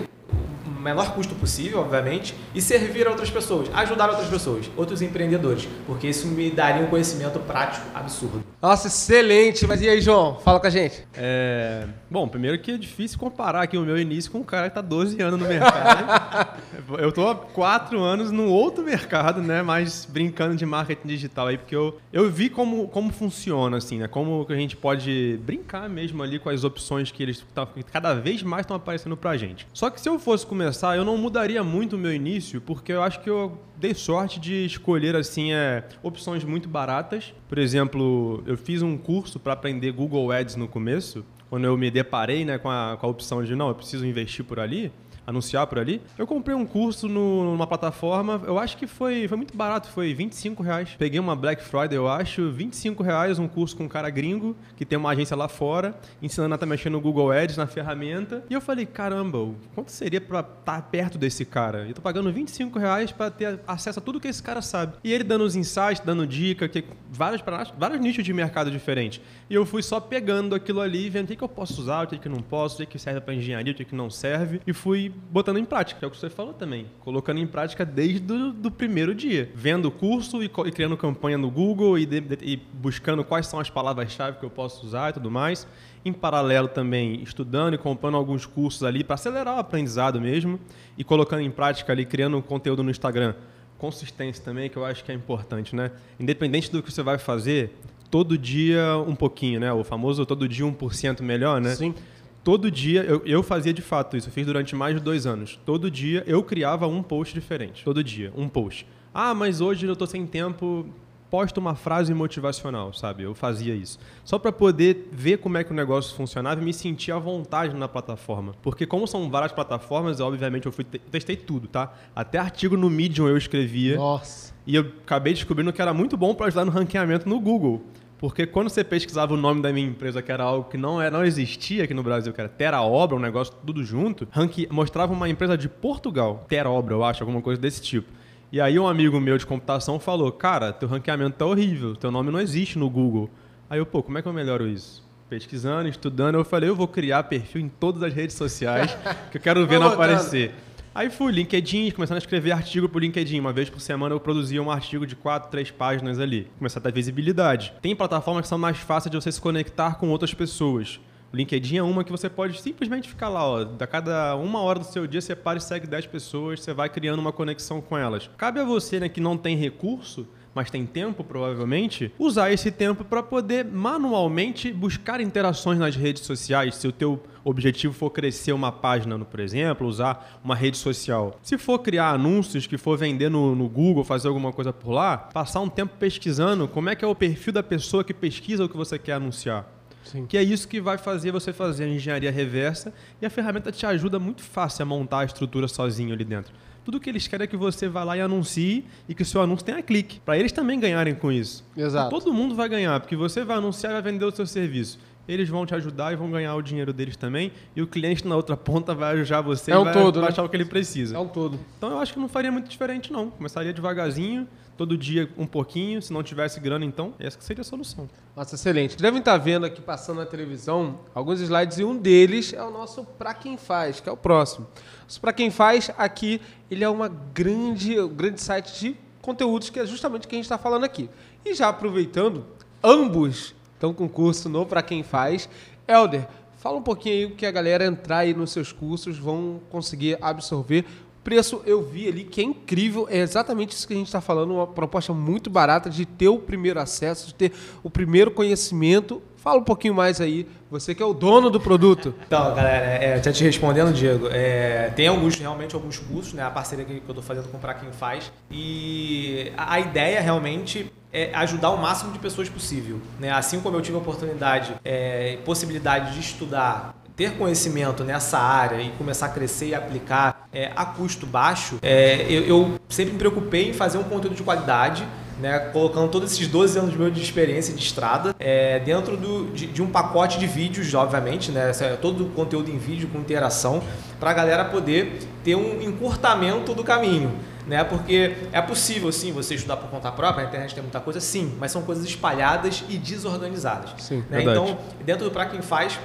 o 0.66 0.82
menor 0.82 1.14
custo 1.14 1.36
possível, 1.36 1.80
obviamente, 1.80 2.34
e 2.56 2.62
servir 2.62 3.08
a 3.08 3.10
outras 3.10 3.30
pessoas, 3.30 3.70
ajudar 3.74 4.10
outras 4.10 4.28
pessoas, 4.28 4.70
outros 4.76 5.02
empreendedores, 5.02 5.68
porque 5.86 6.08
isso 6.08 6.28
me 6.28 6.50
daria 6.50 6.84
um 6.84 6.88
conhecimento 6.88 7.40
prático 7.40 7.86
absurdo. 7.94 8.44
Nossa, 8.62 8.88
excelente. 8.88 9.68
Mas 9.68 9.82
e 9.82 9.90
aí, 9.90 10.02
João? 10.02 10.40
Fala 10.40 10.60
com 10.60 10.68
a 10.68 10.70
gente. 10.70 11.06
É, 11.14 11.86
bom, 12.14 12.28
primeiro 12.28 12.60
que 12.60 12.70
é 12.70 12.78
difícil 12.78 13.18
comparar 13.18 13.64
aqui 13.64 13.76
o 13.76 13.82
meu 13.82 13.98
início 13.98 14.32
com 14.32 14.38
um 14.38 14.44
cara 14.44 14.70
que 14.70 14.76
tá 14.76 14.82
12 14.82 15.20
anos 15.20 15.40
no 15.40 15.48
mercado. 15.48 16.60
eu 17.00 17.12
tô 17.12 17.28
há 17.28 17.36
4 17.36 18.00
anos 18.00 18.30
num 18.30 18.48
outro 18.50 18.84
mercado, 18.84 19.42
né? 19.42 19.64
Mas 19.64 20.06
brincando 20.06 20.56
de 20.56 20.64
marketing 20.64 21.08
digital 21.08 21.48
aí, 21.48 21.58
porque 21.58 21.76
eu, 21.76 22.00
eu 22.14 22.30
vi 22.30 22.52
como, 22.52 22.88
como 22.88 23.12
funciona, 23.12 23.78
assim, 23.78 23.98
né? 23.98 24.08
Como 24.08 24.46
que 24.46 24.54
a 24.54 24.56
gente 24.56 24.78
pode 24.78 25.40
brincar 25.44 25.90
mesmo 25.90 26.22
ali 26.22 26.38
com 26.38 26.50
as 26.52 26.64
opções 26.64 27.12
que 27.12 27.24
eles 27.24 27.44
tá- 27.52 27.66
que 27.66 27.82
cada 27.82 28.14
vez 28.14 28.44
mais 28.44 28.62
estão 28.62 28.78
aparecendo 28.78 29.18
pra 29.18 29.36
gente. 29.36 29.68
Só 29.74 29.90
que 29.90 30.00
se 30.00 30.08
eu 30.08 30.20
fosse 30.20 30.46
começar, 30.46 30.96
eu 30.96 31.04
não 31.04 31.18
mudaria 31.18 31.64
muito 31.64 31.96
o 31.96 32.00
meu 32.00 32.14
início, 32.14 32.62
porque 32.62 32.94
eu 32.94 33.02
acho 33.02 33.22
que 33.22 33.30
eu 33.30 33.58
dei 33.76 33.94
sorte 33.96 34.40
de 34.40 34.66
escolher 34.66 35.16
assim 35.16 35.52
é, 35.52 35.84
opções 36.04 36.44
muito 36.44 36.70
baratas. 36.70 37.34
Por 37.50 37.58
exemplo, 37.58 38.44
eu 38.46 38.56
fiz 38.56 38.82
um 38.82 38.98
curso 38.98 39.40
para 39.40 39.54
aprender 39.54 39.92
Google 39.92 40.32
Ads 40.32 40.56
no 40.56 40.68
começo, 40.68 41.26
quando 41.54 41.66
eu 41.66 41.78
me 41.78 41.92
deparei 41.92 42.44
né, 42.44 42.58
com, 42.58 42.68
a, 42.68 42.98
com 43.00 43.06
a 43.06 43.10
opção 43.12 43.44
de 43.44 43.56
não, 43.56 43.68
eu 43.68 43.76
preciso 43.76 44.04
investir 44.08 44.44
por 44.44 44.60
ali. 44.60 44.92
Anunciar 45.26 45.66
por 45.68 45.80
ali. 45.80 46.02
Eu 46.18 46.28
comprei 46.28 46.56
um 46.56 46.66
curso 46.66 47.08
no- 47.08 47.52
numa 47.52 47.66
plataforma, 47.66 48.42
eu 48.46 48.60
acho 48.60 48.76
que 48.78 48.86
foi, 48.86 49.28
foi 49.28 49.38
muito 49.38 49.56
barato, 49.56 49.88
foi 49.90 50.14
25 50.14 50.62
reais. 50.62 50.90
Peguei 50.98 51.20
uma 51.20 51.36
Black 51.36 51.64
Friday, 51.64 51.98
eu 51.98 52.08
acho, 52.08 52.52
25 52.52 53.02
reais, 53.04 53.40
um 53.40 53.48
curso 53.48 53.76
com 53.76 53.86
um 53.86 53.88
cara 53.88 54.10
gringo, 54.10 54.56
que 54.76 54.86
tem 54.86 54.98
uma 54.98 55.10
agência 55.12 55.36
lá 55.36 55.48
fora, 55.48 55.96
ensinando 56.22 56.54
a 56.54 56.56
estar 56.56 56.66
mexendo 56.66 56.94
no 56.94 57.02
Google 57.02 57.32
Ads, 57.32 57.56
na 57.58 57.68
ferramenta. 57.68 58.44
E 58.50 58.54
eu 58.54 58.60
falei, 58.62 58.86
caramba, 58.86 59.50
quanto 59.74 59.92
seria 59.92 60.20
pra 60.20 60.42
estar 60.42 60.82
perto 60.90 61.18
desse 61.18 61.46
cara? 61.46 61.88
Eu 61.88 61.94
tô 61.94 62.02
pagando 62.02 62.32
25 62.32 62.78
reais 62.78 63.12
pra 63.12 63.32
ter 63.32 63.60
acesso 63.68 64.00
a 64.00 64.02
tudo 64.02 64.20
que 64.20 64.28
esse 64.28 64.44
cara 64.44 64.62
sabe. 64.62 64.94
E 65.04 65.12
ele 65.14 65.24
dando 65.24 65.44
os 65.46 65.56
insights, 65.56 66.02
dando 66.04 66.28
dica, 66.28 66.68
que 66.68 66.84
vários, 67.10 67.42
vários 67.78 68.00
nichos 68.02 68.24
de 68.26 68.34
mercado 68.34 68.70
diferentes. 68.70 69.22
E 69.50 69.54
eu 69.54 69.66
fui 69.66 69.82
só 69.82 70.00
pegando 70.00 70.54
aquilo 70.56 70.82
ali, 70.82 71.10
vendo 71.10 71.26
o 71.26 71.28
que, 71.28 71.36
que 71.36 71.44
eu 71.44 71.50
posso 71.50 71.80
usar, 71.82 72.04
o 72.04 72.08
que, 72.08 72.18
que 72.18 72.28
não 72.30 72.42
posso, 72.42 72.76
o 72.76 72.78
que, 72.80 72.86
que 72.94 73.00
serve 73.00 73.22
pra 73.22 73.34
engenharia, 73.34 73.72
o 73.72 73.76
que, 73.76 73.86
que 73.86 73.96
não 73.96 74.10
serve. 74.10 74.60
E 74.68 74.74
fui 74.74 75.13
botando 75.32 75.58
em 75.58 75.66
prática, 75.66 76.00
que 76.00 76.06
é 76.06 76.08
o 76.08 76.12
que 76.12 76.18
você 76.18 76.30
falou 76.30 76.54
também. 76.54 76.88
Colocando 77.00 77.40
em 77.40 77.48
prática 77.48 77.86
desde 77.86 78.32
o 78.32 78.52
do 78.52 78.70
primeiro 78.70 79.16
dia. 79.16 79.52
Vendo 79.56 79.88
o 79.88 79.92
curso 79.92 80.44
e, 80.44 80.46
e, 80.46 80.72
criando 80.72 80.96
campanha 80.98 81.38
no 81.38 81.50
Google 81.50 81.98
e, 81.98 82.06
de, 82.06 82.20
de, 82.20 82.38
e 82.42 82.56
buscando 82.56 83.24
quais 83.24 83.48
são 83.48 83.60
as 83.60 83.70
palavras-chave 83.70 84.38
que 84.38 84.46
eu 84.46 84.50
posso 84.50 84.86
usar 84.86 85.10
e 85.10 85.14
tudo 85.14 85.32
mais. 85.32 85.68
Em 86.06 86.12
paralelo 86.12 86.68
também 86.68 87.22
estudando 87.24 87.74
e 87.74 87.78
comprando 87.78 88.16
alguns 88.16 88.46
cursos 88.46 88.84
ali 88.84 89.04
para 89.04 89.16
acelerar 89.16 89.56
o 89.56 89.60
aprendizado 89.60 90.20
mesmo 90.20 90.60
e 90.98 91.04
colocando 91.04 91.42
em 91.42 91.52
prática 91.52 91.94
ali, 91.94 92.06
criando 92.06 92.42
conteúdo 92.42 92.84
no 92.84 92.92
Instagram. 92.92 93.36
Consistência 93.78 94.44
também, 94.44 94.70
que 94.70 94.78
eu 94.78 94.86
acho 94.86 95.04
que 95.04 95.12
é 95.12 95.16
importante, 95.16 95.76
né? 95.76 95.92
Independente 96.20 96.72
do 96.72 96.82
que 96.82 96.92
você 96.92 97.04
vai 97.04 97.18
fazer, 97.18 97.76
todo 98.10 98.38
dia 98.38 98.98
um 99.08 99.16
pouquinho, 99.16 99.60
né? 99.60 99.74
O 99.74 99.84
famoso 99.84 100.26
todo 100.26 100.48
dia 100.48 100.64
1% 100.64 101.22
melhor, 101.22 101.60
né? 101.60 101.74
Sim. 101.74 101.96
Todo 102.44 102.70
dia, 102.70 103.04
eu, 103.04 103.22
eu 103.26 103.42
fazia 103.42 103.74
de 103.74 103.82
fato 103.82 104.18
isso, 104.18 104.28
eu 104.28 104.34
fiz 104.34 104.46
durante 104.46 104.76
mais 104.76 104.96
de 104.96 105.02
dois 105.02 105.26
anos. 105.26 105.60
Todo 105.66 105.90
dia 105.90 106.24
eu 106.28 106.44
criava 106.44 106.88
um 106.88 107.02
post 107.02 107.34
diferente. 107.34 107.84
Todo 107.84 108.04
dia, 108.04 108.34
um 108.36 108.50
post. 108.50 108.86
Ah, 109.14 109.34
mas 109.34 109.62
hoje 109.62 109.86
eu 109.86 109.94
estou 109.94 110.08
sem 110.08 110.26
tempo, 110.26 110.86
posta 111.34 111.60
uma 111.60 111.74
frase 111.74 112.14
motivacional, 112.14 112.94
sabe? 112.94 113.24
Eu 113.24 113.34
fazia 113.34 113.74
isso. 113.74 113.98
Só 114.26 114.38
para 114.38 114.52
poder 114.52 115.10
ver 115.12 115.38
como 115.38 115.58
é 115.58 115.64
que 115.64 115.72
o 115.72 115.74
negócio 115.74 116.16
funcionava 116.16 116.62
e 116.62 116.64
me 116.64 116.74
sentir 116.74 117.12
à 117.12 117.18
vontade 117.18 117.74
na 117.76 117.88
plataforma. 117.88 118.54
Porque 118.62 118.86
como 118.86 119.08
são 119.08 119.30
várias 119.32 119.52
plataformas, 119.52 120.20
obviamente 120.20 120.66
eu 120.66 120.72
fui 120.72 120.84
testei 120.84 121.36
tudo, 121.36 121.68
tá? 121.68 121.94
Até 122.16 122.38
artigo 122.38 122.76
no 122.76 122.90
Medium 122.90 123.28
eu 123.28 123.36
escrevia. 123.38 123.96
Nossa. 123.96 124.54
E 124.68 124.76
eu 124.76 124.82
acabei 125.04 125.34
descobrindo 125.34 125.74
que 125.74 125.82
era 125.82 125.94
muito 125.94 126.16
bom 126.16 126.36
para 126.36 126.48
ajudar 126.48 126.66
no 126.66 126.72
ranqueamento 126.72 127.28
no 127.28 127.40
Google. 127.40 127.82
Porque 128.24 128.48
quando 128.48 128.70
você 128.70 128.86
pesquisava 128.86 129.34
o 129.34 129.36
nome 129.36 129.62
da 129.62 129.74
minha 129.74 129.86
empresa, 129.86 130.22
que 130.22 130.32
era 130.32 130.46
algo 130.46 130.70
que 130.70 130.78
não, 130.78 131.02
era, 131.02 131.18
não 131.18 131.26
existia 131.26 131.84
aqui 131.84 131.94
no 131.94 132.02
Brasil, 132.02 132.32
que 132.32 132.40
era 132.40 132.50
Terra 132.50 132.82
Obra, 132.82 133.18
um 133.18 133.20
negócio 133.20 133.54
tudo 133.66 133.84
junto, 133.84 134.26
ranque, 134.32 134.66
mostrava 134.72 135.12
uma 135.12 135.28
empresa 135.28 135.58
de 135.58 135.68
Portugal, 135.68 136.46
Terra 136.48 136.70
Obra, 136.70 136.94
eu 136.94 137.04
acho, 137.04 137.22
alguma 137.22 137.42
coisa 137.42 137.60
desse 137.60 137.82
tipo. 137.82 138.10
E 138.50 138.62
aí 138.62 138.80
um 138.80 138.88
amigo 138.88 139.20
meu 139.20 139.38
de 139.38 139.46
computação 139.46 140.00
falou, 140.00 140.32
cara, 140.32 140.72
teu 140.72 140.88
ranqueamento 140.88 141.36
tá 141.36 141.46
horrível, 141.46 141.98
teu 141.98 142.10
nome 142.12 142.32
não 142.32 142.40
existe 142.40 142.80
no 142.80 142.90
Google. 142.90 143.30
Aí 143.70 143.80
eu, 143.80 143.86
pô, 143.86 144.02
como 144.02 144.18
é 144.18 144.22
que 144.22 144.28
eu 144.30 144.32
melhoro 144.32 144.70
isso? 144.70 145.06
Pesquisando, 145.30 145.90
estudando, 145.90 146.36
eu 146.36 146.46
falei, 146.46 146.70
eu 146.70 146.78
vou 146.78 146.88
criar 146.88 147.24
perfil 147.24 147.60
em 147.60 147.68
todas 147.68 148.02
as 148.04 148.14
redes 148.14 148.38
sociais 148.38 148.98
que 149.32 149.38
eu 149.38 149.42
quero 149.42 149.68
ver 149.68 149.82
não 149.82 149.88
aparecer. 149.88 150.56
Aí 150.96 151.10
fui, 151.10 151.32
LinkedIn, 151.32 151.90
começando 151.90 152.18
a 152.18 152.20
escrever 152.20 152.52
artigo 152.52 152.88
por 152.88 153.02
LinkedIn. 153.02 153.40
Uma 153.40 153.52
vez 153.52 153.68
por 153.68 153.82
semana 153.82 154.14
eu 154.14 154.20
produzia 154.20 154.62
um 154.62 154.70
artigo 154.70 155.08
de 155.08 155.16
quatro, 155.16 155.50
três 155.50 155.72
páginas 155.72 156.20
ali. 156.20 156.48
Começar 156.60 156.80
a 156.80 156.84
dar 156.84 156.92
visibilidade. 156.92 157.74
Tem 157.82 157.96
plataformas 157.96 158.44
que 158.44 158.48
são 158.48 158.60
mais 158.60 158.78
fáceis 158.78 159.10
de 159.10 159.18
você 159.18 159.32
se 159.32 159.42
conectar 159.42 159.96
com 159.96 160.10
outras 160.10 160.36
pessoas. 160.36 161.00
O 161.34 161.36
LinkedIn 161.36 161.78
é 161.78 161.82
uma 161.82 162.04
que 162.04 162.12
você 162.12 162.30
pode 162.30 162.62
simplesmente 162.62 163.10
ficar 163.10 163.30
lá, 163.30 163.44
ó. 163.44 163.64
Da 163.64 163.88
cada 163.88 164.36
uma 164.36 164.62
hora 164.62 164.78
do 164.78 164.86
seu 164.86 165.08
dia, 165.08 165.20
você 165.20 165.36
para 165.36 165.58
e 165.58 165.62
segue 165.62 165.88
10 165.88 166.06
pessoas, 166.06 166.62
você 166.62 166.76
vai 166.76 166.90
criando 166.90 167.18
uma 167.18 167.32
conexão 167.32 167.82
com 167.82 167.98
elas. 167.98 168.30
Cabe 168.38 168.60
a 168.60 168.64
você, 168.64 169.00
né, 169.00 169.10
que 169.10 169.20
não 169.20 169.36
tem 169.36 169.58
recurso, 169.58 170.28
mas 170.54 170.70
tem 170.70 170.86
tempo 170.86 171.24
provavelmente, 171.24 172.12
usar 172.18 172.52
esse 172.52 172.72
tempo 172.72 173.04
para 173.04 173.24
poder 173.24 173.66
manualmente 173.66 174.72
buscar 174.72 175.20
interações 175.20 175.80
nas 175.80 175.96
redes 175.96 176.24
sociais. 176.24 176.76
Se 176.76 176.88
o 176.88 176.92
teu 176.92 177.22
objetivo 177.44 177.94
for 177.94 178.10
crescer 178.10 178.54
uma 178.54 178.72
página, 178.72 179.18
por 179.20 179.40
exemplo, 179.40 179.88
usar 179.88 180.40
uma 180.44 180.56
rede 180.56 180.78
social. 180.78 181.40
Se 181.42 181.58
for 181.58 181.80
criar 181.80 182.12
anúncios, 182.12 182.68
que 182.68 182.78
for 182.78 182.98
vender 182.98 183.30
no, 183.30 183.56
no 183.56 183.68
Google, 183.68 184.04
fazer 184.04 184.28
alguma 184.28 184.54
coisa 184.54 184.72
por 184.72 184.92
lá, 184.92 185.18
passar 185.18 185.60
um 185.60 185.70
tempo 185.70 185.96
pesquisando 185.98 186.68
como 186.68 186.90
é 186.90 186.96
que 186.96 187.04
é 187.04 187.08
o 187.08 187.16
perfil 187.16 187.54
da 187.54 187.64
pessoa 187.64 188.04
que 188.04 188.14
pesquisa 188.14 188.64
o 188.64 188.70
que 188.70 188.78
você 188.78 188.98
quer 188.98 189.14
anunciar. 189.14 189.68
Sim. 190.04 190.26
Que 190.26 190.38
é 190.38 190.44
isso 190.44 190.68
que 190.68 190.82
vai 190.82 190.98
fazer 190.98 191.32
você 191.32 191.54
fazer 191.54 191.86
a 191.86 191.88
engenharia 191.88 192.32
reversa 192.32 192.94
e 193.22 193.26
a 193.26 193.30
ferramenta 193.30 193.72
te 193.72 193.86
ajuda 193.86 194.20
muito 194.20 194.44
fácil 194.44 194.84
a 194.84 194.86
montar 194.86 195.20
a 195.20 195.26
estrutura 195.26 195.68
sozinho 195.68 196.14
ali 196.14 196.26
dentro. 196.26 196.54
Tudo 196.84 197.00
que 197.00 197.10
eles 197.10 197.28
querem 197.28 197.46
é 197.46 197.48
que 197.48 197.56
você 197.56 197.88
vá 197.88 198.04
lá 198.04 198.18
e 198.18 198.22
anuncie 198.22 198.86
e 199.08 199.16
que 199.16 199.22
o 199.22 199.26
seu 199.26 199.42
anúncio 199.42 199.66
tenha 199.66 199.82
clique, 199.82 200.20
para 200.20 200.38
eles 200.38 200.52
também 200.52 200.80
ganharem 200.80 201.16
com 201.16 201.32
isso. 201.32 201.66
Exato. 201.78 202.08
Então, 202.08 202.20
todo 202.20 202.34
mundo 202.34 202.56
vai 202.56 202.68
ganhar, 202.68 203.00
porque 203.00 203.16
você 203.16 203.44
vai 203.44 203.58
anunciar 203.58 203.92
e 203.92 204.02
vai 204.02 204.12
vender 204.12 204.26
o 204.26 204.32
seu 204.32 204.46
serviço. 204.46 205.00
Eles 205.26 205.48
vão 205.48 205.66
te 205.66 205.74
ajudar 205.74 206.12
e 206.12 206.18
vão 206.18 206.30
ganhar 206.30 206.54
o 206.56 206.62
dinheiro 206.62 206.92
deles 206.92 207.16
também. 207.16 207.52
E 207.76 207.82
o 207.82 207.88
cliente 207.88 208.28
na 208.28 208.36
outra 208.36 208.58
ponta 208.58 208.94
vai 208.94 209.14
ajudar 209.14 209.42
você 209.42 209.72
é 209.72 209.78
um 209.78 209.82
e 209.82 209.86
vai 209.86 209.94
todo, 209.94 210.20
achar 210.26 210.42
né? 210.42 210.46
o 210.46 210.50
que 210.50 210.58
ele 210.58 210.66
precisa. 210.66 211.16
É 211.16 211.20
um 211.20 211.28
todo. 211.28 211.58
Então 211.78 211.92
eu 211.92 212.00
acho 212.00 212.14
que 212.14 212.20
não 212.20 212.28
faria 212.28 212.52
muito 212.52 212.70
diferente, 212.70 213.12
não. 213.14 213.30
Começaria 213.30 213.72
devagarzinho, 213.72 214.46
todo 214.78 214.98
dia 214.98 215.30
um 215.38 215.46
pouquinho. 215.46 216.02
Se 216.02 216.12
não 216.12 216.24
tivesse 216.24 216.60
grana, 216.60 216.86
então, 216.86 217.14
essa 217.20 217.40
seria 217.42 217.62
a 217.62 217.64
solução. 217.64 218.10
Nossa, 218.36 218.56
excelente. 218.56 218.98
Devem 218.98 219.20
estar 219.20 219.38
vendo 219.38 219.66
aqui 219.66 219.82
passando 219.82 220.18
na 220.18 220.26
televisão 220.26 221.00
alguns 221.14 221.40
slides 221.40 221.80
e 221.80 221.84
um 221.84 221.96
deles 221.98 222.54
é 222.54 222.64
o 222.64 222.72
nosso 222.72 223.04
Pra 223.04 223.34
Quem 223.34 223.58
Faz, 223.58 224.00
que 224.00 224.10
é 224.10 224.12
o 224.12 224.18
próximo. 224.18 224.68
O 225.16 225.20
Pra 225.20 225.34
Quem 225.34 225.52
Faz, 225.52 225.92
aqui, 225.98 226.42
ele 226.70 226.84
é 226.84 226.90
uma 226.90 227.08
grande, 227.08 228.00
um 228.00 228.10
grande 228.10 228.42
site 228.42 228.80
de 228.80 228.98
conteúdos 229.22 229.70
que 229.70 229.80
é 229.80 229.86
justamente 229.86 230.26
o 230.26 230.28
que 230.28 230.36
a 230.36 230.38
gente 230.38 230.46
está 230.46 230.58
falando 230.58 230.84
aqui. 230.84 231.10
E 231.46 231.54
já 231.54 231.70
aproveitando, 231.70 232.46
ambos 232.84 233.56
estão 233.74 233.94
com 233.94 234.08
curso 234.08 234.50
no 234.50 234.66
Pra 234.66 234.82
Quem 234.82 235.04
Faz. 235.04 235.50
Helder, 235.88 236.28
fala 236.58 236.78
um 236.78 236.82
pouquinho 236.82 237.16
aí 237.16 237.26
o 237.26 237.36
que 237.36 237.46
a 237.46 237.52
galera 237.52 237.86
entrar 237.86 238.20
aí 238.20 238.34
nos 238.34 238.52
seus 238.52 238.72
cursos 238.72 239.18
vão 239.18 239.60
conseguir 239.70 240.18
absorver 240.22 240.86
preço 241.24 241.62
eu 241.66 241.82
vi 241.82 242.08
ali 242.08 242.24
que 242.24 242.42
é 242.42 242.44
incrível, 242.44 243.08
é 243.10 243.20
exatamente 243.20 243.72
isso 243.72 243.88
que 243.88 243.94
a 243.94 243.98
gente 243.98 244.08
está 244.08 244.22
falando, 244.22 244.54
uma 244.54 244.68
proposta 244.68 245.14
muito 245.14 245.50
barata 245.50 245.90
de 245.90 246.06
ter 246.06 246.28
o 246.28 246.38
primeiro 246.38 246.80
acesso, 246.80 247.28
de 247.28 247.34
ter 247.34 247.54
o 247.82 247.90
primeiro 247.90 248.32
conhecimento. 248.32 249.22
Fala 249.38 249.60
um 249.60 249.64
pouquinho 249.64 249.94
mais 249.94 250.22
aí, 250.22 250.48
você 250.72 250.96
que 250.96 251.04
é 251.04 251.06
o 251.06 251.14
dono 251.14 251.50
do 251.50 251.60
produto. 251.60 252.16
Então, 252.26 252.56
galera, 252.56 252.86
é, 252.86 253.22
já 253.22 253.32
te 253.32 253.44
respondendo, 253.44 253.94
Diego, 253.94 254.28
é, 254.32 254.90
tem 254.96 255.08
alguns, 255.08 255.36
realmente, 255.36 255.76
alguns 255.76 256.00
cursos, 256.00 256.34
né? 256.34 256.44
A 256.44 256.50
parceria 256.50 256.86
que 256.86 256.94
eu 256.94 256.98
estou 256.98 257.22
fazendo 257.22 257.50
com 257.50 257.60
Pra 257.60 257.74
Quem 257.74 257.92
Faz. 257.92 258.32
E 258.50 259.52
a, 259.58 259.74
a 259.74 259.80
ideia 259.80 260.22
realmente 260.22 260.92
é 261.12 261.30
ajudar 261.36 261.70
o 261.70 261.78
máximo 261.78 262.12
de 262.12 262.20
pessoas 262.20 262.50
possível. 262.50 263.00
Né? 263.20 263.30
Assim 263.32 263.62
como 263.62 263.78
eu 263.78 263.82
tive 263.82 263.96
a 263.96 264.00
oportunidade 264.00 264.74
é, 264.84 265.38
possibilidade 265.46 266.14
de 266.14 266.20
estudar 266.20 267.03
ter 267.16 267.38
conhecimento 267.38 268.04
nessa 268.04 268.40
área 268.40 268.82
e 268.82 268.90
começar 268.92 269.28
a 269.28 269.30
crescer 269.30 269.68
e 269.68 269.76
aplicar 269.76 270.48
é, 270.52 270.72
a 270.76 270.86
custo 270.86 271.26
baixo, 271.26 271.78
é, 271.82 272.26
eu, 272.30 272.44
eu, 272.44 272.80
sempre 272.90 273.14
me 273.14 273.20
preocupei 273.20 273.70
em 273.70 273.74
fazer 273.74 273.98
um 273.98 274.04
conteúdo 274.04 274.36
de 274.36 274.44
qualidade, 274.44 275.06
né, 275.40 275.60
colocando 275.72 276.10
todos 276.10 276.32
esses 276.32 276.48
12 276.48 276.80
anos 276.80 276.96
meu 276.96 277.10
de 277.10 277.22
experiência 277.22 277.74
de 277.74 277.82
estrada 277.82 278.36
é, 278.40 278.80
dentro 278.80 279.18
do, 279.18 279.52
de, 279.52 279.68
de, 279.68 279.82
um 279.82 279.88
pacote 279.88 280.40
de 280.40 280.48
vídeos, 280.48 280.94
obviamente, 280.94 281.52
né, 281.52 281.72
todo 282.02 282.26
o 282.26 282.30
conteúdo 282.30 282.70
em 282.70 282.78
vídeo 282.78 283.10
com 283.12 283.20
interação, 283.20 283.84
para 284.20 284.32
a 284.32 284.34
galera 284.34 284.66
poder 284.66 285.20
ter 285.44 285.56
um 285.56 285.82
encurtamento 285.82 286.74
do 286.74 286.84
caminho. 286.84 287.32
Né? 287.66 287.82
Porque 287.82 288.36
é 288.52 288.62
possível, 288.62 289.10
sim, 289.12 289.32
você 289.32 289.56
estudar 289.56 289.78
por 289.78 289.90
conta 289.90 290.12
própria, 290.12 290.46
a 290.46 290.48
internet 290.48 290.74
tem 290.74 290.84
muita 290.84 291.00
coisa, 291.00 291.22
sim, 291.22 291.56
mas 291.60 291.72
são 291.72 291.82
coisas 291.82 292.04
espalhadas 292.04 292.84
e 292.90 292.98
desorganizadas. 292.98 293.92
Sim, 294.00 294.22
né? 294.30 294.42
Então, 294.42 294.78
dentro 295.06 295.24
do 295.24 295.32
Pra 295.32 295.46
Quem 295.46 295.62
Faz, 295.62 295.98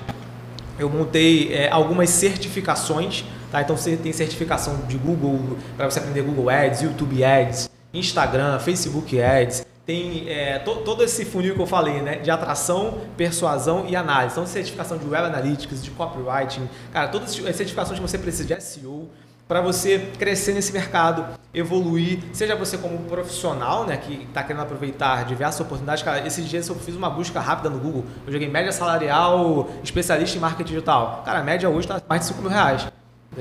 eu 0.78 0.88
montei 0.88 1.52
é, 1.52 1.70
algumas 1.70 2.10
certificações, 2.10 3.24
tá? 3.50 3.60
Então 3.60 3.76
você 3.76 3.96
tem 3.96 4.12
certificação 4.12 4.82
de 4.86 4.96
Google 4.96 5.56
para 5.76 5.90
você 5.90 5.98
aprender 5.98 6.22
Google 6.22 6.48
Ads, 6.48 6.82
YouTube 6.82 7.24
Ads, 7.24 7.68
Instagram, 7.92 8.58
Facebook 8.60 9.20
Ads. 9.20 9.66
Tem 9.84 10.28
é, 10.28 10.58
to, 10.58 10.76
todo 10.76 11.02
esse 11.02 11.24
funil 11.24 11.54
que 11.54 11.60
eu 11.60 11.66
falei, 11.66 12.02
né? 12.02 12.16
De 12.16 12.30
atração, 12.30 12.98
persuasão 13.16 13.86
e 13.88 13.96
análise. 13.96 14.34
Então, 14.34 14.46
certificação 14.46 14.98
de 14.98 15.06
Web 15.06 15.26
Analytics, 15.26 15.82
de 15.82 15.90
Copywriting, 15.90 16.68
cara, 16.92 17.08
todas 17.08 17.30
as 17.30 17.56
certificações 17.56 17.98
que 17.98 18.06
você 18.06 18.18
precisa 18.18 18.44
de 18.44 18.62
SEO, 18.62 19.08
para 19.48 19.62
você 19.62 20.10
crescer 20.18 20.52
nesse 20.52 20.72
mercado, 20.72 21.24
evoluir, 21.54 22.20
seja 22.34 22.54
você 22.54 22.76
como 22.76 22.98
profissional, 22.98 23.86
né, 23.86 23.96
que 23.96 24.24
está 24.24 24.42
querendo 24.42 24.62
aproveitar 24.62 25.24
diversas 25.24 25.62
oportunidades. 25.62 26.02
Cara, 26.02 26.26
esses 26.26 26.46
dias 26.46 26.68
eu 26.68 26.74
fiz 26.74 26.94
uma 26.94 27.08
busca 27.08 27.40
rápida 27.40 27.70
no 27.70 27.78
Google, 27.78 28.04
eu 28.26 28.32
joguei 28.32 28.48
média 28.48 28.70
salarial, 28.70 29.70
especialista 29.82 30.36
em 30.36 30.40
marketing 30.40 30.68
digital. 30.68 31.22
Cara, 31.24 31.38
a 31.38 31.42
média 31.42 31.68
hoje 31.68 31.88
está 31.88 32.00
mais 32.06 32.20
de 32.20 32.28
5 32.28 32.42
mil 32.42 32.50
reais. 32.50 32.86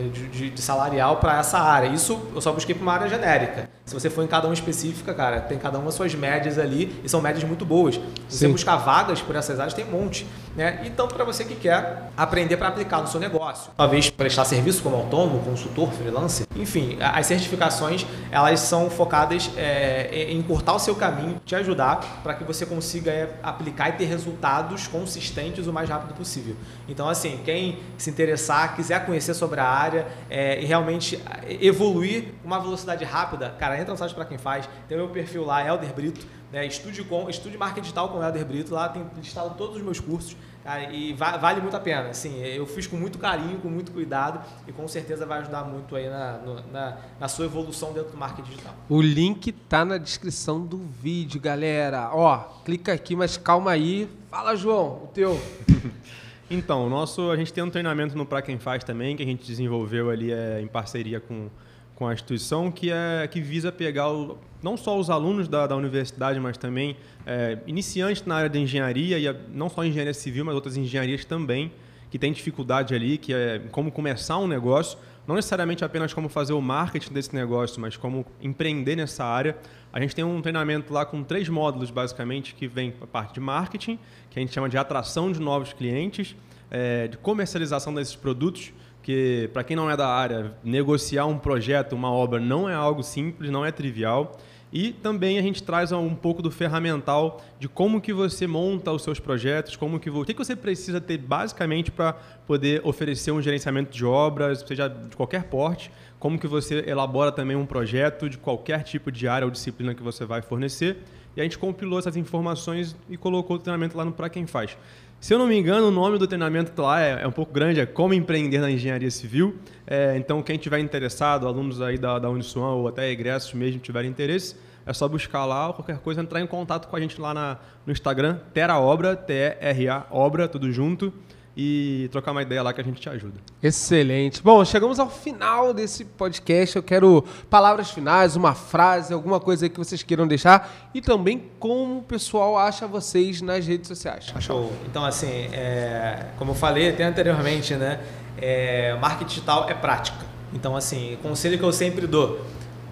De, 0.03 0.27
de, 0.27 0.49
de, 0.49 0.61
salarial 0.61 1.17
para 1.17 1.39
essa 1.39 1.59
área. 1.59 1.87
Isso 1.87 2.19
eu 2.33 2.41
só 2.41 2.51
busquei 2.51 2.75
para 2.75 2.81
uma 2.81 2.93
área 2.93 3.07
genérica. 3.07 3.69
Se 3.85 3.93
você 3.93 4.09
for 4.09 4.23
em 4.23 4.27
cada 4.27 4.47
uma 4.47 4.53
específica, 4.53 5.13
cara, 5.13 5.39
tem 5.39 5.57
cada 5.57 5.79
uma 5.79 5.91
suas 5.91 6.13
médias 6.13 6.59
ali 6.59 6.99
e 7.03 7.09
são 7.09 7.21
médias 7.21 7.43
muito 7.43 7.65
boas. 7.65 7.95
Se 7.95 8.01
Sim. 8.01 8.09
você 8.29 8.47
buscar 8.49 8.75
vagas 8.77 9.21
por 9.21 9.35
essas 9.35 9.59
áreas, 9.59 9.73
tem 9.73 9.85
um 9.85 9.91
monte. 9.91 10.27
Né? 10.57 10.81
Então, 10.85 11.07
para 11.07 11.23
você 11.23 11.45
que 11.45 11.55
quer 11.55 12.09
aprender 12.17 12.57
para 12.57 12.67
aplicar 12.67 12.99
no 12.99 13.07
seu 13.07 13.19
negócio, 13.19 13.71
talvez 13.77 14.09
prestar 14.09 14.43
serviço 14.43 14.81
como 14.81 14.95
autônomo, 14.95 15.39
consultor, 15.39 15.91
freelancer, 15.91 16.47
enfim, 16.55 16.97
as 16.99 17.27
certificações 17.27 18.05
elas 18.31 18.59
são 18.59 18.89
focadas 18.89 19.49
é, 19.55 20.27
em 20.29 20.41
cortar 20.41 20.73
o 20.73 20.79
seu 20.79 20.95
caminho, 20.95 21.39
te 21.45 21.55
ajudar 21.55 22.21
para 22.23 22.33
que 22.33 22.43
você 22.43 22.65
consiga 22.65 23.11
é, 23.11 23.29
aplicar 23.41 23.89
e 23.89 23.91
ter 23.93 24.05
resultados 24.05 24.87
consistentes 24.87 25.67
o 25.67 25.71
mais 25.71 25.87
rápido 25.87 26.13
possível. 26.13 26.55
Então, 26.89 27.07
assim, 27.07 27.39
quem 27.45 27.79
se 27.97 28.09
interessar, 28.09 28.75
quiser 28.75 29.05
conhecer 29.05 29.33
sobre 29.33 29.59
a 29.59 29.65
área 29.65 29.86
área 29.87 30.07
é, 30.29 30.61
e 30.61 30.65
realmente 30.65 31.19
evoluir 31.47 32.33
com 32.41 32.47
uma 32.47 32.59
velocidade 32.59 33.03
rápida, 33.03 33.55
cara, 33.57 33.79
entra 33.79 33.91
no 33.91 33.97
site 33.97 34.13
para 34.13 34.25
quem 34.25 34.37
faz, 34.37 34.69
tem 34.87 34.97
o 34.97 35.01
meu 35.01 35.09
perfil 35.09 35.45
lá, 35.45 35.65
Elder 35.65 35.93
Brito, 35.93 36.25
né, 36.51 36.65
estude, 36.65 37.03
com, 37.03 37.29
estude 37.29 37.57
marketing 37.57 37.81
digital 37.81 38.09
com 38.09 38.19
o 38.19 38.23
Elder 38.23 38.45
Brito, 38.45 38.73
lá 38.73 38.89
tem 38.89 39.05
listado 39.17 39.55
todos 39.57 39.77
os 39.77 39.81
meus 39.81 39.99
cursos, 39.99 40.35
cara, 40.63 40.91
e 40.91 41.13
va 41.13 41.37
vale 41.37 41.61
muito 41.61 41.75
a 41.75 41.79
pena, 41.79 42.09
assim, 42.09 42.39
eu 42.41 42.65
fiz 42.65 42.87
com 42.87 42.95
muito 42.95 43.17
carinho, 43.17 43.59
com 43.59 43.69
muito 43.69 43.91
cuidado 43.91 44.39
e 44.67 44.71
com 44.71 44.87
certeza 44.87 45.25
vai 45.25 45.39
ajudar 45.39 45.63
muito 45.63 45.95
aí 45.95 46.09
na, 46.09 46.33
no, 46.37 46.71
na, 46.71 46.97
na 47.19 47.27
sua 47.27 47.45
evolução 47.45 47.93
dentro 47.93 48.11
do 48.11 48.17
marketing 48.17 48.49
digital. 48.49 48.73
O 48.89 49.01
link 49.01 49.51
tá 49.51 49.83
na 49.83 49.97
descrição 49.97 50.65
do 50.65 50.77
vídeo, 50.77 51.39
galera. 51.39 52.09
Ó, 52.13 52.37
clica 52.63 52.93
aqui, 52.93 53.15
mas 53.15 53.37
calma 53.37 53.71
aí. 53.71 54.09
Fala, 54.29 54.55
João, 54.55 55.03
o 55.03 55.09
teu. 55.13 55.39
Então, 56.49 56.89
nosso, 56.89 57.29
a 57.29 57.35
gente 57.35 57.51
tem 57.51 57.61
um 57.61 57.69
treinamento 57.69 58.17
no 58.17 58.25
Pra 58.25 58.41
Quem 58.41 58.57
Faz 58.57 58.81
também, 58.81 59.17
que 59.17 59.23
a 59.23 59.25
gente 59.25 59.45
desenvolveu 59.45 60.09
ali 60.09 60.31
é, 60.31 60.61
em 60.61 60.67
parceria 60.67 61.19
com, 61.19 61.49
com 61.93 62.07
a 62.07 62.13
instituição, 62.13 62.71
que, 62.71 62.89
é, 62.89 63.27
que 63.27 63.41
visa 63.41 63.69
pegar 63.69 64.09
o, 64.13 64.37
não 64.63 64.77
só 64.77 64.97
os 64.97 65.09
alunos 65.09 65.49
da, 65.49 65.67
da 65.67 65.75
universidade, 65.75 66.39
mas 66.39 66.57
também 66.57 66.95
é, 67.25 67.57
iniciantes 67.67 68.23
na 68.25 68.35
área 68.35 68.49
de 68.49 68.59
engenharia, 68.59 69.19
e 69.19 69.27
a, 69.27 69.35
não 69.53 69.69
só 69.69 69.83
engenharia 69.83 70.13
civil, 70.13 70.45
mas 70.45 70.55
outras 70.55 70.77
engenharias 70.77 71.25
também, 71.25 71.69
que 72.09 72.17
tem 72.17 72.31
dificuldade 72.31 72.95
ali, 72.95 73.17
que 73.17 73.33
é 73.33 73.61
como 73.69 73.91
começar 73.91 74.37
um 74.37 74.47
negócio, 74.47 74.97
não 75.27 75.35
necessariamente 75.35 75.83
apenas 75.83 76.13
como 76.13 76.29
fazer 76.29 76.53
o 76.53 76.61
marketing 76.61 77.11
desse 77.11 77.35
negócio, 77.35 77.81
mas 77.81 77.97
como 77.97 78.25
empreender 78.41 78.95
nessa 78.95 79.25
área. 79.25 79.57
A 79.97 79.99
gente 79.99 80.13
tem 80.13 80.23
um 80.23 80.39
treinamento 80.43 80.93
lá 80.93 81.03
com 81.07 81.23
três 81.23 81.49
módulos, 81.49 81.89
basicamente, 81.89 82.53
que 82.53 82.67
vem 82.67 82.93
a 83.01 83.07
parte 83.07 83.33
de 83.33 83.39
marketing, 83.39 83.97
que 84.29 84.37
a 84.37 84.39
gente 84.39 84.53
chama 84.53 84.69
de 84.69 84.77
atração 84.77 85.31
de 85.31 85.39
novos 85.39 85.73
clientes, 85.73 86.35
é, 86.69 87.07
de 87.07 87.17
comercialização 87.17 87.91
desses 87.91 88.15
produtos, 88.15 88.71
que, 89.01 89.49
para 89.51 89.63
quem 89.63 89.75
não 89.75 89.89
é 89.89 89.97
da 89.97 90.07
área, 90.07 90.53
negociar 90.63 91.25
um 91.25 91.39
projeto, 91.39 91.93
uma 91.93 92.11
obra, 92.11 92.39
não 92.39 92.69
é 92.69 92.75
algo 92.75 93.01
simples, 93.01 93.49
não 93.49 93.65
é 93.65 93.71
trivial. 93.71 94.37
E 94.71 94.91
também 94.91 95.39
a 95.39 95.41
gente 95.41 95.63
traz 95.63 95.91
um 95.91 96.13
pouco 96.13 96.41
do 96.41 96.51
ferramental 96.51 97.41
de 97.59 97.69
como 97.69 98.01
que 98.01 98.11
você 98.11 98.45
monta 98.45 98.91
os 98.91 99.01
seus 99.01 99.19
projetos, 99.19 99.75
como 99.75 99.99
que 99.99 100.09
o 100.09 100.25
que 100.25 100.33
você 100.33 100.55
precisa 100.55 100.99
ter 100.99 101.17
basicamente 101.17 101.89
para 101.89 102.13
poder 102.45 102.81
oferecer 102.83 103.31
um 103.31 103.41
gerenciamento 103.41 103.95
de 103.95 104.05
obras, 104.05 104.63
seja 104.67 104.87
de 104.87 105.15
qualquer 105.15 105.43
porte, 105.45 105.91
como 106.19 106.37
que 106.37 106.47
você 106.47 106.83
elabora 106.87 107.31
também 107.31 107.55
um 107.55 107.65
projeto 107.65 108.29
de 108.29 108.37
qualquer 108.37 108.83
tipo 108.83 109.11
de 109.11 109.27
área 109.27 109.45
ou 109.45 109.51
disciplina 109.51 109.95
que 109.95 110.03
você 110.03 110.25
vai 110.25 110.41
fornecer. 110.41 110.97
E 111.37 111.39
a 111.39 111.43
gente 111.43 111.59
compilou 111.59 111.99
essas 111.99 112.17
informações 112.17 112.95
e 113.07 113.15
colocou 113.15 113.57
o 113.57 113.59
treinamento 113.59 113.95
lá 113.95 114.03
no 114.03 114.11
Para 114.11 114.27
Quem 114.27 114.47
Faz. 114.47 114.75
Se 115.19 115.35
eu 115.35 115.37
não 115.37 115.45
me 115.45 115.55
engano, 115.55 115.89
o 115.89 115.91
nome 115.91 116.17
do 116.17 116.25
treinamento 116.25 116.81
lá 116.81 116.99
é, 116.99 117.21
é 117.21 117.27
um 117.27 117.31
pouco 117.31 117.53
grande, 117.53 117.79
é 117.79 117.85
Como 117.85 118.11
Empreender 118.11 118.59
na 118.59 118.71
Engenharia 118.71 119.11
Civil. 119.11 119.55
É, 119.85 120.17
então, 120.17 120.41
quem 120.41 120.57
tiver 120.57 120.79
interessado, 120.79 121.47
alunos 121.47 121.79
aí 121.79 121.95
da, 121.95 122.17
da 122.17 122.27
Uniswan 122.27 122.71
ou 122.71 122.87
até 122.87 123.11
egressos 123.11 123.53
mesmo 123.53 123.79
tiverem 123.79 124.09
interesse, 124.09 124.55
é 124.83 124.91
só 124.93 125.07
buscar 125.07 125.45
lá, 125.45 125.67
ou 125.67 125.75
qualquer 125.75 125.99
coisa, 125.99 126.21
entrar 126.21 126.41
em 126.41 126.47
contato 126.47 126.87
com 126.87 126.95
a 126.95 126.99
gente 126.99 127.21
lá 127.21 127.35
na, 127.35 127.59
no 127.85 127.93
Instagram, 127.93 128.39
Tera 128.51 128.79
Obra, 128.79 129.15
T-E-R-A 129.15 130.07
Obra, 130.09 130.47
tudo 130.47 130.71
junto, 130.71 131.13
e 131.59 132.07
trocar 132.11 132.33
uma 132.33 132.43
ideia 132.43 132.61
lá 132.61 132.71
que 132.71 132.79
a 132.79 132.83
gente 132.83 133.01
te 133.01 133.09
ajuda. 133.09 133.39
Excelente. 133.63 134.43
Bom, 134.43 134.63
chegamos 134.63 134.99
ao 134.99 135.09
final 135.09 135.73
desse 135.73 136.05
podcast. 136.05 136.75
Eu 136.75 136.83
quero 136.83 137.25
palavras 137.49 137.89
finais, 137.89 138.35
uma 138.35 138.53
frase, 138.53 139.11
alguma 139.11 139.39
coisa 139.39 139.65
aí 139.65 139.69
que 139.69 139.79
vocês 139.79 140.03
queiram 140.03 140.27
deixar 140.27 140.89
e 140.93 141.01
também 141.01 141.49
como 141.59 141.97
o 141.97 142.03
pessoal 142.03 142.59
acha 142.59 142.85
vocês 142.85 143.41
nas 143.41 143.65
redes 143.65 143.87
sociais. 143.87 144.31
Show. 144.39 144.71
Então, 144.85 145.03
assim, 145.03 145.49
é, 145.51 146.27
como 146.37 146.51
eu 146.51 146.55
falei 146.55 146.91
até 146.91 147.03
anteriormente, 147.03 147.73
né? 147.73 148.01
É, 148.37 148.95
marketing 149.01 149.29
digital 149.29 149.67
é 149.67 149.73
prática. 149.73 150.27
Então, 150.53 150.75
assim, 150.75 151.17
conselho 151.23 151.57
que 151.57 151.63
eu 151.63 151.73
sempre 151.73 152.05
dou 152.05 152.39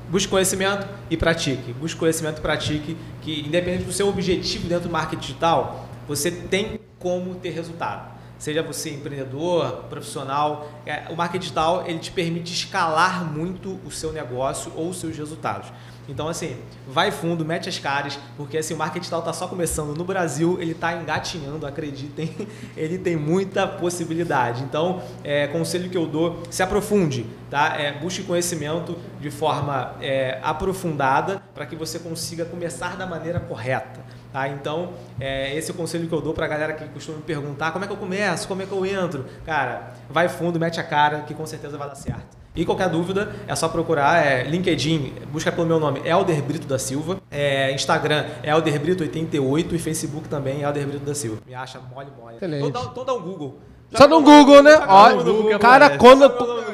busque 0.09 0.27
conhecimento 0.27 0.87
e 1.07 1.15
pratique. 1.15 1.71
Busque 1.73 1.99
conhecimento 1.99 2.39
e 2.39 2.41
pratique, 2.41 2.97
que 3.21 3.41
independente 3.41 3.83
do 3.83 3.93
seu 3.93 4.07
objetivo 4.07 4.67
dentro 4.67 4.87
do 4.87 4.91
marketing 4.91 5.21
digital, 5.21 5.87
você 6.07 6.31
tem 6.31 6.79
como 6.97 7.35
ter 7.35 7.51
resultado. 7.51 8.14
Seja 8.45 8.61
você 8.61 8.91
empreendedor, 8.91 9.85
profissional, 9.89 10.69
é, 10.85 11.05
o 11.09 11.15
marketing 11.15 11.39
digital 11.39 11.83
ele 11.87 11.97
te 11.97 12.11
permite 12.11 12.53
escalar 12.53 13.25
muito 13.25 13.79
o 13.83 13.89
seu 13.89 14.13
negócio 14.13 14.71
ou 14.75 14.89
os 14.89 14.99
seus 14.99 15.17
resultados. 15.17 15.73
Então, 16.07 16.27
assim, 16.27 16.55
vai 16.87 17.09
fundo, 17.09 17.43
mete 17.43 17.67
as 17.67 17.79
caras, 17.79 18.19
porque 18.37 18.59
assim, 18.59 18.75
o 18.75 18.77
marketing 18.77 18.99
digital 18.99 19.21
está 19.21 19.33
só 19.33 19.47
começando. 19.47 19.97
No 19.97 20.03
Brasil, 20.03 20.61
ele 20.61 20.73
está 20.73 20.93
engatinhando, 20.93 21.65
acreditem, 21.65 22.31
ele 22.77 22.99
tem 22.99 23.15
muita 23.15 23.65
possibilidade. 23.65 24.61
Então, 24.61 25.01
é, 25.23 25.47
conselho 25.47 25.89
que 25.89 25.97
eu 25.97 26.05
dou, 26.05 26.43
se 26.51 26.61
aprofunde, 26.61 27.25
tá? 27.49 27.75
É, 27.79 27.93
busque 27.93 28.21
conhecimento 28.21 28.95
de 29.19 29.31
forma 29.31 29.95
é, 29.99 30.39
aprofundada 30.43 31.41
para 31.55 31.65
que 31.65 31.75
você 31.75 31.97
consiga 31.97 32.45
começar 32.45 32.95
da 32.95 33.07
maneira 33.07 33.39
correta. 33.39 34.05
Tá? 34.35 34.49
Então, 34.49 34.89
é, 35.17 35.55
esse 35.55 35.71
é 35.71 35.73
o 35.73 35.77
conselho 35.77 36.09
que 36.09 36.13
eu 36.13 36.19
dou 36.19 36.33
para 36.33 36.43
a 36.43 36.49
galera 36.49 36.73
que 36.73 36.85
costuma 36.89 37.19
me 37.19 37.23
perguntar 37.23 37.71
como 37.71 37.85
é 37.85 37.87
que 37.87 37.93
eu 37.93 37.97
começo, 37.97 38.49
como 38.49 38.61
é 38.61 38.65
que 38.65 38.71
eu 38.73 38.85
entro. 38.85 39.23
Cara, 39.45 39.93
vai 40.09 40.27
fundo, 40.27 40.59
mete 40.59 40.77
a 40.77 40.83
cara, 40.83 41.21
que 41.21 41.33
com 41.33 41.45
certeza 41.45 41.77
vai 41.77 41.87
dar 41.87 41.95
certo. 41.95 42.35
E 42.53 42.65
qualquer 42.65 42.89
dúvida 42.89 43.33
é 43.47 43.55
só 43.55 43.69
procurar 43.69 44.25
é, 44.25 44.43
LinkedIn, 44.43 45.13
busca 45.31 45.53
pelo 45.53 45.65
meu 45.65 45.79
nome, 45.79 46.01
Elder 46.03 46.43
Brito 46.43 46.67
da 46.67 46.77
Silva. 46.77 47.21
É, 47.31 47.71
Instagram 47.71 48.25
é 48.43 48.49
Elder 48.49 48.77
Brito 48.77 49.03
88 49.03 49.73
e 49.73 49.79
Facebook 49.79 50.27
também 50.27 50.63
Elder 50.63 50.85
Brito 50.85 51.05
da 51.05 51.15
Silva. 51.15 51.39
Me 51.47 51.55
acha 51.55 51.79
mole, 51.79 52.11
mole. 52.19 52.35
Excelente. 52.35 52.67
Então 52.67 52.83
dá, 52.83 52.91
então 52.91 53.05
dá 53.05 53.13
um 53.13 53.21
Google. 53.21 53.57
Só 53.95 54.07
no 54.07 54.21
Google, 54.21 54.61
né? 54.63 54.79
Ó, 54.87 55.09
no 55.11 55.23
Google 55.33 55.59
cara, 55.59 55.85
aparece. 55.87 55.99
quando 55.99 56.25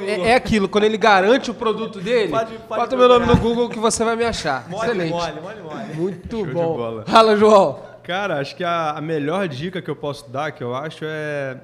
é, 0.05 0.29
é 0.29 0.35
aquilo, 0.35 0.67
quando 0.67 0.83
ele 0.85 0.97
garante 0.97 1.49
o 1.51 1.53
produto 1.53 1.99
dele, 1.99 2.31
Pode- 2.31 2.57
pode 2.67 2.81
bota 2.81 2.95
meu 2.95 3.07
nome 3.07 3.25
no. 3.25 3.35
Google 3.37 3.69
que 3.69 3.79
você 3.79 4.03
vai 4.03 4.15
me 4.15 4.25
achar. 4.25 4.67
Mole, 4.69 4.85
Excelente. 4.85 5.11
mole, 5.11 5.41
mole, 5.41 5.61
mole. 5.61 5.93
Muito 5.93 6.37
Show 6.37 6.53
bom. 6.53 7.03
Fala, 7.05 7.35
João. 7.37 7.79
Cara, 8.03 8.39
acho 8.39 8.55
que 8.55 8.63
a, 8.63 8.91
a 8.91 9.01
melhor 9.01 9.47
dica 9.47 9.81
que 9.81 9.89
eu 9.89 9.95
posso 9.95 10.29
dar, 10.29 10.51
que 10.51 10.63
eu 10.63 10.75
acho, 10.75 11.05
é. 11.05 11.57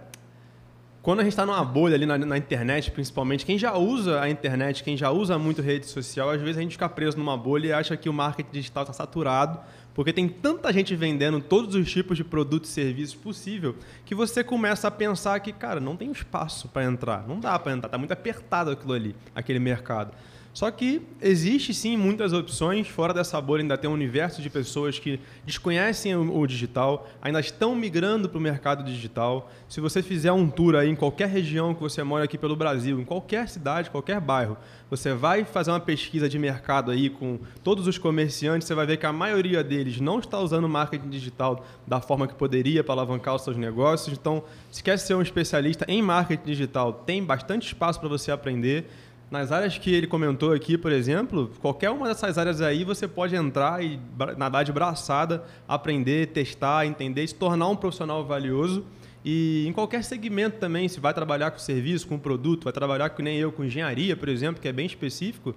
Quando 1.08 1.22
a 1.22 1.24
gente 1.24 1.32
está 1.32 1.45
numa 1.45 1.64
bolha 1.64 1.95
ali 1.95 2.05
na, 2.05 2.18
na 2.18 2.38
internet, 2.38 2.91
principalmente, 2.91 3.45
quem 3.45 3.58
já 3.58 3.78
usa 3.78 4.20
a 4.20 4.30
internet, 4.30 4.84
quem 4.84 4.97
já 4.97 5.10
usa 5.10 5.39
muito 5.39 5.62
rede 5.62 5.86
social, 5.86 6.30
às 6.30 6.41
vezes 6.41 6.58
a 6.58 6.62
gente 6.62 6.74
fica 6.74 6.89
preso 6.89 7.18
numa 7.18 7.38
bolha 7.38 7.68
e 7.68 7.72
acha 7.72 7.95
que 7.95 8.10
o 8.10 8.14
marketing 8.14 8.51
digital 8.51 8.84
está 8.84 8.91
saturado, 8.91 9.58
porque 9.93 10.12
tem 10.12 10.28
tanta 10.28 10.74
gente 10.74 10.93
vendendo 10.97 11.39
todos 11.39 11.76
os 11.76 11.89
tipos 11.89 12.18
de 12.18 12.26
produtos 12.26 12.70
e 12.72 12.74
serviços 12.74 13.16
possível, 13.16 13.78
que 14.03 14.14
você 14.14 14.43
começa 14.43 14.89
a 14.89 14.91
pensar 14.91 15.39
que, 15.39 15.53
cara, 15.53 15.80
não 15.80 15.95
tem 15.95 16.12
espaço 16.12 16.68
para 16.68 16.84
entrar, 16.84 17.26
não 17.26 17.39
dá 17.39 17.58
para 17.58 17.72
entrar, 17.72 17.88
tá 17.88 17.97
muito 17.97 18.12
apertado 18.12 18.70
aquilo 18.70 18.91
ali, 18.91 19.16
aquele 19.34 19.60
mercado. 19.60 20.12
Só 20.58 20.72
que 20.72 21.03
existe 21.22 21.72
sim 21.72 21.95
muitas 21.95 22.34
opções, 22.34 22.88
fora 22.88 23.14
dessa 23.14 23.39
bolha 23.39 23.62
ainda 23.62 23.78
tem 23.78 23.88
um 23.88 23.93
universo 23.93 24.41
de 24.41 24.49
pessoas 24.49 24.97
que 24.97 25.20
desconhecem 25.45 26.16
o, 26.16 26.47
digital, 26.47 27.08
ainda 27.22 27.39
estão 27.39 27.76
migrando 27.76 28.28
para 28.28 28.39
o 28.39 28.41
mercado 28.41 28.84
digital. 28.84 29.51
Se 29.70 29.80
você 29.80 30.01
fizer 30.01 30.32
um 30.32 30.49
tour 30.49 30.74
aí 30.74 30.89
em 30.89 30.95
qualquer 30.95 31.28
região 31.28 31.76
que 31.76 31.82
você 31.82 32.01
mora 32.01 32.24
aqui 32.24 32.39
pelo 32.39 32.55
Brasil, 32.55 32.99
em 32.99 33.05
qualquer 33.05 33.47
cidade, 33.47 33.91
qualquer 33.91 34.20
bairro, 34.20 34.58
você 34.89 35.14
vai 35.14 35.45
fazer 35.45 35.70
uma 35.70 35.80
pesquisa 35.80 36.28
de 36.28 36.39
mercado 36.39 36.89
aí 36.89 37.08
com 37.08 37.38
todos 37.64 37.86
os 37.86 37.99
comerciantes, 37.99 38.68
você 38.68 38.74
vai 38.74 38.88
ver 38.88 38.97
que 38.97 39.05
a 39.05 39.14
maioria 39.14 39.64
deles 39.64 39.99
não 39.99 40.18
está 40.18 40.39
usando 40.39 40.68
marketing 40.68 41.10
digital 41.10 41.64
da 41.86 42.01
forma 42.01 42.28
que 42.28 42.34
poderia 42.34 42.84
para 42.84 42.93
alavancar 42.93 43.36
os 43.36 43.43
seus 43.43 43.58
negócios. 43.58 44.18
Então, 44.18 44.43
se 44.72 44.82
quer 44.82 44.97
ser 44.97 45.14
um 45.14 45.22
especialista 45.22 45.86
em 45.88 46.01
marketing 46.01 46.45
digital, 46.45 46.93
tem 46.93 47.24
bastante 47.24 47.68
espaço 47.68 47.99
para 47.99 48.10
você 48.10 48.32
aprender. 48.32 48.89
Nas 49.30 49.52
áreas 49.52 49.78
que 49.78 49.94
ele 49.94 50.08
comentou 50.08 50.54
aqui, 50.54 50.78
por 50.78 50.90
exemplo, 50.90 51.52
qualquer 51.60 51.90
uma 51.90 52.08
dessas 52.08 52.38
áreas 52.38 52.62
aí 52.62 52.86
você 52.86 53.10
pode 53.10 53.36
entrar 53.36 53.84
e 53.84 54.00
nadar 54.38 54.64
de 54.64 54.72
braçada, 54.72 55.44
aprender, 55.68 56.28
testar, 56.28 56.86
entender, 56.86 57.28
se 57.28 57.36
tornar 57.36 57.68
um 57.68 57.76
profissional 57.76 58.26
valioso. 58.26 58.86
E 59.26 59.66
em 59.68 59.74
qualquer 59.74 60.02
segmento 60.06 60.60
também, 60.60 60.88
se 60.88 61.02
vai 61.02 61.14
trabalhar 61.14 61.52
com 61.52 61.60
serviço, 61.60 62.08
com 62.08 62.18
produto, 62.18 62.64
vai 62.64 62.72
trabalhar 62.72 63.10
que 63.10 63.22
nem 63.22 63.38
eu 63.38 63.52
com 63.52 63.66
engenharia, 63.66 64.16
por 64.16 64.30
exemplo, 64.30 64.62
que 64.62 64.68
é 64.70 64.72
bem 64.72 64.86
específico, 64.86 65.54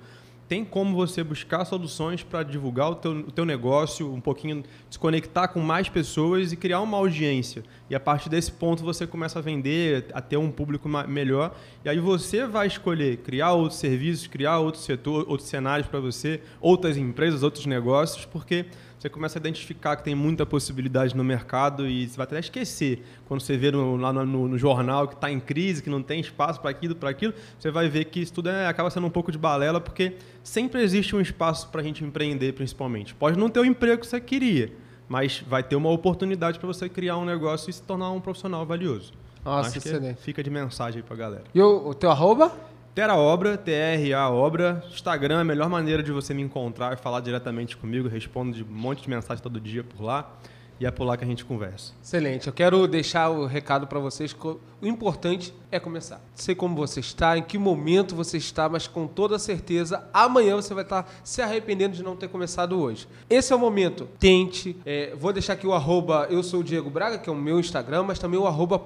tem 0.51 0.65
como 0.65 0.97
você 0.97 1.23
buscar 1.23 1.65
soluções 1.65 2.25
para 2.25 2.43
divulgar 2.43 2.91
o 2.91 2.97
teu, 2.97 3.13
o 3.13 3.31
teu 3.31 3.45
negócio, 3.45 4.13
um 4.13 4.21
pouquinho 4.21 4.65
se 4.91 4.99
conectar 4.99 5.47
com 5.47 5.61
mais 5.61 5.89
pessoas 5.89 6.51
e 6.51 6.57
criar 6.57 6.81
uma 6.81 6.97
audiência. 6.97 7.63
E 7.89 7.95
a 7.95 8.01
partir 8.01 8.29
desse 8.29 8.51
ponto 8.51 8.83
você 8.83 9.07
começa 9.07 9.39
a 9.39 9.43
vender, 9.43 10.07
a 10.13 10.21
ter 10.21 10.39
um 10.39 10.51
público 10.51 10.89
melhor. 11.07 11.57
E 11.85 11.89
aí 11.89 12.01
você 12.01 12.45
vai 12.49 12.67
escolher 12.67 13.19
criar 13.19 13.53
outros 13.53 13.79
serviços, 13.79 14.27
criar 14.27 14.59
outro 14.59 14.81
setor, 14.81 15.25
outros 15.29 15.49
cenários 15.49 15.87
para 15.87 16.01
você, 16.01 16.41
outras 16.61 16.97
empresas, 16.97 17.45
outros 17.45 17.65
negócios, 17.67 18.25
porque 18.25 18.67
você 19.01 19.09
começa 19.09 19.39
a 19.39 19.41
identificar 19.41 19.97
que 19.97 20.05
tem 20.05 20.15
muita 20.15 20.45
possibilidade 20.45 21.17
no 21.17 21.25
mercado 21.25 21.89
e 21.89 22.07
você 22.07 22.17
vai 22.19 22.25
até 22.25 22.39
esquecer. 22.39 23.03
Quando 23.27 23.41
você 23.41 23.57
vê 23.57 23.71
no- 23.71 23.97
lá 23.97 24.13
no, 24.13 24.47
no- 24.47 24.59
jornal 24.59 25.09
que 25.09 25.15
está 25.15 25.31
em 25.33 25.41
crise, 25.41 25.83
que 25.83 25.89
não 25.89 26.03
tem 26.03 26.21
espaço 26.21 26.61
para 26.61 26.69
aquilo, 26.69 26.95
para 26.95 27.09
aquilo, 27.09 27.33
você 27.59 27.71
vai 27.71 27.89
ver 27.89 28.05
que 28.05 28.21
isso 28.21 28.35
tudo 28.35 28.51
é- 28.51 28.67
acaba 28.67 28.91
sendo 28.91 29.07
um 29.07 29.11
pouco 29.11 29.33
de 29.33 29.39
balela, 29.39 29.81
porque 29.81 30.17
sempre 30.45 30.83
existe 30.83 31.17
um 31.17 31.21
espaço 31.21 31.69
para 31.71 31.81
a 31.81 31.85
gente 31.85 32.05
empreender, 32.05 32.53
principalmente. 32.53 33.15
Pode 33.15 33.39
não 33.39 33.49
ter 33.49 33.61
o 33.61 33.65
emprego 33.65 34.03
que 34.03 34.07
você 34.07 34.21
queria, 34.21 34.71
mas 35.09 35.43
vai 35.49 35.63
ter 35.63 35.77
uma 35.77 35.89
oportunidade 35.89 36.59
para 36.59 36.67
você 36.67 36.87
criar 36.87 37.17
um 37.17 37.25
negócio 37.25 37.71
e 37.71 37.73
se 37.73 37.81
tornar 37.83 38.11
um 38.11 38.21
profissional 38.21 38.67
valioso. 38.67 39.15
Nossa, 39.43 39.79
excelente. 39.79 40.21
fica 40.21 40.43
de 40.43 40.51
mensagem 40.51 40.99
aí 41.01 41.03
para 41.03 41.17
galera. 41.17 41.45
E 41.55 41.61
o, 41.63 41.89
o 41.89 41.95
teu 41.95 42.11
arroba? 42.11 42.53
Tera 42.93 43.17
Obra, 43.17 43.57
T-R-A 43.57 44.29
Obra. 44.31 44.85
Instagram 44.91 45.39
é 45.39 45.41
a 45.43 45.45
melhor 45.45 45.69
maneira 45.69 46.03
de 46.03 46.11
você 46.11 46.35
me 46.35 46.43
encontrar 46.43 46.93
e 46.93 46.97
falar 46.97 47.21
diretamente 47.21 47.77
comigo. 47.77 48.09
Respondo 48.09 48.53
de 48.57 48.65
um 48.65 48.67
monte 48.67 49.03
de 49.03 49.09
mensagem 49.09 49.41
todo 49.41 49.61
dia 49.61 49.85
por 49.85 50.03
lá. 50.03 50.37
E 50.81 50.87
é 50.87 50.91
por 50.91 51.05
lá 51.05 51.17
que 51.17 51.23
a 51.23 51.27
gente 51.27 51.45
conversa. 51.45 51.93
Excelente. 52.03 52.49
Eu 52.49 52.53
quero 52.53 52.89
deixar 52.89 53.29
o 53.29 53.47
recado 53.47 53.87
para 53.87 54.01
vocês. 54.01 54.35
O 54.81 54.87
importante 54.87 55.55
é 55.71 55.79
começar. 55.79 56.21
Sei 56.35 56.55
como 56.55 56.75
você 56.75 56.99
está, 56.99 57.39
em 57.39 57.43
que 57.43 57.59
momento 57.59 58.17
você 58.17 58.39
está, 58.39 58.69
mas 58.69 58.89
com 58.89 59.07
toda 59.07 59.39
certeza 59.39 60.09
amanhã 60.13 60.57
você 60.57 60.75
vai 60.75 60.83
estar 60.83 61.09
se 61.23 61.41
arrependendo 61.43 61.95
de 61.95 62.03
não 62.03 62.17
ter 62.17 62.29
começado 62.29 62.81
hoje. 62.81 63.07
Esse 63.29 63.53
é 63.53 63.57
o 63.57 63.59
momento. 63.59 64.09
Tente. 64.19 64.77
É, 64.85 65.15
vou 65.15 65.33
deixar 65.33 65.53
aqui 65.53 65.67
o 65.67 65.75
arroba 65.75 66.27
eu 66.29 66.43
sou 66.43 66.61
o 66.61 66.65
Diego 66.65 66.91
Braga, 66.91 67.19
que 67.19 67.31
é 67.31 67.33
o 67.33 67.37
meu 67.37 67.61
Instagram, 67.61 68.03
mas 68.03 68.19
também 68.19 68.41
o 68.41 68.47
arroba 68.47 68.79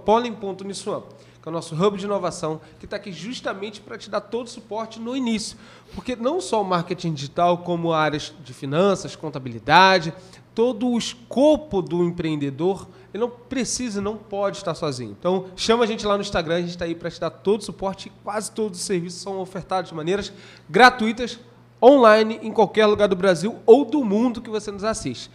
que 1.44 1.48
é 1.48 1.50
o 1.50 1.52
nosso 1.52 1.74
hub 1.74 1.98
de 1.98 2.06
inovação, 2.06 2.58
que 2.78 2.86
está 2.86 2.96
aqui 2.96 3.12
justamente 3.12 3.78
para 3.78 3.98
te 3.98 4.08
dar 4.08 4.22
todo 4.22 4.46
o 4.46 4.50
suporte 4.50 4.98
no 4.98 5.14
início. 5.14 5.58
Porque 5.94 6.16
não 6.16 6.40
só 6.40 6.62
o 6.62 6.64
marketing 6.64 7.12
digital, 7.12 7.58
como 7.58 7.92
áreas 7.92 8.32
de 8.42 8.54
finanças, 8.54 9.14
contabilidade, 9.14 10.14
todo 10.54 10.88
o 10.88 10.96
escopo 10.96 11.82
do 11.82 12.02
empreendedor, 12.02 12.88
ele 13.12 13.20
não 13.20 13.28
precisa, 13.28 14.00
não 14.00 14.16
pode 14.16 14.56
estar 14.56 14.74
sozinho. 14.74 15.14
Então, 15.20 15.44
chama 15.54 15.84
a 15.84 15.86
gente 15.86 16.06
lá 16.06 16.16
no 16.16 16.22
Instagram, 16.22 16.54
a 16.54 16.60
gente 16.60 16.70
está 16.70 16.86
aí 16.86 16.94
para 16.94 17.10
te 17.10 17.20
dar 17.20 17.28
todo 17.28 17.60
o 17.60 17.64
suporte 17.64 18.10
quase 18.24 18.50
todos 18.50 18.78
os 18.78 18.86
serviços 18.86 19.20
são 19.20 19.38
ofertados 19.38 19.90
de 19.90 19.94
maneiras 19.94 20.32
gratuitas, 20.66 21.38
online, 21.82 22.40
em 22.42 22.52
qualquer 22.52 22.86
lugar 22.86 23.06
do 23.06 23.16
Brasil 23.16 23.56
ou 23.66 23.84
do 23.84 24.02
mundo 24.02 24.40
que 24.40 24.48
você 24.48 24.70
nos 24.70 24.82
assiste. 24.82 25.30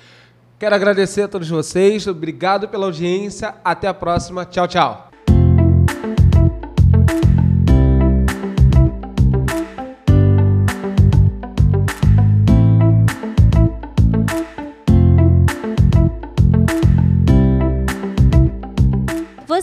Quero 0.58 0.74
agradecer 0.74 1.22
a 1.22 1.28
todos 1.28 1.48
vocês, 1.48 2.08
obrigado 2.08 2.68
pela 2.68 2.88
audiência, 2.88 3.54
até 3.64 3.88
a 3.88 3.94
próxima, 3.94 4.44
tchau, 4.44 4.68
tchau. 4.68 5.09